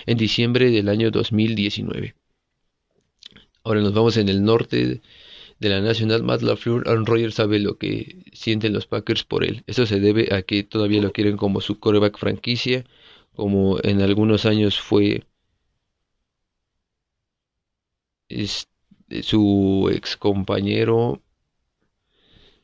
en 0.06 0.18
diciembre 0.18 0.70
del 0.70 0.88
año 0.88 1.10
2019. 1.10 2.14
Ahora 3.64 3.80
nos 3.80 3.92
vamos 3.92 4.16
en 4.16 4.28
el 4.28 4.44
norte 4.44 5.00
de 5.58 5.68
la 5.68 5.80
Nacional. 5.80 6.22
Matt 6.22 6.42
LaFleur, 6.42 6.88
Aaron 6.88 7.06
Rodgers 7.06 7.34
sabe 7.34 7.58
lo 7.58 7.76
que 7.76 8.22
sienten 8.32 8.72
los 8.72 8.86
Packers 8.86 9.24
por 9.24 9.42
él. 9.42 9.64
Esto 9.66 9.84
se 9.84 9.98
debe 9.98 10.32
a 10.32 10.42
que 10.42 10.62
todavía 10.62 11.02
lo 11.02 11.10
quieren 11.10 11.36
como 11.36 11.60
su 11.60 11.80
coreback 11.80 12.16
franquicia, 12.18 12.84
como 13.34 13.80
en 13.82 14.00
algunos 14.00 14.46
años 14.46 14.78
fue 14.78 15.24
es 18.40 18.68
su 19.22 19.90
ex 19.92 20.16
compañero 20.16 21.22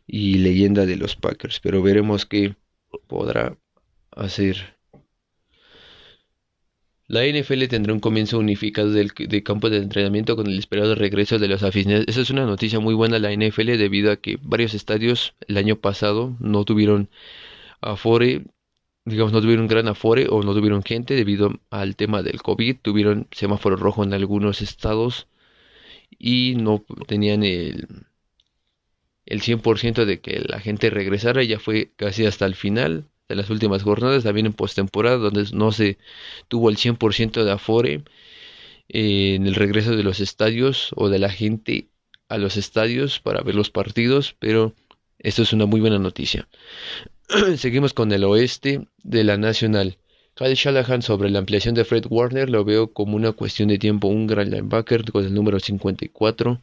y 0.06 0.38
leyenda 0.38 0.86
de 0.86 0.96
los 0.96 1.16
Packers, 1.16 1.60
pero 1.60 1.82
veremos 1.82 2.24
qué 2.24 2.56
podrá 3.06 3.56
hacer. 4.10 4.78
La 7.06 7.24
NFL 7.26 7.66
tendrá 7.68 7.94
un 7.94 8.00
comienzo 8.00 8.38
unificado 8.38 8.90
del, 8.90 9.12
de 9.16 9.42
campo 9.42 9.70
de 9.70 9.78
entrenamiento 9.78 10.36
con 10.36 10.46
el 10.46 10.58
esperado 10.58 10.94
regreso 10.94 11.38
de 11.38 11.48
los 11.48 11.62
aficionados. 11.62 12.04
Esa 12.06 12.20
es 12.20 12.30
una 12.30 12.44
noticia 12.44 12.80
muy 12.80 12.94
buena 12.94 13.18
la 13.18 13.32
NFL 13.32 13.78
debido 13.78 14.12
a 14.12 14.16
que 14.16 14.38
varios 14.42 14.74
estadios 14.74 15.34
el 15.46 15.56
año 15.56 15.76
pasado 15.76 16.36
no 16.38 16.64
tuvieron 16.64 17.08
afore, 17.80 18.44
digamos 19.06 19.32
no 19.32 19.40
tuvieron 19.40 19.68
gran 19.68 19.88
afore 19.88 20.26
o 20.28 20.42
no 20.42 20.54
tuvieron 20.54 20.82
gente 20.82 21.14
debido 21.14 21.52
al 21.70 21.96
tema 21.96 22.22
del 22.22 22.42
COVID, 22.42 22.76
tuvieron 22.82 23.26
semáforo 23.30 23.76
rojo 23.76 24.04
en 24.04 24.12
algunos 24.12 24.60
estados 24.60 25.28
y 26.18 26.54
no 26.56 26.84
tenían 27.06 27.42
el, 27.42 27.86
el 29.26 29.42
100% 29.42 30.04
de 30.04 30.20
que 30.20 30.42
la 30.46 30.60
gente 30.60 30.90
regresara, 30.90 31.42
ya 31.42 31.58
fue 31.58 31.92
casi 31.96 32.26
hasta 32.26 32.46
el 32.46 32.54
final 32.54 33.08
de 33.28 33.36
las 33.36 33.50
últimas 33.50 33.82
jornadas, 33.82 34.24
también 34.24 34.46
en 34.46 34.52
postemporada, 34.54 35.18
donde 35.18 35.44
no 35.52 35.70
se 35.72 35.98
tuvo 36.48 36.70
el 36.70 36.76
100% 36.76 37.44
de 37.44 37.50
afore 37.50 38.04
en 38.88 39.46
el 39.46 39.54
regreso 39.54 39.96
de 39.96 40.02
los 40.02 40.20
estadios 40.20 40.90
o 40.96 41.08
de 41.10 41.18
la 41.18 41.30
gente 41.30 41.88
a 42.28 42.38
los 42.38 42.56
estadios 42.56 43.20
para 43.20 43.42
ver 43.42 43.54
los 43.54 43.70
partidos, 43.70 44.34
pero 44.38 44.74
esto 45.18 45.42
es 45.42 45.52
una 45.52 45.66
muy 45.66 45.80
buena 45.80 45.98
noticia. 45.98 46.48
Seguimos 47.56 47.92
con 47.92 48.12
el 48.12 48.24
oeste 48.24 48.88
de 49.02 49.24
la 49.24 49.36
Nacional. 49.36 49.98
Kyle 50.38 50.54
Shanahan 50.54 51.02
sobre 51.02 51.30
la 51.30 51.40
ampliación 51.40 51.74
de 51.74 51.84
Fred 51.84 52.04
Warner 52.08 52.48
lo 52.48 52.64
veo 52.64 52.92
como 52.92 53.16
una 53.16 53.32
cuestión 53.32 53.70
de 53.70 53.78
tiempo, 53.78 54.06
un 54.06 54.28
gran 54.28 54.50
linebacker 54.50 55.10
con 55.10 55.24
el 55.24 55.34
número 55.34 55.58
54, 55.58 56.62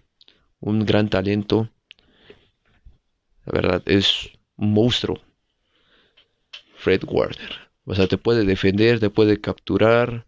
un 0.61 0.85
gran 0.85 1.09
talento. 1.09 1.69
La 3.45 3.51
verdad, 3.51 3.83
es 3.85 4.29
un 4.55 4.71
monstruo. 4.71 5.19
Fred 6.77 7.01
Warner. 7.05 7.69
O 7.83 7.93
sea, 7.93 8.07
te 8.07 8.17
puede 8.17 8.45
defender, 8.45 9.01
te 9.01 9.09
puede 9.09 9.41
capturar, 9.41 10.25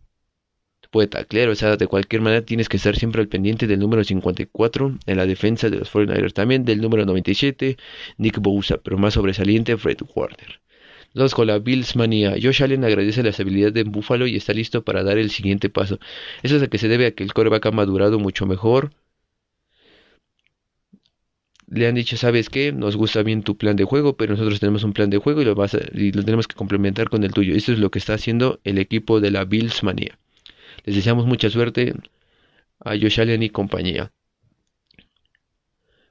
te 0.82 0.90
puede 0.90 1.08
taclear. 1.08 1.48
O 1.48 1.56
sea, 1.56 1.78
de 1.78 1.88
cualquier 1.88 2.22
manera 2.22 2.42
tienes 2.42 2.68
que 2.68 2.76
estar 2.76 2.98
siempre 2.98 3.22
al 3.22 3.30
pendiente 3.30 3.66
del 3.66 3.80
número 3.80 4.04
54 4.04 4.98
en 5.06 5.18
la 5.18 5.26
defensa 5.26 5.70
de 5.70 5.78
los 5.78 5.90
49ers. 5.94 6.34
También 6.34 6.66
del 6.66 6.82
número 6.82 7.06
97, 7.06 7.78
Nick 8.18 8.40
Bosa, 8.40 8.78
pero 8.78 8.98
más 8.98 9.14
sobresaliente, 9.14 9.78
Fred 9.78 10.00
Warner. 10.14 10.60
Dos 11.14 11.34
con 11.34 11.48
la 11.48 11.60
Bills 11.60 11.96
manía. 11.96 12.36
Josh 12.42 12.64
Allen 12.64 12.84
agradece 12.84 13.24
la 13.24 13.30
estabilidad 13.30 13.72
de 13.74 13.84
Buffalo 13.84 14.28
y 14.28 14.36
está 14.36 14.54
listo 14.54 14.84
para 14.84 15.04
dar 15.04 15.18
el 15.18 15.32
siguiente 15.32 15.70
paso. 15.70 16.00
Eso 16.44 16.58
es 16.58 16.64
a 16.64 16.68
que 16.68 16.78
se 16.78 16.88
debe 16.88 17.08
a 17.08 17.12
que 17.12 17.24
el 17.24 17.34
coreback 17.34 17.66
ha 17.68 17.72
madurado 17.72 18.20
mucho 18.20 18.46
mejor. 18.46 18.92
Le 21.70 21.88
han 21.88 21.96
dicho, 21.96 22.16
¿sabes 22.18 22.50
qué? 22.50 22.72
Nos 22.72 22.96
gusta 22.96 23.24
bien 23.24 23.44
tu 23.44 23.58
plan 23.58 23.76
de 23.76 23.84
juego, 23.84 24.16
pero 24.16 24.34
nosotros 24.34 24.60
tenemos 24.60 24.84
un 24.84 24.94
plan 24.94 25.10
de 25.10 25.18
juego 25.18 25.42
y 25.42 25.46
lo, 25.46 25.56
vas 25.56 25.78
y 25.94 26.12
lo 26.12 26.24
tenemos 26.24 26.48
que 26.48 26.56
complementar 26.56 27.10
con 27.10 27.24
el 27.24 27.34
tuyo. 27.34 27.56
Eso 27.56 27.74
es 27.74 27.80
lo 27.80 27.92
que 27.92 28.00
está 28.00 28.14
haciendo 28.14 28.60
el 28.64 28.78
equipo 28.78 29.20
de 29.20 29.32
la 29.32 29.44
Bills 29.44 29.84
manía. 29.84 30.18
Les 30.86 30.96
deseamos 30.96 31.26
mucha 31.26 31.50
suerte 31.50 31.94
a 32.80 32.92
Josh 32.92 33.20
Allen 33.20 33.44
y 33.44 33.50
compañía. 33.50 34.12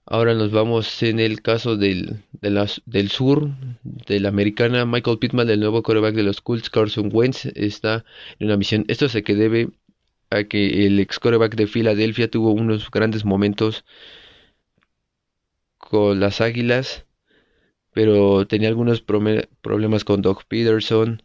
Ahora 0.09 0.35
nos 0.35 0.53
vamos 0.53 1.03
en 1.03 1.19
el 1.19 1.43
caso 1.43 1.77
del, 1.77 2.23
del 2.41 3.11
sur, 3.11 3.51
de 3.83 4.21
la 4.21 4.29
americana. 4.29 4.87
Michael 4.87 5.19
Pittman, 5.19 5.51
el 5.51 5.59
nuevo 5.59 5.83
quarterback 5.83 6.15
de 6.15 6.23
los 6.23 6.41
Colts, 6.41 6.71
Carson 6.71 7.11
Wentz, 7.13 7.47
está 7.57 8.05
en 8.39 8.47
una 8.47 8.57
misión. 8.57 8.85
Esto 8.87 9.09
se 9.09 9.25
que 9.25 9.35
debe 9.35 9.71
a 10.31 10.45
que 10.45 10.87
el 10.87 11.01
ex 11.01 11.19
quarterback 11.19 11.57
de 11.57 11.67
Filadelfia 11.67 12.31
tuvo 12.31 12.53
unos 12.53 12.89
grandes 12.89 13.25
momentos 13.25 13.85
con 15.79 16.21
las 16.21 16.41
Águilas, 16.41 17.05
pero 17.93 18.47
tenía 18.47 18.69
algunos 18.69 19.01
problemas 19.01 20.05
con 20.05 20.23
Doug 20.23 20.45
Peterson, 20.47 21.25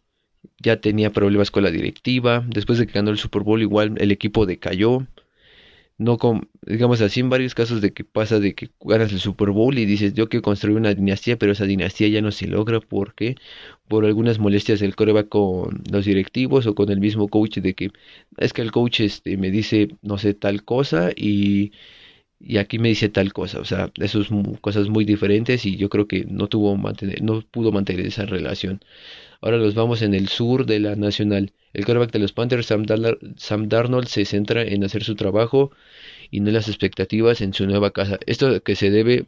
ya 0.57 0.82
tenía 0.82 1.11
problemas 1.11 1.51
con 1.51 1.63
la 1.63 1.69
directiva. 1.69 2.43
Después 2.47 2.79
de 2.79 2.88
que 2.88 2.93
ganó 2.93 3.11
el 3.11 3.19
Super 3.19 3.43
Bowl, 3.43 3.61
igual 3.61 3.93
el 3.99 4.11
equipo 4.11 4.47
decayó 4.47 5.05
no 6.03 6.17
con, 6.17 6.49
digamos 6.65 7.01
así, 7.01 7.19
en 7.21 7.29
varios 7.29 7.55
casos 7.55 7.81
de 7.81 7.93
que 7.93 8.03
pasa 8.03 8.39
de 8.39 8.55
que 8.55 8.69
ganas 8.81 9.11
el 9.11 9.19
Super 9.19 9.49
Bowl 9.51 9.77
y 9.77 9.85
dices, 9.85 10.13
yo 10.13 10.29
quiero 10.29 10.43
construir 10.43 10.77
una 10.77 10.93
dinastía, 10.93 11.37
pero 11.37 11.51
esa 11.53 11.65
dinastía 11.65 12.07
ya 12.09 12.21
no 12.21 12.31
se 12.31 12.47
logra. 12.47 12.79
Porque 12.81 13.35
por 13.87 14.05
algunas 14.05 14.39
molestias 14.39 14.79
del 14.79 14.95
coreback 14.95 15.29
con 15.29 15.83
los 15.91 16.05
directivos 16.05 16.67
o 16.67 16.75
con 16.75 16.89
el 16.91 16.99
mismo 16.99 17.27
coach 17.29 17.57
de 17.59 17.73
que 17.75 17.91
es 18.37 18.53
que 18.53 18.61
el 18.61 18.71
coach 18.71 19.01
este 19.01 19.37
me 19.37 19.51
dice 19.51 19.89
no 20.01 20.17
sé 20.17 20.33
tal 20.33 20.63
cosa 20.63 21.11
y 21.15 21.71
y 22.39 22.57
aquí 22.57 22.79
me 22.79 22.89
dice 22.89 23.09
tal 23.09 23.33
cosa, 23.33 23.59
o 23.59 23.65
sea, 23.65 23.91
eso 23.97 24.23
son 24.23 24.55
cosas 24.55 24.89
muy 24.89 25.05
diferentes 25.05 25.65
y 25.65 25.77
yo 25.77 25.89
creo 25.89 26.07
que 26.07 26.25
no 26.25 26.47
tuvo 26.47 26.75
mantener, 26.75 27.21
no 27.21 27.41
pudo 27.41 27.71
mantener 27.71 28.05
esa 28.07 28.25
relación. 28.25 28.81
Ahora 29.41 29.57
nos 29.57 29.73
vamos 29.73 30.03
en 30.03 30.13
el 30.13 30.27
sur 30.27 30.67
de 30.67 30.79
la 30.79 30.95
Nacional. 30.95 31.51
El 31.73 31.85
quarterback 31.85 32.11
de 32.11 32.19
los 32.19 32.31
Panthers, 32.31 32.67
Sam, 32.67 33.67
Darnold, 33.69 34.07
se 34.07 34.25
centra 34.25 34.61
en 34.61 34.83
hacer 34.83 35.03
su 35.03 35.15
trabajo 35.15 35.71
y 36.29 36.41
no 36.41 36.51
las 36.51 36.67
expectativas 36.67 37.41
en 37.41 37.53
su 37.53 37.65
nueva 37.65 37.91
casa. 37.91 38.19
Esto 38.27 38.61
que 38.61 38.75
se 38.75 38.91
debe 38.91 39.25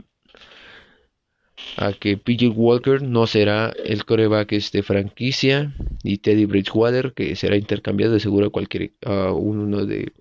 a 1.78 1.93
que 1.93 2.18
PJ 2.18 2.49
Walker 2.49 3.01
no 3.01 3.26
será 3.26 3.74
el 3.86 4.05
coreback 4.05 4.51
de 4.51 4.57
este, 4.57 4.84
franquicia 4.84 5.74
y 6.03 6.18
Teddy 6.20 6.45
Bridgewater 6.45 7.14
que 7.14 7.36
será 7.36 7.57
intercambiado 7.57 8.14
de 8.14 8.20
seguro 8.20 8.47
a 8.47 8.49
cualquier 8.51 8.91
a 9.05 9.32
uno 9.32 9.86
de 9.86 10.14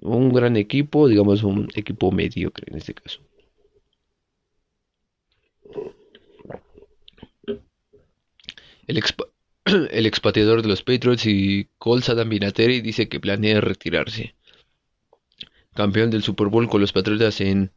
un 0.00 0.32
gran 0.32 0.56
equipo, 0.56 1.08
digamos 1.08 1.42
un 1.42 1.68
equipo 1.74 2.10
mediocre 2.10 2.66
en 2.70 2.76
este 2.78 2.94
caso. 2.94 3.20
El, 8.88 9.02
el 9.90 10.06
expatriador 10.06 10.62
de 10.62 10.68
los 10.68 10.82
Patriots 10.82 11.26
y 11.26 11.68
Colts 11.76 12.08
Adam 12.08 12.30
Vinatieri 12.30 12.80
dice 12.80 13.08
que 13.08 13.20
planea 13.20 13.60
retirarse. 13.60 14.34
Campeón 15.74 16.10
del 16.10 16.22
Super 16.22 16.48
Bowl 16.48 16.68
con 16.68 16.80
los 16.80 16.92
Patriotas 16.92 17.40
en 17.40 17.70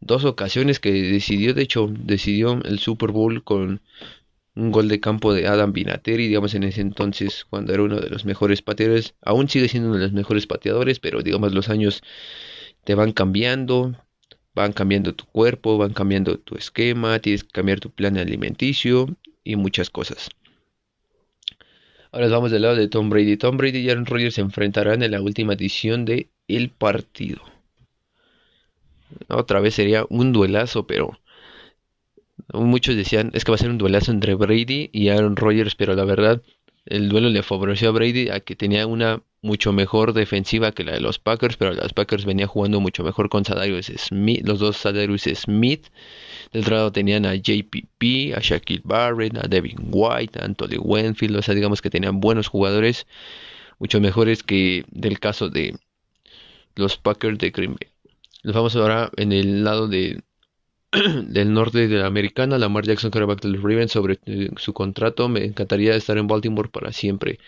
dos 0.00 0.24
ocasiones 0.24 0.78
que 0.78 0.92
decidió, 0.92 1.52
de 1.54 1.62
hecho, 1.62 1.92
decidió 1.92 2.60
el 2.64 2.78
Super 2.78 3.10
Bowl 3.10 3.42
con 3.42 3.82
un 4.54 4.70
gol 4.70 4.88
de 4.88 5.00
campo 5.00 5.34
de 5.34 5.48
Adam 5.48 5.72
Vinatieri, 5.72 6.28
digamos 6.28 6.54
en 6.54 6.62
ese 6.62 6.80
entonces 6.80 7.44
cuando 7.44 7.74
era 7.74 7.82
uno 7.82 8.00
de 8.00 8.08
los 8.08 8.24
mejores 8.24 8.62
pateadores, 8.62 9.14
aún 9.20 9.48
sigue 9.48 9.68
siendo 9.68 9.90
uno 9.90 9.98
de 9.98 10.04
los 10.04 10.12
mejores 10.12 10.46
pateadores, 10.46 11.00
pero 11.00 11.22
digamos 11.22 11.52
los 11.52 11.68
años 11.68 12.02
te 12.84 12.94
van 12.94 13.12
cambiando, 13.12 13.96
van 14.54 14.72
cambiando 14.72 15.14
tu 15.14 15.26
cuerpo, 15.26 15.76
van 15.76 15.92
cambiando 15.92 16.38
tu 16.38 16.56
esquema, 16.56 17.18
tienes 17.18 17.42
que 17.42 17.50
cambiar 17.50 17.80
tu 17.80 17.90
plan 17.90 18.16
alimenticio 18.16 19.16
y 19.46 19.56
muchas 19.56 19.90
cosas. 19.90 20.30
Ahora 22.12 22.28
vamos 22.28 22.50
del 22.50 22.62
lado 22.62 22.76
de 22.76 22.88
Tom 22.88 23.10
Brady. 23.10 23.36
Tom 23.36 23.56
Brady 23.56 23.78
y 23.78 23.90
Aaron 23.90 24.06
Rodgers 24.06 24.34
se 24.34 24.40
enfrentarán 24.40 25.02
en 25.02 25.10
la 25.10 25.20
última 25.20 25.54
edición 25.54 26.04
de 26.04 26.28
El 26.48 26.70
Partido. 26.70 27.42
Otra 29.28 29.60
vez 29.60 29.74
sería 29.74 30.04
un 30.08 30.32
duelazo, 30.32 30.86
pero 30.86 31.18
Muchos 32.52 32.96
decían 32.96 33.30
es 33.34 33.44
que 33.44 33.50
va 33.50 33.56
a 33.56 33.58
ser 33.58 33.70
un 33.70 33.78
duelazo 33.78 34.12
entre 34.12 34.34
Brady 34.34 34.90
y 34.92 35.08
Aaron 35.08 35.36
Rodgers, 35.36 35.74
pero 35.74 35.94
la 35.94 36.04
verdad 36.04 36.42
el 36.86 37.08
duelo 37.08 37.28
le 37.28 37.42
favoreció 37.42 37.88
a 37.88 37.92
Brady 37.92 38.28
a 38.30 38.40
que 38.40 38.56
tenía 38.56 38.86
una 38.86 39.22
mucho 39.42 39.72
mejor 39.72 40.12
defensiva 40.12 40.72
que 40.72 40.84
la 40.84 40.92
de 40.92 41.00
los 41.00 41.18
Packers, 41.18 41.56
pero 41.56 41.72
los 41.72 41.92
Packers 41.92 42.24
venía 42.24 42.46
jugando 42.46 42.80
mucho 42.80 43.04
mejor 43.04 43.28
con 43.28 43.44
Sadarius 43.44 43.86
Smith, 43.96 44.46
los 44.46 44.58
dos 44.58 44.76
Sadarius 44.76 45.22
Smith. 45.22 45.86
Del 46.52 46.62
otro 46.62 46.76
lado 46.76 46.92
tenían 46.92 47.26
a 47.26 47.34
JPP, 47.34 48.34
a 48.36 48.40
Shaquille 48.40 48.82
Barrett, 48.84 49.36
a 49.36 49.46
Devin 49.48 49.88
White, 49.90 50.38
a 50.38 50.44
Anthony 50.44 50.78
Wenfield, 50.80 51.36
o 51.36 51.42
sea, 51.42 51.54
digamos 51.54 51.82
que 51.82 51.90
tenían 51.90 52.20
buenos 52.20 52.48
jugadores, 52.48 53.06
mucho 53.78 54.00
mejores 54.00 54.42
que 54.42 54.84
del 54.90 55.20
caso 55.20 55.48
de 55.48 55.76
los 56.74 56.96
Packers 56.96 57.38
de 57.38 57.50
Green 57.50 57.76
Bay. 57.80 57.90
Nos 58.42 58.54
vamos 58.54 58.76
ahora 58.76 59.10
en 59.16 59.32
el 59.32 59.64
lado 59.64 59.88
de 59.88 60.22
del 61.28 61.52
norte 61.52 61.88
de 61.88 61.98
la 61.98 62.06
americana, 62.06 62.58
Lamar 62.58 62.84
Jackson, 62.84 63.10
quarterback 63.10 63.42
de 63.42 63.48
los 63.48 63.62
Ravens, 63.62 63.92
sobre 63.92 64.18
eh, 64.26 64.50
su 64.56 64.72
contrato. 64.72 65.28
Me 65.28 65.44
encantaría 65.44 65.94
estar 65.94 66.16
en 66.18 66.26
Baltimore 66.26 66.68
para 66.68 66.92
siempre. 66.92 67.38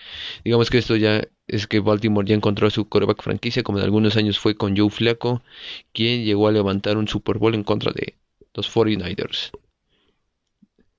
Digamos 0.45 0.71
que 0.71 0.79
esto 0.79 0.97
ya 0.97 1.23
es 1.47 1.67
que 1.67 1.81
Baltimore 1.81 2.27
ya 2.27 2.35
encontró 2.35 2.69
su 2.71 2.89
quarterback 2.89 3.23
franquicia, 3.23 3.63
como 3.63 3.79
en 3.79 3.85
algunos 3.85 4.17
años 4.17 4.39
fue 4.39 4.57
con 4.57 4.77
Joe 4.77 4.91
Flacco, 4.91 5.43
quien 5.93 6.25
llegó 6.25 6.49
a 6.49 6.53
levantar 6.53 6.97
un 6.97 7.09
Super 7.09 7.39
Bowl 7.39 7.55
en 7.55 7.65
contra 7.65 7.93
de 7.93 8.17
los 8.55 8.69
49ers. 8.75 9.51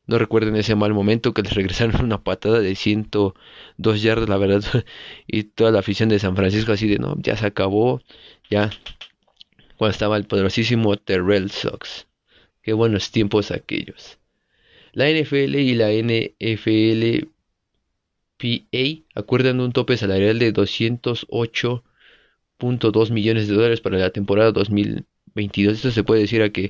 No 0.07 0.17
recuerden 0.17 0.55
ese 0.55 0.75
mal 0.75 0.93
momento 0.93 1.33
que 1.33 1.43
les 1.43 1.53
regresaron 1.55 2.03
una 2.03 2.23
patada 2.23 2.61
de 2.61 2.75
102 2.75 4.01
yardas, 4.01 4.29
la 4.29 4.37
verdad, 4.37 4.63
y 5.27 5.43
toda 5.43 5.71
la 5.71 5.79
afición 5.79 6.09
de 6.09 6.19
San 6.19 6.35
Francisco 6.35 6.71
así 6.71 6.87
de, 6.87 6.97
no, 6.99 7.15
ya 7.19 7.37
se 7.37 7.45
acabó, 7.45 8.01
ya, 8.49 8.71
cuando 9.77 9.91
estaba 9.91 10.17
el 10.17 10.25
poderosísimo 10.25 10.97
Terrell 10.97 11.51
Sox. 11.51 12.08
Qué 12.69 12.73
buenos 12.73 13.09
tiempos 13.09 13.49
aquellos. 13.49 14.19
La 14.93 15.09
NFL 15.09 15.55
y 15.55 15.73
la 15.73 15.89
NFLPA 15.89 17.27
acuerdan 19.15 19.59
un 19.59 19.71
tope 19.71 19.97
salarial 19.97 20.37
de 20.37 20.53
208.2 20.53 23.09
millones 23.09 23.47
de 23.47 23.55
dólares 23.55 23.81
para 23.81 23.97
la 23.97 24.11
temporada 24.11 24.51
2022. 24.51 25.77
Esto 25.77 25.89
se 25.89 26.03
puede 26.03 26.21
decir 26.21 26.43
a 26.43 26.51
que 26.51 26.69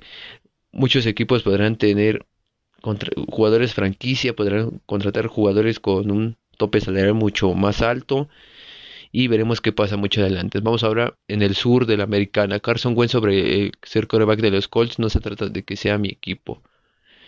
muchos 0.72 1.06
equipos 1.06 1.44
podrán 1.44 1.76
tener 1.76 2.26
jugadores 3.28 3.74
franquicia, 3.74 4.34
podrán 4.34 4.82
contratar 4.86 5.28
jugadores 5.28 5.82
con 5.82 6.12
un 6.12 6.38
tope 6.56 6.80
salarial 6.80 7.16
mucho 7.16 7.54
más 7.56 7.82
alto 7.82 8.30
y 9.12 9.28
veremos 9.28 9.62
qué 9.62 9.72
pasa 9.72 9.98
mucho 9.98 10.22
adelante. 10.22 10.60
Vamos 10.60 10.84
ahora 10.84 11.16
en 11.28 11.42
el 11.42 11.56
sur 11.56 11.86
de 11.86 11.98
la 11.98 12.04
americana. 12.04 12.60
Carson 12.60 12.94
Wentz 12.96 13.12
sobre 13.14 13.66
eh, 13.66 13.72
ser 13.84 14.08
coreback 14.08 14.40
de 14.42 14.52
los 14.52 14.68
Colts 14.68 15.00
no 15.00 15.10
se 15.10 15.20
trata 15.20 15.48
de 15.48 15.64
que 15.64 15.76
sea 15.76 15.98
mi 15.98 16.10
equipo, 16.10 16.62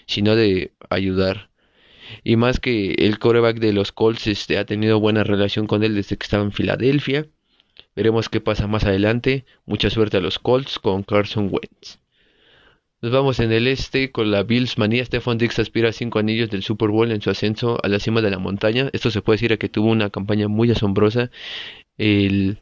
sino 0.08 0.36
de 0.36 0.74
ayudar. 0.90 1.50
Y 2.24 2.36
más 2.36 2.60
que 2.60 2.94
el 2.96 3.20
coreback 3.20 3.60
de 3.60 3.74
los 3.74 3.92
Colts 3.92 4.28
este, 4.28 4.58
ha 4.58 4.66
tenido 4.66 5.00
buena 5.00 5.24
relación 5.24 5.68
con 5.68 5.84
él 5.84 5.96
desde 5.96 6.18
que 6.18 6.24
estaba 6.26 6.44
en 6.44 6.52
Filadelfia. 6.52 7.28
Veremos 7.96 8.30
qué 8.30 8.42
pasa 8.42 8.68
más 8.68 8.84
adelante. 8.84 9.46
Mucha 9.66 9.90
suerte 9.90 10.18
a 10.18 10.22
los 10.22 10.40
Colts 10.40 10.80
con 10.80 11.04
Carson 11.04 11.50
Wentz. 11.52 12.01
Nos 13.02 13.12
vamos 13.12 13.40
en 13.40 13.52
el 13.52 13.66
este 13.68 14.12
con 14.12 14.30
la 14.30 14.44
Bills 14.44 14.78
manía. 14.78 15.04
Stephon 15.04 15.40
Dix 15.40 15.58
aspira 15.58 15.90
a 15.90 15.92
cinco 15.92 16.20
anillos 16.20 16.52
del 16.52 16.62
Super 16.62 16.90
Bowl 16.90 17.12
en 17.12 17.20
su 17.20 17.32
ascenso 17.32 17.80
a 17.84 17.88
la 17.88 18.00
cima 18.00 18.22
de 18.22 18.30
la 18.30 18.38
montaña. 18.38 18.92
Esto 18.94 19.10
se 19.10 19.24
puede 19.24 19.38
decir 19.38 19.54
a 19.54 19.58
que 19.58 19.70
tuvo 19.70 19.90
una 19.90 20.12
campaña 20.12 20.48
muy 20.48 20.70
asombrosa. 20.70 21.32
El 21.98 22.62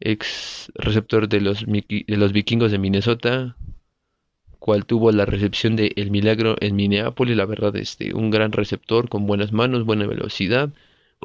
ex 0.00 0.72
receptor 0.74 1.28
de 1.28 1.42
los, 1.42 1.66
vikingos 1.66 2.72
de 2.72 2.78
Minnesota, 2.78 3.56
cual 4.58 4.86
tuvo 4.86 5.12
la 5.12 5.26
recepción 5.26 5.76
de 5.76 5.92
El 5.96 6.10
Milagro 6.10 6.56
en 6.60 6.74
Minneapolis. 6.74 7.36
La 7.36 7.44
verdad, 7.44 7.76
este, 7.76 8.14
un 8.14 8.30
gran 8.30 8.52
receptor 8.52 9.10
con 9.10 9.26
buenas 9.26 9.52
manos, 9.52 9.84
buena 9.84 10.06
velocidad, 10.06 10.70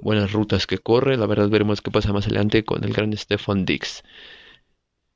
buenas 0.01 0.33
rutas 0.33 0.67
que 0.67 0.79
corre. 0.79 1.15
La 1.15 1.27
verdad, 1.27 1.47
veremos 1.47 1.81
qué 1.81 1.91
pasa 1.91 2.11
más 2.11 2.25
adelante 2.27 2.65
con 2.65 2.83
el 2.83 2.91
gran 2.91 3.15
Stephon 3.15 3.63
Dix. 3.63 4.03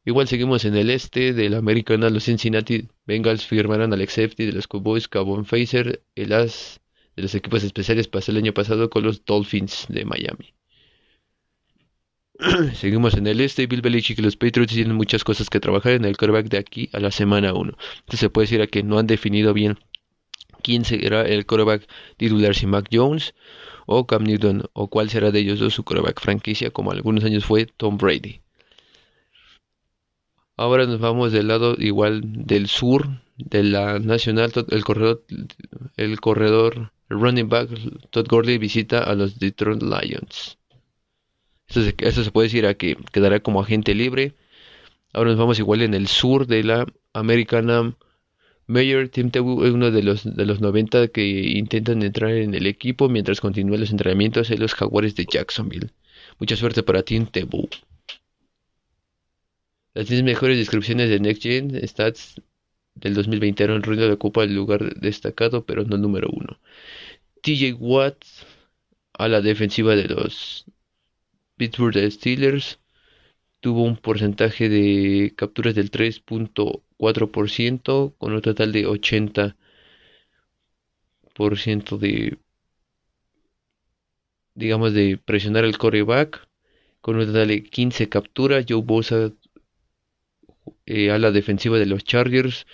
Igual 0.07 0.29
seguimos 0.29 0.63
en 0.63 0.77
el 0.77 0.89
este 0.89 1.33
de 1.33 1.49
la 1.49 1.57
americana. 1.57 2.09
Los 2.09 2.23
Cincinnati 2.23 2.87
Bengals 3.05 3.45
firmaron 3.45 3.91
al 3.91 4.07
safety 4.07 4.45
de 4.45 4.53
los 4.53 4.65
Cowboys, 4.65 5.09
Cabon 5.09 5.43
Facer, 5.43 6.01
el 6.15 6.31
as 6.31 6.79
de 7.17 7.23
los 7.23 7.35
equipos 7.35 7.61
especiales, 7.65 8.07
pasó 8.07 8.31
el 8.31 8.37
año 8.37 8.53
pasado 8.53 8.89
con 8.89 9.03
los 9.03 9.25
Dolphins 9.25 9.85
de 9.89 10.05
Miami. 10.05 10.53
Seguimos 12.75 13.15
en 13.15 13.27
el 13.27 13.41
este. 13.41 13.67
Bill 13.67 13.81
Belichick 13.81 14.19
y 14.19 14.21
los 14.21 14.37
Patriots 14.37 14.73
tienen 14.73 14.95
muchas 14.95 15.25
cosas 15.25 15.49
que 15.49 15.59
trabajar 15.59 15.91
en 15.91 16.05
el 16.05 16.15
quarterback 16.15 16.47
de 16.47 16.59
aquí 16.59 16.89
a 16.93 17.01
la 17.01 17.11
semana 17.11 17.53
1. 17.53 17.73
Entonces 17.97 18.19
se 18.21 18.29
puede 18.29 18.45
decir 18.45 18.61
a 18.61 18.67
que 18.67 18.83
no 18.83 18.99
han 18.99 19.07
definido 19.07 19.53
bien 19.53 19.77
quién 20.63 20.85
será 20.85 21.23
el 21.23 21.45
quarterback 21.45 21.85
titular, 22.15 22.55
si 22.55 22.65
Mac 22.65 22.87
Jones 22.89 23.35
o 23.85 24.07
Cam 24.07 24.23
Newton, 24.23 24.69
o 24.71 24.87
cuál 24.87 25.09
será 25.09 25.31
de 25.31 25.39
ellos 25.39 25.59
dos 25.59 25.73
su 25.73 25.83
quarterback 25.83 26.21
franquicia, 26.21 26.71
como 26.71 26.91
algunos 26.91 27.25
años 27.25 27.43
fue 27.43 27.65
Tom 27.65 27.97
Brady. 27.97 28.39
Ahora 30.57 30.87
nos 30.87 30.99
vamos 30.99 31.31
del 31.31 31.47
lado 31.47 31.75
igual 31.77 32.21
del 32.23 32.67
sur 32.67 33.21
de 33.37 33.61
la 33.63 33.99
nacional, 33.99 34.51
el 34.69 34.83
corredor, 34.83 35.23
el 35.97 36.19
corredor 36.19 36.91
running 37.09 37.47
back 37.47 37.69
Todd 38.09 38.27
Gurley 38.27 38.57
visita 38.57 39.03
a 39.03 39.13
los 39.13 39.37
Detroit 39.37 39.83
Lions. 39.83 40.57
Eso 41.67 41.83
se, 42.23 42.31
puede 42.31 42.47
decir 42.47 42.65
a 42.65 42.73
que 42.73 42.97
quedará 43.11 43.39
como 43.39 43.61
agente 43.61 43.93
libre. 43.93 44.33
Ahora 45.13 45.29
nos 45.29 45.39
vamos 45.39 45.59
igual 45.59 45.83
en 45.83 45.93
el 45.93 46.07
sur 46.07 46.47
de 46.47 46.63
la 46.63 46.87
americana. 47.13 47.95
Mayor 48.65 49.09
Tim 49.09 49.29
Tebow 49.29 49.63
es 49.63 49.71
uno 49.73 49.91
de 49.91 50.01
los 50.01 50.23
de 50.23 50.45
los 50.45 50.59
90 50.59 51.09
que 51.09 51.23
intentan 51.23 52.01
entrar 52.01 52.31
en 52.31 52.55
el 52.55 52.65
equipo 52.65 53.09
mientras 53.09 53.41
continúan 53.41 53.81
los 53.81 53.91
entrenamientos 53.91 54.49
en 54.49 54.59
los 54.59 54.73
Jaguares 54.73 55.15
de 55.15 55.25
Jacksonville. 55.25 55.91
Mucha 56.39 56.55
suerte 56.55 56.81
para 56.83 57.03
Tim 57.03 57.27
Tebow. 57.27 57.69
Las 59.97 60.07
10 60.09 60.21
mejores 60.21 60.59
descripciones 60.59 61.09
de 61.09 61.19
Next 61.19 61.41
Gen 61.41 61.71
Stats 61.87 62.39
del 62.93 63.15
2020 63.15 63.63
eran 63.63 63.81
ruido 63.81 64.05
de 64.05 64.13
ocupa 64.13 64.43
el 64.43 64.53
lugar 64.53 64.93
destacado, 64.99 65.65
pero 65.65 65.85
no 65.85 65.97
número 65.97 66.29
uno. 66.31 66.59
TJ 67.41 67.73
Watt 67.79 68.23
a 69.13 69.27
la 69.27 69.41
defensiva 69.41 69.95
de 69.95 70.07
los 70.07 70.65
Pittsburgh 71.55 71.97
Steelers 72.11 72.79
tuvo 73.59 73.81
un 73.81 73.97
porcentaje 73.97 74.69
de 74.69 75.33
capturas 75.35 75.73
del 75.73 75.89
3.4% 75.89 78.13
con 78.19 78.33
un 78.33 78.41
total 78.43 78.71
de 78.73 78.85
80% 78.85 79.55
de 81.97 82.37
digamos 84.53 84.93
de 84.93 85.17
presionar 85.17 85.65
el 85.65 85.79
coreback 85.79 86.47
con 87.01 87.15
un 87.15 87.25
total 87.25 87.47
de 87.47 87.63
15 87.63 88.09
capturas. 88.09 88.63
Joe 88.69 88.83
Bosa 88.83 89.31
eh, 90.85 91.11
a 91.11 91.19
la 91.19 91.31
defensiva 91.31 91.77
de 91.79 91.85
los 91.85 92.03
Chargers 92.03 92.65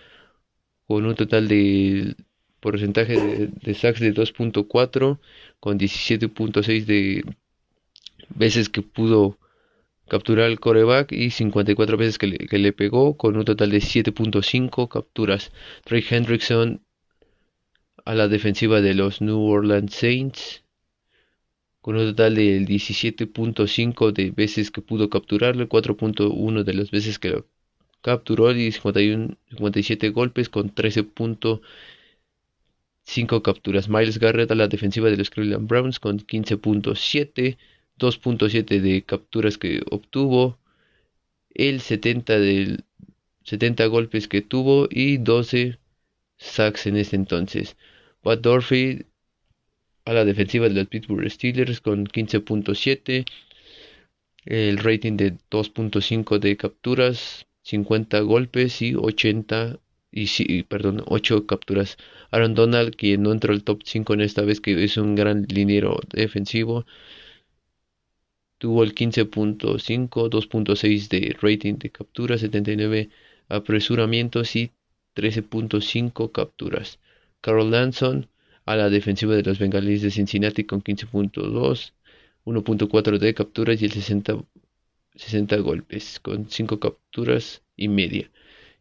con 0.88 1.06
un 1.06 1.16
total 1.16 1.48
de 1.48 2.16
porcentaje 2.60 3.50
de, 3.62 3.74
sacks 3.74 4.00
de 4.00 4.14
2.4 4.14 5.20
con 5.60 5.80
17.6 5.80 6.86
de 6.86 7.26
veces 8.30 8.70
que 8.70 8.82
pudo 8.82 9.38
capturar 10.08 10.50
el 10.50 10.60
coreback 10.60 11.12
y 11.12 11.30
54 11.32 11.98
veces 11.98 12.18
que 12.18 12.28
le, 12.28 12.38
que 12.38 12.58
le 12.58 12.74
pegó 12.74 13.18
con 13.18 13.38
un 13.38 13.46
total 13.46 13.72
de 13.72 13.80
7.5 13.80 14.88
capturas. 14.88 15.52
Trey 15.86 16.04
Hendrickson 16.10 16.82
a 18.06 18.14
la 18.14 18.28
defensiva 18.28 18.82
de 18.82 18.94
los 18.94 19.22
New 19.22 19.42
Orleans 19.42 19.94
Saints 19.94 20.64
con 21.82 21.98
un 21.98 22.06
total 22.12 22.36
de 22.36 22.62
17.5 22.62 24.14
de 24.14 24.32
veces 24.32 24.72
que 24.72 24.82
pudo 24.82 25.10
capturarlo, 25.10 25.68
4.1 25.68 26.64
de 26.64 26.74
las 26.74 26.92
veces 26.92 27.20
que 27.20 27.30
lo 27.30 27.46
capturó 28.04 28.52
y 28.52 28.72
51, 28.72 29.36
57 29.50 30.10
golpes 30.10 30.50
con 30.50 30.76
13.5 30.76 33.42
capturas. 33.42 33.90
Miles 33.90 34.20
Garrett 34.20 34.52
a 34.52 34.56
la 34.56 34.68
defensiva 34.68 35.10
de 35.10 35.18
los 35.18 35.32
Cleveland 35.32 35.68
Browns 35.68 36.00
con 36.00 36.20
15.7, 36.20 37.58
2.7 37.98 38.82
de 38.82 39.02
capturas 39.04 39.58
que 39.58 39.82
obtuvo, 39.90 40.60
el 41.56 41.82
70 41.82 42.40
del 42.40 42.84
70 43.44 43.86
golpes 43.88 44.28
que 44.28 44.42
tuvo 44.42 44.88
y 44.90 45.18
12 45.18 45.78
sacks 46.38 46.88
en 46.88 46.98
ese 46.98 47.16
entonces. 47.16 47.78
Pat 48.22 48.42
Dorothy 48.42 49.06
a 50.06 50.14
la 50.14 50.26
defensiva 50.26 50.68
de 50.68 50.76
los 50.76 50.88
Pittsburgh 50.88 51.30
Steelers 51.30 51.80
con 51.80 52.06
15.7, 52.06 53.26
el 54.46 54.78
rating 54.78 55.16
de 55.16 55.38
2.5 55.50 56.40
de 56.40 56.58
capturas, 56.58 57.46
50 57.64 58.20
golpes 58.22 58.82
y 58.82 58.96
80 58.96 59.80
y 60.12 60.28
sí, 60.28 60.64
perdón, 60.64 61.04
8 61.08 61.48
capturas. 61.48 61.98
Aaron 62.32 62.54
Donald, 62.54 62.96
quien 62.96 63.24
no 63.24 63.32
entró 63.32 63.54
al 63.54 63.64
top 63.64 63.82
5 63.84 64.14
en 64.14 64.22
esta 64.22 64.44
vez, 64.44 64.62
que 64.62 64.84
es 64.84 64.98
un 64.98 65.16
gran 65.16 65.46
liniero 65.50 66.00
defensivo, 66.14 66.86
tuvo 68.60 68.84
el 68.84 68.94
15.5, 68.96 70.30
2.6 70.30 71.10
de 71.10 71.36
rating 71.42 71.76
de 71.80 71.90
capturas, 71.90 72.42
79 72.42 73.10
apresuramientos 73.50 74.56
y 74.56 74.72
13.5 75.16 76.32
capturas. 76.32 77.00
Carol 77.42 77.72
Lanson, 77.72 78.30
a 78.66 78.76
la 78.76 78.90
defensiva 78.90 79.36
de 79.36 79.44
los 79.44 79.60
Bengalíes 79.60 80.02
de 80.02 80.12
Cincinnati 80.12 80.64
con 80.64 80.82
15.2, 80.82 81.94
1.4 82.46 83.18
de 83.20 83.34
capturas 83.34 83.82
y 83.82 83.86
el 83.86 83.92
60, 83.92 84.44
60 85.16 85.58
golpes, 85.58 86.20
con 86.20 86.50
5 86.50 86.80
capturas 86.80 87.62
y 87.76 87.88
media. 87.88 88.30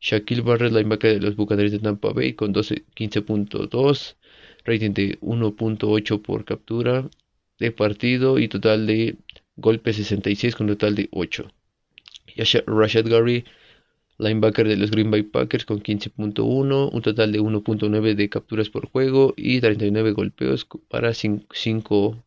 Shaquille 0.01 0.43
Barrett, 0.43 0.72
linebacker 0.72 1.14
de 1.14 1.20
los 1.20 1.37
Buccaneers 1.37 1.72
de 1.72 1.78
Tampa 1.78 2.12
Bay, 2.12 2.35
con 2.35 2.53
15.2, 2.53 4.16
rating 4.64 4.93
de 4.93 5.18
1.8 5.20 6.22
por 6.22 6.45
captura 6.45 7.09
de 7.59 7.70
partido 7.70 8.39
y 8.39 8.49
total 8.49 8.87
de 8.87 9.16
golpes 9.57 9.97
66 9.97 10.57
con 10.57 10.66
total 10.66 10.95
de 10.97 11.09
8. 11.12 11.53
Rashad 12.66 13.07
Gary, 13.07 13.45
linebacker 14.18 14.66
de 14.66 14.76
los 14.76 14.91
Green 14.91 15.11
Bay 15.11 15.22
Packers 15.22 15.64
con 15.64 15.83
15.1, 15.83 16.91
un 16.93 17.03
total 17.03 17.33
de 17.33 17.41
1.9 17.41 18.14
de 18.14 18.28
capturas 18.28 18.70
por 18.70 18.87
juego 18.87 19.35
y 19.37 19.61
39 19.61 20.12
golpeos 20.12 20.66
para 20.89 21.14
5 21.14 22.24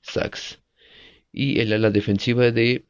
sacks. 0.00 0.60
Y 1.32 1.60
el 1.60 1.72
ala 1.72 1.90
defensiva 1.90 2.50
de 2.50 2.84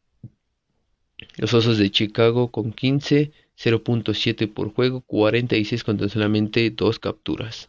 los 1.37 1.55
Osos 1.55 1.79
de 1.79 1.91
Chicago 1.91 2.49
con 2.49 2.73
15, 2.73 3.33
0.7 3.59 4.53
por 4.53 4.73
juego, 4.73 5.01
46 5.03 5.85
con 5.85 6.09
solamente 6.09 6.71
2 6.71 6.99
capturas. 6.99 7.69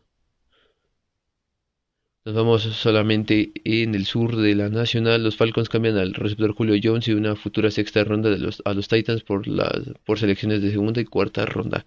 Nos 2.26 2.36
vamos 2.36 2.64
solamente 2.64 3.52
en 3.66 3.96
el 3.96 4.06
sur 4.06 4.38
de 4.38 4.56
la 4.56 4.70
Nacional. 4.70 5.24
Los 5.24 5.36
Falcons 5.36 5.68
cambian 5.68 5.98
al 5.98 6.14
receptor 6.14 6.54
Julio 6.54 6.80
Jones 6.82 7.08
y 7.10 7.14
una 7.14 7.36
futura 7.36 7.70
sexta 7.70 8.04
ronda 8.06 8.34
a 8.64 8.74
los 8.74 8.88
Titans 8.88 9.24
por 9.24 10.20
selecciones 10.20 10.62
de 10.62 10.72
segunda 10.72 11.02
y 11.02 11.06
cuarta 11.06 11.46
ronda. 11.46 11.86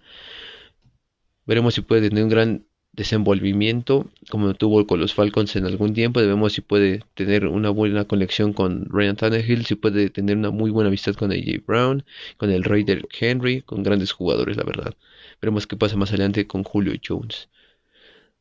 Veremos 1.47 1.73
si 1.73 1.81
puede 1.81 2.09
tener 2.09 2.23
un 2.23 2.29
gran 2.29 2.65
desenvolvimiento 2.93 4.07
como 4.29 4.53
tuvo 4.55 4.87
con 4.87 4.99
los 4.99 5.13
Falcons 5.13 5.55
en 5.55 5.65
algún 5.65 5.93
tiempo. 5.93 6.19
Debemos 6.19 6.53
si 6.53 6.61
puede 6.61 7.03
tener 7.13 7.45
una 7.47 7.69
buena 7.69 8.05
conexión 8.05 8.53
con 8.53 8.85
Ryan 8.89 9.15
Tannehill, 9.15 9.65
si 9.65 9.75
puede 9.75 10.09
tener 10.09 10.37
una 10.37 10.51
muy 10.51 10.71
buena 10.71 10.87
amistad 10.87 11.13
con 11.15 11.31
AJ 11.31 11.65
Brown, 11.65 12.03
con 12.37 12.51
el 12.51 12.63
Raider 12.63 13.07
Henry, 13.19 13.61
con 13.61 13.83
grandes 13.83 14.11
jugadores, 14.11 14.57
la 14.57 14.63
verdad. 14.63 14.95
Veremos 15.41 15.67
qué 15.67 15.77
pasa 15.77 15.95
más 15.95 16.09
adelante 16.09 16.47
con 16.47 16.63
Julio 16.63 16.93
Jones. 17.05 17.49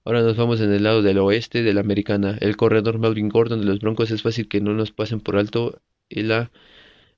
Ahora 0.05 0.23
nos 0.23 0.37
vamos 0.37 0.61
en 0.61 0.73
el 0.73 0.85
lado 0.85 1.03
del 1.03 1.19
oeste 1.19 1.63
de 1.63 1.75
la 1.75 1.81
americana. 1.81 2.39
El 2.41 2.57
corredor 2.57 2.99
Melvin 2.99 3.29
Gordon 3.29 3.61
de 3.61 3.67
los 3.67 3.81
Broncos 3.81 4.11
es 4.13 4.23
fácil 4.23 4.49
que 4.49 4.61
no 4.61 4.73
nos 4.73 4.93
pasen 4.93 5.21
por 5.21 5.37
alto 5.37 5.81
en 6.09 6.29
la 6.29 6.51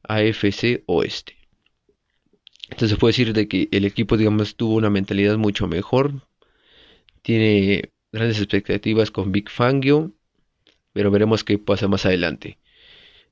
AFC 0.04 0.84
oeste. 0.86 1.36
Entonces 2.70 2.90
se 2.90 2.96
puede 2.96 3.12
decir 3.12 3.32
de 3.34 3.46
que 3.46 3.68
el 3.72 3.84
equipo, 3.84 4.16
digamos, 4.16 4.56
tuvo 4.56 4.74
una 4.74 4.90
mentalidad 4.90 5.36
mucho 5.36 5.66
mejor. 5.68 6.27
Tiene 7.28 7.90
grandes 8.10 8.38
expectativas 8.38 9.10
con 9.10 9.32
Big 9.32 9.50
Fangio. 9.50 10.12
Pero 10.94 11.10
veremos 11.10 11.44
qué 11.44 11.58
pasa 11.58 11.86
más 11.86 12.06
adelante. 12.06 12.56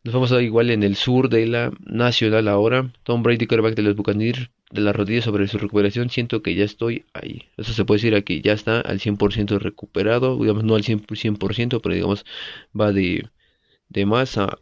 Nos 0.05 0.13
vamos 0.13 0.33
a 0.33 0.43
igual 0.43 0.69
en 0.69 0.83
el 0.83 0.97
sur 0.97 1.31
de 1.31 1.47
la 1.47 1.73
Nacional 1.81 2.49
ahora. 2.49 2.93
Tom 3.05 3.23
Brady, 3.23 3.47
quarterback 3.47 3.75
de 3.75 3.81
los 3.81 3.97
Buccaneers, 3.97 4.51
de 4.71 4.83
la 4.83 4.93
rodilla 4.93 5.23
sobre 5.23 5.49
su 5.49 5.57
recuperación, 5.57 6.11
siento 6.11 6.43
que 6.43 6.55
ya 6.55 6.65
estoy 6.65 7.07
ahí. 7.15 7.45
Eso 7.57 7.73
se 7.73 7.87
puede 7.87 7.97
decir 7.97 8.15
aquí, 8.15 8.43
ya 8.43 8.53
está 8.53 8.83
al 8.83 9.01
100% 9.01 9.59
recuperado, 9.61 10.39
digamos 10.39 10.65
no 10.65 10.75
al 10.75 10.85
100%, 10.85 11.81
pero 11.81 11.95
digamos 11.95 12.27
va 12.79 12.93
de, 12.93 13.31
de 13.89 14.05
más 14.05 14.37
a 14.37 14.59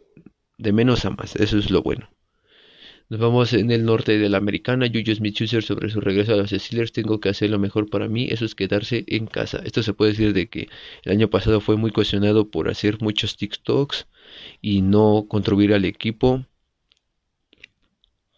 de 0.57 0.71
menos 0.71 1.03
a 1.03 1.09
más, 1.09 1.35
eso 1.35 1.57
es 1.57 1.69
lo 1.71 1.83
bueno. 1.83 2.07
Nos 3.07 3.19
vamos 3.19 3.53
en 3.53 3.69
el 3.71 3.85
norte 3.85 4.17
de 4.17 4.29
la 4.29 4.37
americana, 4.37 4.87
Juju 4.87 5.13
Smith-Schuster 5.13 5.61
sobre 5.61 5.89
su 5.89 6.01
regreso 6.01 6.33
a 6.33 6.37
los 6.37 6.49
Steelers, 6.49 6.91
tengo 6.91 7.19
que 7.19 7.29
hacer 7.29 7.51
lo 7.51 7.59
mejor 7.59 7.87
para 7.87 8.07
mí, 8.07 8.27
eso 8.31 8.45
es 8.45 8.55
quedarse 8.55 9.03
en 9.07 9.27
casa. 9.27 9.61
Esto 9.63 9.83
se 9.83 9.93
puede 9.93 10.11
decir 10.11 10.33
de 10.33 10.47
que 10.49 10.69
el 11.03 11.11
año 11.11 11.29
pasado 11.29 11.61
fue 11.61 11.77
muy 11.77 11.91
cuestionado 11.91 12.49
por 12.49 12.67
hacer 12.67 12.99
muchos 13.01 13.37
TikToks 13.37 14.07
y 14.61 14.81
no 14.81 15.27
contribuir 15.29 15.73
al 15.73 15.85
equipo 15.85 16.45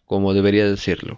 como 0.05 0.34
debería 0.34 0.65
de 0.65 0.74
hacerlo. 0.74 1.18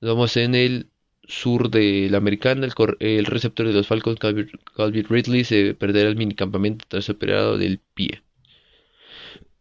Nos 0.00 0.12
vamos 0.14 0.36
en 0.38 0.54
el 0.54 0.88
sur 1.24 1.70
de 1.70 2.08
la 2.10 2.18
americana, 2.18 2.68
el, 3.00 3.26
receptor 3.26 3.66
de 3.66 3.74
los 3.74 3.86
Falcons, 3.86 4.18
Calvin 4.18 5.06
Ridley, 5.08 5.44
se 5.44 5.74
perderá 5.74 6.08
el 6.08 6.16
minicampamento 6.16 6.86
tras 6.88 7.10
operado 7.10 7.58
del 7.58 7.80
pie. 7.94 8.22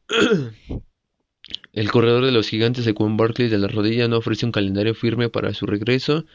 El 1.74 1.92
corredor 1.92 2.26
de 2.26 2.32
los 2.32 2.50
gigantes, 2.50 2.92
Quan 2.94 3.18
Barkley, 3.18 3.50
de 3.50 3.58
la 3.58 3.68
rodilla, 3.68 4.08
no 4.08 4.18
ofrece 4.18 4.46
un 4.46 4.52
calendario 4.52 4.96
firme 4.96 5.30
para 5.30 5.54
su 5.54 5.66
regreso. 5.66 6.26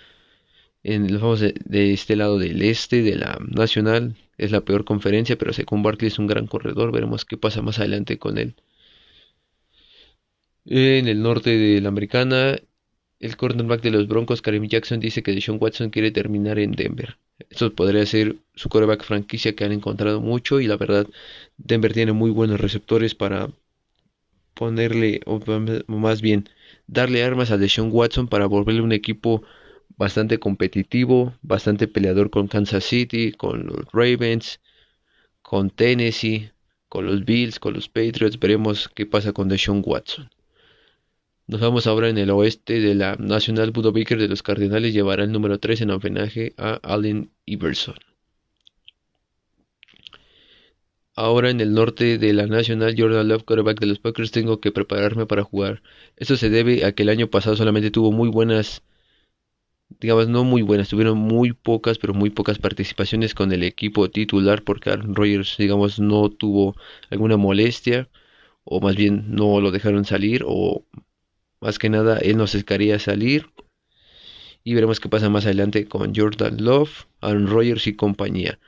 En, 0.82 1.06
vamos 1.18 1.40
de, 1.40 1.54
de, 1.64 1.92
este 1.92 2.16
lado 2.16 2.38
del 2.38 2.62
este, 2.62 3.02
de 3.02 3.16
la 3.16 3.38
nacional, 3.48 4.16
es 4.38 4.50
la 4.50 4.62
peor 4.62 4.84
conferencia, 4.84 5.36
pero 5.36 5.52
Sequan 5.52 5.82
Barkley 5.82 6.08
es 6.08 6.18
un 6.18 6.26
gran 6.26 6.46
corredor. 6.46 6.92
Veremos 6.92 7.24
qué 7.24 7.36
pasa 7.36 7.62
más 7.62 7.78
adelante 7.78 8.18
con 8.18 8.38
él. 8.38 8.54
En 10.66 11.08
el 11.08 11.22
norte 11.22 11.56
de 11.56 11.80
la 11.80 11.88
americana, 11.88 12.58
el 13.20 13.36
cornerback 13.36 13.82
de 13.82 13.90
los 13.90 14.08
Broncos, 14.08 14.42
Karim 14.42 14.66
Jackson, 14.66 15.00
dice 15.00 15.22
que 15.22 15.32
Deshaun 15.32 15.58
Watson 15.60 15.90
quiere 15.90 16.10
terminar 16.10 16.58
en 16.58 16.72
Denver. 16.72 17.18
Esto 17.50 17.74
podría 17.74 18.06
ser 18.06 18.36
su 18.54 18.68
quarterback 18.68 19.04
franquicia 19.04 19.54
que 19.54 19.64
han 19.64 19.72
encontrado 19.72 20.20
mucho 20.20 20.60
y 20.60 20.66
la 20.66 20.76
verdad 20.76 21.06
Denver 21.56 21.92
tiene 21.92 22.12
muy 22.12 22.30
buenos 22.30 22.60
receptores 22.60 23.14
para 23.14 23.50
ponerle, 24.54 25.20
o 25.26 25.40
más 25.88 26.22
bien 26.22 26.48
darle 26.86 27.24
armas 27.24 27.50
a 27.50 27.58
Deshaun 27.58 27.90
Watson 27.92 28.28
para 28.28 28.46
volverle 28.46 28.82
un 28.82 28.92
equipo 28.92 29.42
bastante 29.96 30.38
competitivo, 30.38 31.34
bastante 31.42 31.88
peleador 31.88 32.30
con 32.30 32.48
Kansas 32.48 32.84
City, 32.84 33.32
con 33.32 33.66
los 33.66 33.84
Ravens, 33.92 34.60
con 35.42 35.70
Tennessee, 35.70 36.50
con 36.88 37.06
los 37.06 37.24
Bills, 37.24 37.58
con 37.58 37.74
los 37.74 37.88
Patriots. 37.88 38.38
Veremos 38.38 38.88
qué 38.94 39.06
pasa 39.06 39.32
con 39.32 39.48
Deshaun 39.48 39.82
Watson. 39.84 40.30
Nos 41.46 41.60
vamos 41.60 41.86
ahora 41.86 42.08
en 42.08 42.18
el 42.18 42.30
oeste 42.30 42.80
de 42.80 42.94
la 42.94 43.16
National 43.16 43.70
Budoviker 43.70 44.18
de 44.18 44.28
los 44.28 44.42
Cardinales. 44.42 44.94
Llevará 44.94 45.24
el 45.24 45.32
número 45.32 45.58
3 45.58 45.82
en 45.82 45.90
homenaje 45.90 46.54
a 46.56 46.80
Allen 46.82 47.30
Iverson. 47.44 48.13
Ahora 51.16 51.50
en 51.50 51.60
el 51.60 51.74
norte 51.74 52.18
de 52.18 52.32
la 52.32 52.46
National 52.46 52.94
Jordan 52.98 53.28
Love, 53.28 53.44
quarterback 53.44 53.80
de 53.80 53.86
los 53.86 53.98
Packers, 54.00 54.30
tengo 54.32 54.60
que 54.60 54.72
prepararme 54.72 55.26
para 55.26 55.44
jugar. 55.44 55.82
Esto 56.16 56.36
se 56.36 56.50
debe 56.50 56.84
a 56.84 56.92
que 56.92 57.04
el 57.04 57.08
año 57.08 57.28
pasado 57.28 57.56
solamente 57.56 57.90
tuvo 57.90 58.10
muy 58.12 58.28
buenas, 58.28 58.82
digamos 60.00 60.28
no 60.28 60.44
muy 60.44 60.62
buenas, 60.62 60.88
tuvieron 60.88 61.18
muy 61.18 61.52
pocas, 61.52 61.98
pero 61.98 62.14
muy 62.14 62.30
pocas 62.30 62.58
participaciones 62.58 63.34
con 63.34 63.52
el 63.52 63.62
equipo 63.62 64.10
titular 64.10 64.62
porque 64.64 64.90
Aaron 64.90 65.14
Rodgers, 65.14 65.56
digamos, 65.58 65.98
no 66.00 66.30
tuvo 66.30 66.76
alguna 67.10 67.36
molestia 67.36 68.08
o 68.64 68.80
más 68.80 68.96
bien 68.96 69.26
no 69.34 69.60
lo 69.60 69.70
dejaron 69.70 70.04
salir 70.04 70.44
o 70.46 70.84
más 71.60 71.78
que 71.78 71.90
nada, 71.90 72.18
él 72.18 72.36
nos 72.36 72.54
quería 72.64 72.98
salir. 72.98 73.50
Y 74.64 74.74
veremos 74.74 74.98
qué 75.00 75.08
pasa 75.08 75.28
más 75.30 75.44
adelante 75.46 75.86
con 75.86 76.14
Jordan 76.14 76.56
Love, 76.64 77.06
Aaron 77.20 77.46
Rodgers 77.46 77.86
y 77.86 77.94
compañía. 77.94 78.58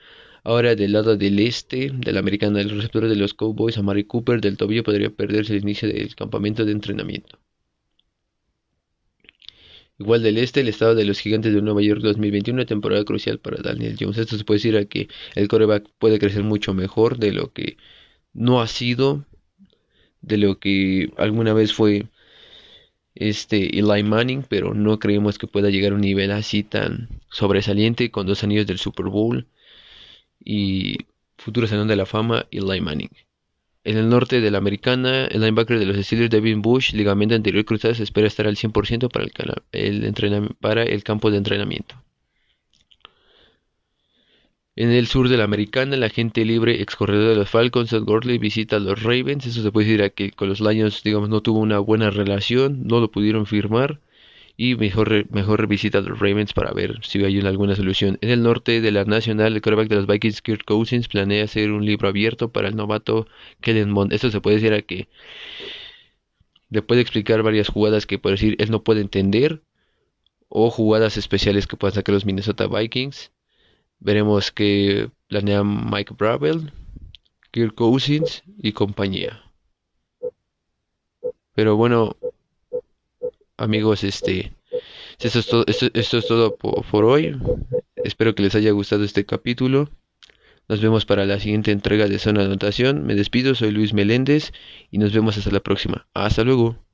Ahora 0.46 0.76
del 0.76 0.92
lado 0.92 1.16
del 1.16 1.40
este 1.40 1.90
de 1.92 2.12
la 2.12 2.20
americana, 2.20 2.60
el 2.60 2.70
receptor 2.70 3.08
de 3.08 3.16
los 3.16 3.34
Cowboys, 3.34 3.78
Amari 3.78 4.04
Cooper, 4.04 4.40
del 4.40 4.56
tobillo 4.56 4.84
podría 4.84 5.10
perderse 5.10 5.52
el 5.56 5.62
inicio 5.62 5.88
del 5.88 6.14
campamento 6.14 6.64
de 6.64 6.70
entrenamiento. 6.70 7.40
Igual 9.98 10.22
del 10.22 10.38
este, 10.38 10.60
el 10.60 10.68
estado 10.68 10.94
de 10.94 11.04
los 11.04 11.18
gigantes 11.18 11.52
de 11.52 11.60
Nueva 11.62 11.82
York 11.82 12.00
2021, 12.00 12.58
una 12.58 12.64
temporada 12.64 13.04
crucial 13.04 13.40
para 13.40 13.60
Daniel 13.60 13.96
Jones. 13.98 14.18
Esto 14.18 14.38
se 14.38 14.44
puede 14.44 14.58
decir 14.58 14.76
a 14.76 14.84
que 14.84 15.08
el 15.34 15.48
coreback 15.48 15.90
puede 15.98 16.20
crecer 16.20 16.44
mucho 16.44 16.74
mejor 16.74 17.18
de 17.18 17.32
lo 17.32 17.52
que 17.52 17.76
no 18.32 18.60
ha 18.60 18.68
sido, 18.68 19.24
de 20.20 20.36
lo 20.38 20.60
que 20.60 21.10
alguna 21.16 21.54
vez 21.54 21.72
fue 21.72 22.06
este 23.16 23.80
Eli 23.80 24.04
Manning, 24.04 24.44
pero 24.48 24.74
no 24.74 25.00
creemos 25.00 25.38
que 25.38 25.48
pueda 25.48 25.70
llegar 25.70 25.90
a 25.90 25.96
un 25.96 26.02
nivel 26.02 26.30
así 26.30 26.62
tan 26.62 27.08
sobresaliente 27.30 28.12
con 28.12 28.28
dos 28.28 28.44
anillos 28.44 28.68
del 28.68 28.78
Super 28.78 29.06
Bowl 29.06 29.48
y 30.46 30.96
futuro 31.36 31.66
salón 31.66 31.88
de 31.88 31.96
la 31.96 32.06
fama 32.06 32.46
Eli 32.50 32.80
Manning. 32.80 33.10
En 33.84 33.98
el 33.98 34.08
norte 34.08 34.40
de 34.40 34.50
la 34.50 34.58
americana, 34.58 35.26
el 35.26 35.40
linebacker 35.42 35.78
de 35.78 35.86
los 35.86 35.96
Steelers 35.98 36.30
Devin 36.30 36.62
Bush, 36.62 36.92
ligamento 36.92 37.34
anterior 37.34 37.64
cruzado, 37.64 37.94
se 37.94 38.04
espera 38.04 38.26
estar 38.26 38.46
al 38.46 38.56
100% 38.56 39.10
para 39.10 39.26
el, 39.72 40.54
para 40.60 40.82
el 40.82 41.04
campo 41.04 41.30
de 41.30 41.36
entrenamiento. 41.36 41.94
En 44.76 44.90
el 44.90 45.06
sur 45.06 45.28
de 45.28 45.36
la 45.36 45.44
americana, 45.44 45.96
la 45.96 46.10
gente 46.10 46.44
libre 46.44 46.82
ex 46.82 46.96
corredor 46.96 47.30
de 47.30 47.36
los 47.36 47.48
Falcons, 47.48 47.92
Ed 47.92 48.02
Gurley, 48.02 48.38
visita 48.38 48.76
a 48.76 48.80
los 48.80 49.02
Ravens. 49.02 49.46
Eso 49.46 49.62
se 49.62 49.72
puede 49.72 49.86
decir 49.86 50.02
a 50.02 50.10
que 50.10 50.32
con 50.32 50.48
los 50.48 50.60
Lions, 50.60 51.02
digamos, 51.02 51.28
no 51.28 51.40
tuvo 51.40 51.60
una 51.60 51.78
buena 51.78 52.10
relación, 52.10 52.86
no 52.86 53.00
lo 53.00 53.10
pudieron 53.10 53.46
firmar. 53.46 54.00
Y 54.56 54.74
mejor, 54.74 55.26
mejor 55.30 55.66
visita 55.66 55.98
a 55.98 56.00
los 56.00 56.18
Ravens 56.18 56.52
para 56.52 56.72
ver 56.72 56.98
si 57.02 57.22
hay 57.24 57.40
alguna 57.40 57.76
solución. 57.76 58.18
En 58.22 58.30
el 58.30 58.42
norte 58.42 58.80
de 58.80 58.90
la 58.90 59.04
Nacional, 59.04 59.54
el 59.54 59.60
quarterback 59.60 59.88
de 59.88 59.96
los 59.96 60.06
Vikings, 60.06 60.40
Kirk 60.40 60.64
Cousins, 60.64 61.08
planea 61.08 61.44
hacer 61.44 61.70
un 61.72 61.84
libro 61.84 62.08
abierto 62.08 62.50
para 62.50 62.68
el 62.68 62.76
novato 62.76 63.26
Kellen 63.60 63.90
Mond. 63.90 64.12
Esto 64.12 64.30
se 64.30 64.40
puede 64.40 64.56
decir 64.56 64.72
a 64.72 64.82
que 64.82 65.08
le 66.70 66.82
puede 66.82 67.00
explicar 67.02 67.42
varias 67.42 67.68
jugadas 67.68 68.06
que 68.06 68.18
puede 68.18 68.34
decir 68.34 68.56
él 68.58 68.70
no 68.70 68.82
puede 68.82 69.00
entender 69.00 69.62
o 70.48 70.70
jugadas 70.70 71.16
especiales 71.16 71.66
que 71.66 71.76
puedan 71.76 71.94
sacar 71.94 72.14
los 72.14 72.24
Minnesota 72.24 72.66
Vikings 72.66 73.30
Veremos 73.98 74.52
qué 74.52 75.10
planea 75.28 75.64
Mike 75.64 76.14
Bravel, 76.18 76.72
Kirk 77.50 77.74
Cousins 77.74 78.42
y 78.58 78.72
compañía. 78.72 79.42
Pero 81.54 81.76
bueno, 81.76 82.16
amigos, 83.56 84.04
este, 84.04 84.52
esto 85.18 85.38
es 85.38 85.46
todo, 86.26 86.50
todo 86.52 86.82
por 86.90 87.04
hoy. 87.04 87.36
Espero 87.96 88.34
que 88.34 88.42
les 88.42 88.54
haya 88.54 88.70
gustado 88.70 89.04
este 89.04 89.24
capítulo. 89.26 89.90
Nos 90.68 90.80
vemos 90.80 91.06
para 91.06 91.26
la 91.26 91.38
siguiente 91.38 91.70
entrega 91.70 92.08
de 92.08 92.18
Zona 92.18 92.40
de 92.40 92.46
Anotación. 92.46 93.06
Me 93.06 93.14
despido, 93.14 93.54
soy 93.54 93.70
Luis 93.70 93.92
Meléndez 93.92 94.52
y 94.90 94.98
nos 94.98 95.12
vemos 95.12 95.38
hasta 95.38 95.50
la 95.50 95.60
próxima. 95.60 96.08
Hasta 96.12 96.44
luego. 96.44 96.85